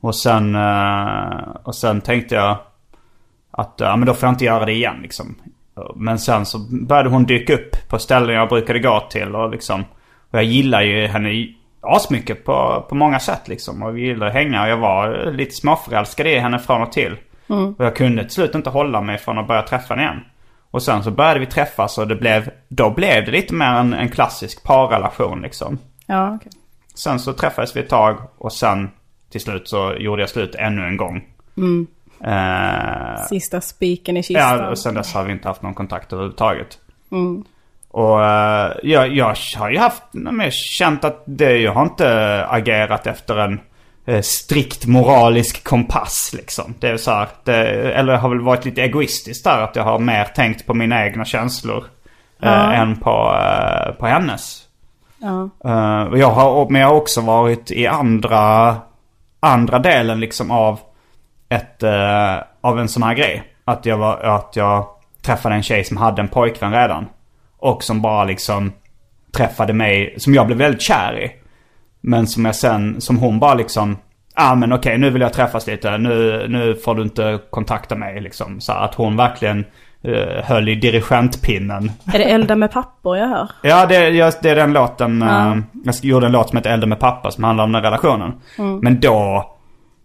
Och 0.00 0.16
sen, 0.16 0.54
eh, 0.54 1.56
och 1.62 1.74
sen 1.74 2.00
tänkte 2.00 2.34
jag 2.34 2.58
att, 3.50 3.74
ja 3.76 3.96
men 3.96 4.06
då 4.06 4.14
får 4.14 4.26
jag 4.26 4.34
inte 4.34 4.44
göra 4.44 4.64
det 4.64 4.72
igen 4.72 4.96
liksom. 5.02 5.34
Men 5.94 6.18
sen 6.18 6.46
så 6.46 6.58
började 6.58 7.08
hon 7.08 7.24
dyka 7.24 7.54
upp 7.54 7.88
på 7.88 7.98
ställen 7.98 8.36
jag 8.36 8.48
brukade 8.48 8.78
gå 8.78 9.00
till 9.10 9.34
och 9.34 9.50
liksom, 9.50 9.84
och 10.30 10.38
jag 10.38 10.44
gillar 10.44 10.82
ju 10.82 11.06
henne 11.06 11.46
asmycket 11.80 12.44
på, 12.44 12.86
på 12.88 12.94
många 12.94 13.20
sätt 13.20 13.48
liksom. 13.48 13.82
Och 13.82 13.96
vi 13.96 14.00
gillar 14.00 14.26
att 14.26 14.32
hänga 14.32 14.62
och 14.62 14.68
jag 14.68 14.76
var 14.76 15.32
lite 15.32 15.54
småförälskad 15.54 16.26
i 16.26 16.38
henne 16.38 16.58
från 16.58 16.82
och 16.82 16.92
till. 16.92 17.16
Och 17.78 17.84
jag 17.84 17.96
kunde 17.96 18.22
till 18.22 18.32
slut 18.32 18.54
inte 18.54 18.70
hålla 18.70 19.00
mig 19.00 19.18
från 19.18 19.38
att 19.38 19.48
börja 19.48 19.62
träffa 19.62 19.94
henne 19.94 20.02
igen. 20.02 20.24
Och 20.72 20.82
sen 20.82 21.02
så 21.02 21.10
började 21.10 21.40
vi 21.40 21.46
träffas 21.46 21.98
och 21.98 22.08
det 22.08 22.14
blev, 22.16 22.50
då 22.68 22.90
blev 22.90 23.24
det 23.24 23.30
lite 23.30 23.54
mer 23.54 23.72
en, 23.72 23.94
en 23.94 24.08
klassisk 24.08 24.62
parrelation 24.62 25.42
liksom. 25.42 25.78
Ja, 26.06 26.34
okej. 26.34 26.52
Sen 26.94 27.18
så 27.18 27.32
träffades 27.32 27.76
vi 27.76 27.80
ett 27.80 27.88
tag 27.88 28.16
och 28.38 28.52
sen 28.52 28.90
till 29.30 29.40
slut 29.40 29.68
så 29.68 29.94
gjorde 29.98 30.22
jag 30.22 30.28
slut 30.28 30.54
ännu 30.54 30.86
en 30.86 30.96
gång. 30.96 31.24
Eh, 32.24 33.24
Sista 33.28 33.60
spiken 33.60 34.16
i 34.16 34.22
kistan. 34.22 34.58
ja, 34.58 34.70
och 34.70 34.78
sen 34.78 34.94
dess 34.94 35.14
har 35.14 35.24
vi 35.24 35.32
inte 35.32 35.48
haft 35.48 35.62
någon 35.62 35.74
kontakt 35.74 36.12
överhuvudtaget. 36.12 36.78
Och 37.90 38.24
eh, 38.24 38.72
jag, 38.82 39.08
jag 39.16 39.34
har 39.58 39.70
ju 39.70 39.78
haft, 39.78 40.02
men 40.12 40.50
känt 40.50 41.04
att 41.04 41.22
det, 41.26 41.56
jag 41.56 41.72
har 41.72 41.82
inte 41.82 42.44
agerat 42.48 43.06
efter 43.06 43.36
en 43.38 43.60
strikt 44.22 44.86
moralisk 44.86 45.64
kompass 45.64 46.30
liksom. 46.36 46.74
Det 46.78 46.88
är 46.88 46.96
så 46.96 47.10
här, 47.10 47.28
det, 47.44 47.54
eller 47.92 48.16
har 48.16 48.28
väl 48.28 48.40
varit 48.40 48.64
lite 48.64 48.82
egoistisk 48.82 49.44
där. 49.44 49.60
Att 49.60 49.76
jag 49.76 49.84
har 49.84 49.98
mer 49.98 50.24
tänkt 50.24 50.66
på 50.66 50.74
mina 50.74 51.06
egna 51.06 51.24
känslor 51.24 51.84
eh, 52.42 52.80
än 52.80 52.96
på, 52.96 53.38
eh, 53.40 53.94
på 53.94 54.06
hennes. 54.06 54.62
Ja. 55.18 55.50
Eh, 55.64 56.18
jag 56.18 56.30
har, 56.30 56.70
men 56.70 56.80
jag 56.80 56.88
har 56.88 56.94
också 56.94 57.20
varit 57.20 57.70
i 57.70 57.86
andra, 57.86 58.76
andra 59.40 59.78
delen 59.78 60.20
liksom 60.20 60.50
av 60.50 60.80
ett, 61.48 61.82
eh, 61.82 62.34
av 62.60 62.78
en 62.78 62.88
sån 62.88 63.02
här 63.02 63.14
grej. 63.14 63.42
Att 63.64 63.86
jag 63.86 63.98
var, 63.98 64.16
att 64.16 64.56
jag 64.56 64.86
träffade 65.22 65.54
en 65.54 65.62
tjej 65.62 65.84
som 65.84 65.96
hade 65.96 66.22
en 66.22 66.28
pojkvän 66.28 66.72
redan. 66.72 67.06
Och 67.58 67.82
som 67.82 68.02
bara 68.02 68.24
liksom 68.24 68.72
träffade 69.36 69.72
mig, 69.72 70.14
som 70.18 70.34
jag 70.34 70.46
blev 70.46 70.58
väldigt 70.58 70.82
kär 70.82 71.20
i. 71.20 71.41
Men 72.02 72.26
som 72.26 72.44
jag 72.44 72.56
sen, 72.56 73.00
som 73.00 73.18
hon 73.18 73.38
bara 73.38 73.54
liksom, 73.54 73.96
ja 74.36 74.52
ah, 74.52 74.54
men 74.54 74.72
okej 74.72 74.98
nu 74.98 75.10
vill 75.10 75.22
jag 75.22 75.32
träffas 75.32 75.66
lite, 75.66 75.98
nu, 75.98 76.46
nu 76.48 76.74
får 76.74 76.94
du 76.94 77.02
inte 77.02 77.38
kontakta 77.50 77.94
mig 77.94 78.20
liksom. 78.20 78.60
Så 78.60 78.72
att 78.72 78.94
hon 78.94 79.16
verkligen 79.16 79.64
eh, 80.02 80.44
höll 80.44 80.68
i 80.68 80.74
dirigentpinnen. 80.74 81.90
Är 82.12 82.18
det 82.18 82.24
elda 82.24 82.56
med 82.56 82.72
pappor 82.72 83.18
jag 83.18 83.28
hör? 83.28 83.50
Ja, 83.62 83.86
det, 83.86 84.08
jag, 84.08 84.32
det 84.42 84.50
är 84.50 84.56
den 84.56 84.72
låten. 84.72 85.20
Ja. 85.20 85.52
eh, 85.52 85.58
jag 85.84 85.94
gjorde 86.02 86.26
en 86.26 86.32
låt 86.32 86.48
som 86.48 86.56
heter 86.56 86.70
Elda 86.70 86.86
med 86.86 87.00
pappa 87.00 87.30
som 87.30 87.44
handlar 87.44 87.64
om 87.64 87.72
den 87.72 87.82
relationen. 87.82 88.32
Men 88.82 89.00
då, 89.00 89.51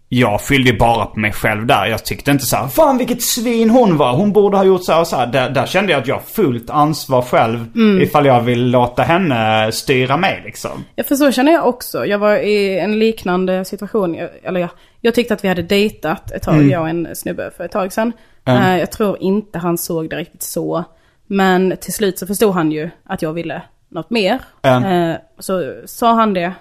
jag 0.08 0.40
fyllde 0.42 0.70
ju 0.70 0.78
bara 0.78 1.06
på 1.06 1.18
mig 1.20 1.32
själv 1.32 1.66
där. 1.66 1.86
Jag 1.86 2.04
tyckte 2.04 2.30
inte 2.30 2.44
så 2.46 2.56
här, 2.56 2.68
fan 2.68 2.98
vilket 2.98 3.22
svin 3.22 3.70
hon 3.70 3.96
var. 3.96 4.12
Hon 4.12 4.32
borde 4.32 4.56
ha 4.56 4.64
gjort 4.64 4.84
så 4.84 4.92
här 4.92 5.00
och 5.00 5.06
så 5.06 5.16
här. 5.16 5.26
Där, 5.26 5.50
där 5.50 5.66
kände 5.66 5.92
jag 5.92 6.00
att 6.00 6.06
jag 6.08 6.14
har 6.14 6.22
fullt 6.22 6.70
ansvar 6.70 7.22
själv. 7.22 7.66
Ifall 8.02 8.26
jag 8.26 8.40
vill 8.40 8.70
låta 8.70 9.02
henne 9.02 9.72
styra 9.72 10.16
mig 10.16 10.42
liksom. 10.44 10.84
Ja, 10.96 11.04
för 11.04 11.14
så 11.14 11.32
känner 11.32 11.52
jag 11.52 11.66
också. 11.66 12.06
Jag 12.06 12.18
var 12.18 12.36
i 12.36 12.78
en 12.78 12.98
liknande 12.98 13.64
situation. 13.64 14.14
Jag- 14.14 14.30
Eller 14.42 14.60
ja, 14.60 14.68
jag 15.00 15.14
tyckte 15.14 15.34
att 15.34 15.44
vi 15.44 15.48
hade 15.48 15.62
dejtat 15.62 16.30
ett 16.30 16.42
tag, 16.42 16.54
jag 16.70 16.82
och 16.82 16.88
en 16.88 17.08
snubbe 17.14 17.50
för 17.56 17.64
ett 17.64 17.72
tag 17.72 17.92
sedan. 17.92 18.12
Eh, 18.46 18.78
jag 18.78 18.92
tror 18.92 19.22
inte 19.22 19.58
han 19.58 19.78
såg 19.78 20.10
det 20.10 20.16
riktigt 20.16 20.42
så. 20.42 20.84
Men 21.26 21.74
till 21.80 21.92
slut 21.92 22.18
så 22.18 22.26
förstod 22.26 22.54
han 22.54 22.72
ju 22.72 22.90
att 23.04 23.22
jag 23.22 23.32
ville 23.32 23.62
något 23.90 24.10
mer. 24.10 24.38
Ja. 24.62 24.86
Eh, 24.90 25.16
så 25.38 25.72
sa 25.86 26.12
han 26.14 26.34
det. 26.34 26.52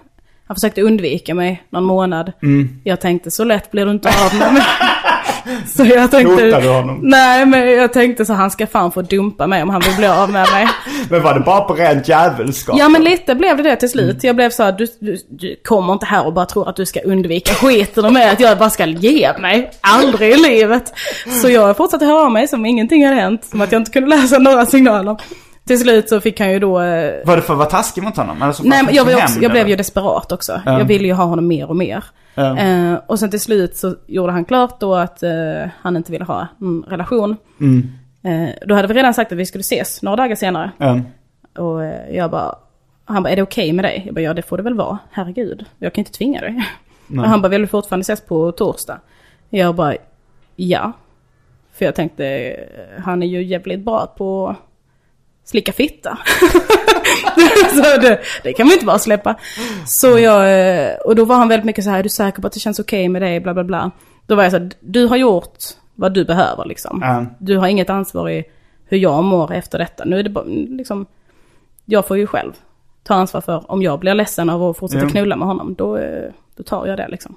Han 0.47 0.55
försökte 0.55 0.81
undvika 0.81 1.35
mig 1.35 1.63
någon 1.69 1.83
månad. 1.83 2.33
Jag 2.83 3.01
tänkte 3.01 3.31
så 3.31 3.43
lätt 3.43 3.71
blir 3.71 3.85
du 3.85 3.91
inte 3.91 4.09
av 4.09 4.39
med 4.39 4.53
mig. 4.53 4.63
Så 5.67 5.85
jag 5.85 6.11
tänkte... 6.11 6.45
Hotade 6.45 6.61
du 6.61 6.69
honom? 6.69 6.99
Nej, 7.01 7.45
men 7.45 7.71
jag 7.71 7.93
tänkte 7.93 8.25
så 8.25 8.33
han 8.33 8.51
ska 8.51 8.67
fan 8.67 8.91
få 8.91 9.01
dumpa 9.01 9.47
mig 9.47 9.63
om 9.63 9.69
han 9.69 9.81
vill 9.81 9.95
bli 9.95 10.07
av 10.07 10.29
med 10.29 10.47
mig. 10.51 10.67
Men 11.09 11.23
var 11.23 11.33
det 11.33 11.39
bara 11.39 11.61
på 11.61 11.73
rent 11.73 12.07
djävulskap? 12.07 12.75
Ja 12.79 12.89
men 12.89 13.03
lite 13.03 13.35
blev 13.35 13.57
det 13.57 13.63
det 13.63 13.75
till 13.75 13.89
slut. 13.89 14.23
Jag 14.23 14.35
blev 14.35 14.49
så 14.49 14.63
här, 14.63 14.71
du, 14.71 14.87
du, 14.99 15.17
du 15.29 15.55
kommer 15.63 15.93
inte 15.93 16.05
här 16.05 16.25
och 16.25 16.33
bara 16.33 16.45
tror 16.45 16.69
att 16.69 16.75
du 16.75 16.85
ska 16.85 16.99
undvika 16.99 17.53
skiten 17.53 18.13
med 18.13 18.31
att 18.31 18.39
jag 18.39 18.57
bara 18.57 18.69
ska 18.69 18.85
ge 18.85 19.31
mig. 19.39 19.71
Aldrig 19.81 20.33
i 20.33 20.37
livet. 20.37 20.93
Så 21.41 21.49
jag 21.49 21.77
fortsatte 21.77 22.05
höra 22.05 22.21
av 22.21 22.31
mig 22.31 22.47
som 22.47 22.65
ingenting 22.65 23.05
hade 23.05 23.21
hänt. 23.21 23.45
Som 23.45 23.61
att 23.61 23.71
jag 23.71 23.79
inte 23.79 23.91
kunde 23.91 24.09
läsa 24.09 24.37
några 24.37 24.65
signaler. 24.65 25.17
Till 25.67 25.79
slut 25.79 26.09
så 26.09 26.21
fick 26.21 26.39
han 26.39 26.51
ju 26.51 26.59
då... 26.59 26.79
eh, 26.79 27.25
Var 27.25 27.35
det 27.35 27.41
för 27.41 27.53
att 27.53 27.57
vara 27.59 27.69
taskig 27.69 28.03
mot 28.03 28.17
honom? 28.17 28.41
Eller 28.41 28.51
så 28.53 28.63
Nej 28.63 28.83
men 28.85 28.95
jag, 28.95 29.05
var 29.05 29.15
också, 29.15 29.39
jag 29.41 29.51
blev 29.51 29.67
ju 29.69 29.75
desperat 29.75 30.31
också. 30.31 30.61
Ja. 30.65 30.79
Jag 30.79 30.85
ville 30.85 31.07
ju 31.07 31.13
ha 31.13 31.23
honom 31.23 31.47
mer 31.47 31.69
och 31.69 31.75
mer. 31.75 32.03
Ja. 32.35 32.57
Eh, 32.57 32.93
och 33.07 33.19
sen 33.19 33.29
till 33.29 33.39
slut 33.41 33.75
så 33.77 33.95
gjorde 34.07 34.31
han 34.31 34.45
klart 34.45 34.79
då 34.79 34.95
att 34.95 35.23
eh, 35.23 35.31
han 35.81 35.97
inte 35.97 36.11
ville 36.11 36.25
ha 36.25 36.47
en 36.61 36.83
relation. 36.87 37.37
Mm. 37.61 37.91
Eh, 38.23 38.49
då 38.65 38.75
hade 38.75 38.87
vi 38.87 38.93
redan 38.93 39.13
sagt 39.13 39.31
att 39.31 39.37
vi 39.37 39.45
skulle 39.45 39.61
ses 39.61 40.01
några 40.01 40.15
dagar 40.15 40.35
senare. 40.35 40.71
Ja. 40.77 40.99
Och 41.63 41.83
jag 42.11 42.31
bara, 42.31 42.55
han 43.05 43.23
bara, 43.23 43.29
är 43.29 43.35
det 43.35 43.41
okej 43.41 43.73
med 43.73 43.85
dig? 43.85 44.03
Jag 44.05 44.15
bara, 44.15 44.21
ja 44.21 44.33
det 44.33 44.41
får 44.41 44.57
det 44.57 44.63
väl 44.63 44.73
vara. 44.73 44.97
Herregud, 45.11 45.65
jag 45.77 45.93
kan 45.93 46.01
inte 46.01 46.11
tvinga 46.11 46.41
dig. 46.41 46.63
Och 47.09 47.23
han 47.29 47.41
bara, 47.41 47.49
vill 47.49 47.61
du 47.61 47.67
fortfarande 47.67 48.01
ses 48.01 48.21
på 48.21 48.51
torsdag? 48.51 48.99
Jag 49.49 49.75
bara, 49.75 49.95
ja. 50.55 50.91
För 51.73 51.85
jag 51.85 51.95
tänkte, 51.95 52.55
han 53.03 53.23
är 53.23 53.27
ju 53.27 53.43
jävligt 53.43 53.79
bra 53.85 54.13
på 54.17 54.55
slicka 55.47 55.71
fitta. 55.71 56.17
så 57.75 57.81
det, 58.01 58.19
det 58.43 58.53
kan 58.53 58.67
vi 58.67 58.73
inte 58.73 58.85
bara 58.85 58.99
släppa. 58.99 59.35
Så 59.85 60.19
jag, 60.19 60.59
eh, 60.85 60.95
och 60.95 61.15
då 61.15 61.25
var 61.25 61.35
han 61.35 61.47
väldigt 61.47 61.65
mycket 61.65 61.83
så 61.83 61.89
här, 61.89 61.99
är 61.99 62.03
du 62.03 62.09
säker 62.09 62.41
på 62.41 62.47
att 62.47 62.53
det 62.53 62.59
känns 62.59 62.79
okej 62.79 63.09
med 63.09 63.21
dig? 63.21 63.39
Bla 63.39 63.53
bla 63.53 63.63
bla. 63.63 63.91
Då 64.27 64.35
var 64.35 64.43
jag 64.43 64.51
så 64.51 64.57
här, 64.57 64.71
du 64.79 65.05
har 65.05 65.17
gjort 65.17 65.57
vad 65.95 66.13
du 66.13 66.25
behöver 66.25 66.65
liksom. 66.65 66.99
Ja. 67.01 67.25
Du 67.39 67.57
har 67.57 67.67
inget 67.67 67.89
ansvar 67.89 68.29
i 68.29 68.43
hur 68.85 68.97
jag 68.97 69.23
mår 69.23 69.53
efter 69.53 69.77
detta. 69.79 70.05
Nu 70.05 70.19
är 70.19 70.23
det 70.23 70.29
bara, 70.29 70.45
liksom, 70.69 71.05
jag 71.85 72.07
får 72.07 72.17
ju 72.17 72.27
själv 72.27 72.51
ta 73.03 73.13
ansvar 73.13 73.41
för 73.41 73.71
om 73.71 73.81
jag 73.81 73.99
blir 73.99 74.13
ledsen 74.13 74.49
av 74.49 74.63
att 74.63 74.77
fortsätta 74.77 75.05
Ja. 75.05 75.09
knulla 75.09 75.35
med 75.35 75.47
honom. 75.47 75.75
Då, 75.77 75.97
eh, 75.97 76.31
då 76.57 76.63
tar 76.63 76.87
jag 76.87 76.97
det 76.97 77.07
liksom. 77.07 77.35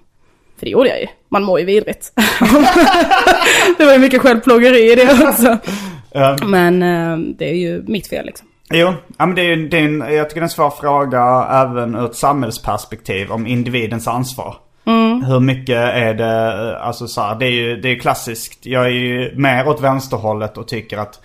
För 0.59 0.67
det 0.67 0.71
gjorde 0.71 0.89
jag 0.89 1.01
ju. 1.01 1.07
Man 1.29 1.43
mår 1.43 1.61
ju 1.61 1.65
vidrigt. 1.67 2.13
det 3.79 3.85
var 3.85 3.93
ju 3.93 3.99
mycket 3.99 4.23
självplågeri 4.23 4.93
i 4.93 4.95
det 4.95 5.29
också. 5.29 5.59
Ja. 6.13 6.37
Men 6.47 6.83
eh, 6.83 7.19
det 7.39 7.51
är 7.51 7.55
ju 7.55 7.83
mitt 7.87 8.07
fel 8.07 8.27
liksom. 8.27 8.47
Jo, 8.73 8.95
ja, 9.19 9.27
men 9.27 9.35
det 9.35 9.43
är 9.43 9.57
det 9.57 9.79
är 9.79 9.85
en, 9.85 10.01
jag 10.15 10.29
tycker 10.29 10.41
det 10.41 10.45
är 10.45 10.49
en 10.49 10.49
svår 10.49 10.71
fråga 10.71 11.47
även 11.51 11.95
ur 11.95 12.05
ett 12.05 12.17
samhällsperspektiv 12.17 13.33
om 13.33 13.47
individens 13.47 14.09
ansvar. 14.09 14.57
Hur 15.27 15.41
mycket 15.41 15.77
är 15.77 16.15
det, 16.15 16.73
eh, 16.73 16.87
alltså 16.87 17.07
så 17.07 17.21
här, 17.21 17.35
det 17.35 17.47
är 17.47 17.51
ju 17.51 17.77
det 17.77 17.89
är 17.89 17.99
klassiskt. 17.99 18.67
Jag 18.67 18.85
är 18.85 18.91
ju 18.91 19.35
mer 19.37 19.69
åt 19.69 19.81
vänsterhållet 19.81 20.59
och 20.59 20.69
tycker 20.69 20.99
att 20.99 21.21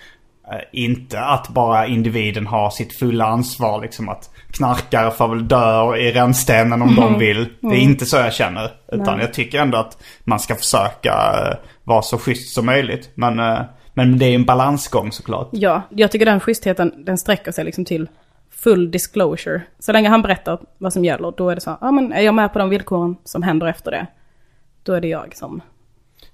eh, 0.51 0.59
inte 0.71 1.19
att 1.19 1.49
bara 1.49 1.87
individen 1.87 2.47
har 2.47 2.69
sitt 2.69 2.99
fulla 2.99 3.25
ansvar 3.25 3.81
liksom 3.81 4.09
att 4.09 4.29
knarkare 4.51 5.11
får 5.11 5.27
väl 5.27 5.47
dö 5.47 5.95
i 5.95 6.11
rännstenen 6.11 6.81
om 6.81 6.95
de 6.95 7.19
vill. 7.19 7.47
Det 7.59 7.75
är 7.75 7.79
inte 7.79 8.05
så 8.05 8.17
jag 8.17 8.33
känner. 8.33 8.71
Utan 8.91 9.19
jag 9.19 9.33
tycker 9.33 9.59
ändå 9.59 9.77
att 9.77 9.97
man 10.23 10.39
ska 10.39 10.55
försöka 10.55 11.13
eh, 11.13 11.57
vara 11.83 12.01
så 12.01 12.17
schysst 12.17 12.53
som 12.53 12.65
möjligt. 12.65 13.09
Men, 13.15 13.39
eh, 13.39 13.61
men 13.97 14.17
det 14.17 14.25
är 14.25 14.35
en 14.35 14.45
balansgång 14.45 15.11
såklart. 15.11 15.47
Ja, 15.51 15.81
jag 15.89 16.11
tycker 16.11 16.25
den 16.25 16.39
schystheten, 16.39 16.93
den 17.05 17.17
sträcker 17.17 17.51
sig 17.51 17.65
liksom 17.65 17.85
till 17.85 18.07
full 18.51 18.91
disclosure. 18.91 19.61
Så 19.79 19.91
länge 19.91 20.09
han 20.09 20.21
berättar 20.21 20.59
vad 20.77 20.93
som 20.93 21.05
gäller, 21.05 21.33
då 21.37 21.49
är 21.49 21.55
det 21.55 21.61
så, 21.61 21.69
ja 21.69 21.77
ah, 21.81 21.91
men 21.91 22.13
är 22.13 22.21
jag 22.21 22.33
med 22.33 22.53
på 22.53 22.59
de 22.59 22.69
villkoren 22.69 23.15
som 23.23 23.43
händer 23.43 23.67
efter 23.67 23.91
det, 23.91 24.07
då 24.83 24.93
är 24.93 25.01
det 25.01 25.07
jag 25.07 25.35
som 25.35 25.61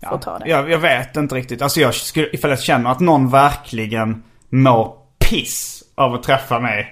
får 0.09 0.17
ta 0.17 0.39
det. 0.39 0.49
Jag, 0.49 0.71
jag 0.71 0.77
vet 0.79 1.15
inte 1.17 1.35
riktigt. 1.35 1.61
Alltså 1.61 1.79
jag 1.79 1.93
skulle, 1.93 2.27
ifall 2.33 2.49
jag 2.49 2.59
känner 2.59 2.91
att 2.91 2.99
någon 2.99 3.29
verkligen 3.29 4.23
mår 4.49 4.93
piss 5.29 5.83
av 5.95 6.13
att 6.13 6.23
träffa 6.23 6.59
mig. 6.59 6.87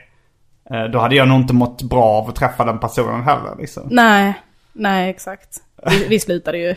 eh, 0.71 0.83
Då 0.83 0.99
hade 0.99 1.15
jag 1.15 1.27
nog 1.27 1.37
inte 1.39 1.53
mått 1.53 1.81
bra 1.81 2.03
av 2.05 2.29
att 2.29 2.35
träffa 2.35 2.65
den 2.65 2.79
personen 2.79 3.23
heller 3.23 3.55
liksom. 3.59 3.83
Nej, 3.91 4.33
nej 4.73 5.09
exakt. 5.09 5.57
Vi, 5.89 6.07
vi 6.07 6.19
slutade 6.19 6.57
ju 6.57 6.69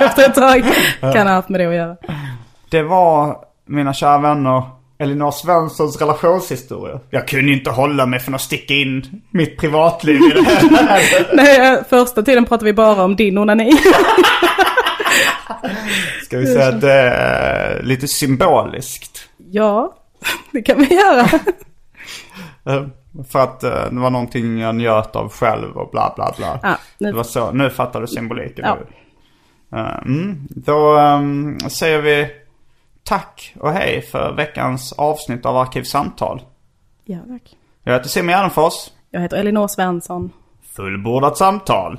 efter 0.00 0.24
ett 0.28 0.34
tag. 0.34 0.62
Kan 1.00 1.26
ha 1.26 1.34
haft 1.34 1.48
med 1.48 1.60
det 1.60 1.66
att 1.66 1.74
göra. 1.74 1.96
Det 2.70 2.82
var, 2.82 3.36
mina 3.66 3.92
kära 3.94 4.18
vänner, 4.18 4.62
Elinor 4.98 5.30
Svenssons 5.30 6.00
relationshistoria. 6.00 7.00
Jag 7.10 7.28
kunde 7.28 7.52
inte 7.52 7.70
hålla 7.70 8.06
mig 8.06 8.20
från 8.20 8.34
att 8.34 8.40
sticka 8.40 8.74
in 8.74 9.22
mitt 9.30 9.58
privatliv 9.58 10.16
i 10.16 10.28
det 10.34 10.42
här. 10.76 11.26
Nej, 11.36 11.82
första 11.88 12.22
tiden 12.22 12.44
pratade 12.44 12.64
vi 12.64 12.72
bara 12.72 13.04
om 13.04 13.16
din 13.16 13.38
onani. 13.38 13.72
Ska 16.24 16.38
vi 16.38 16.46
säga 16.46 16.68
att 16.68 16.80
det 16.80 16.92
är 16.92 17.82
lite 17.82 18.08
symboliskt. 18.08 19.28
ja, 19.50 19.94
det 20.52 20.62
kan 20.62 20.78
vi 20.78 20.94
göra. 20.94 21.28
Eh, 22.66 22.86
För 23.32 23.38
att 23.38 23.64
eh, 23.64 23.70
det 23.90 24.00
var 24.00 24.10
någonting 24.10 24.58
jag 24.58 24.74
njöt 24.74 25.16
av 25.16 25.28
själv 25.32 25.76
och 25.76 25.90
bla 25.90 26.12
bla 26.16 26.34
bla. 26.36 26.58
Ja, 26.62 26.76
nu- 26.98 27.10
Det 27.10 27.16
var 27.16 27.22
så, 27.24 27.50
nu 27.52 27.70
fattar 27.70 28.00
du 28.00 28.06
symboliken. 28.06 28.64
Ja. 28.64 28.78
Eh, 29.78 29.98
mm. 30.06 30.46
Då 30.50 30.96
ehm, 30.96 31.58
säger 31.60 32.02
vi 32.02 32.26
tack 33.10 33.54
och 33.60 33.72
hej 33.72 34.02
för 34.02 34.32
veckans 34.32 34.92
avsnitt 34.92 35.46
av 35.46 35.56
Arkivsamtal. 35.56 36.42
Ja, 37.04 37.18
tack. 37.28 37.56
Jag 37.84 37.92
heter 37.92 38.08
Simon 38.08 38.28
Gärdenfors. 38.28 38.74
Jag 39.10 39.20
heter 39.20 39.36
Elinor 39.36 39.68
Svensson. 39.68 40.32
Fullbordat 40.76 41.36
samtal. 41.38 41.98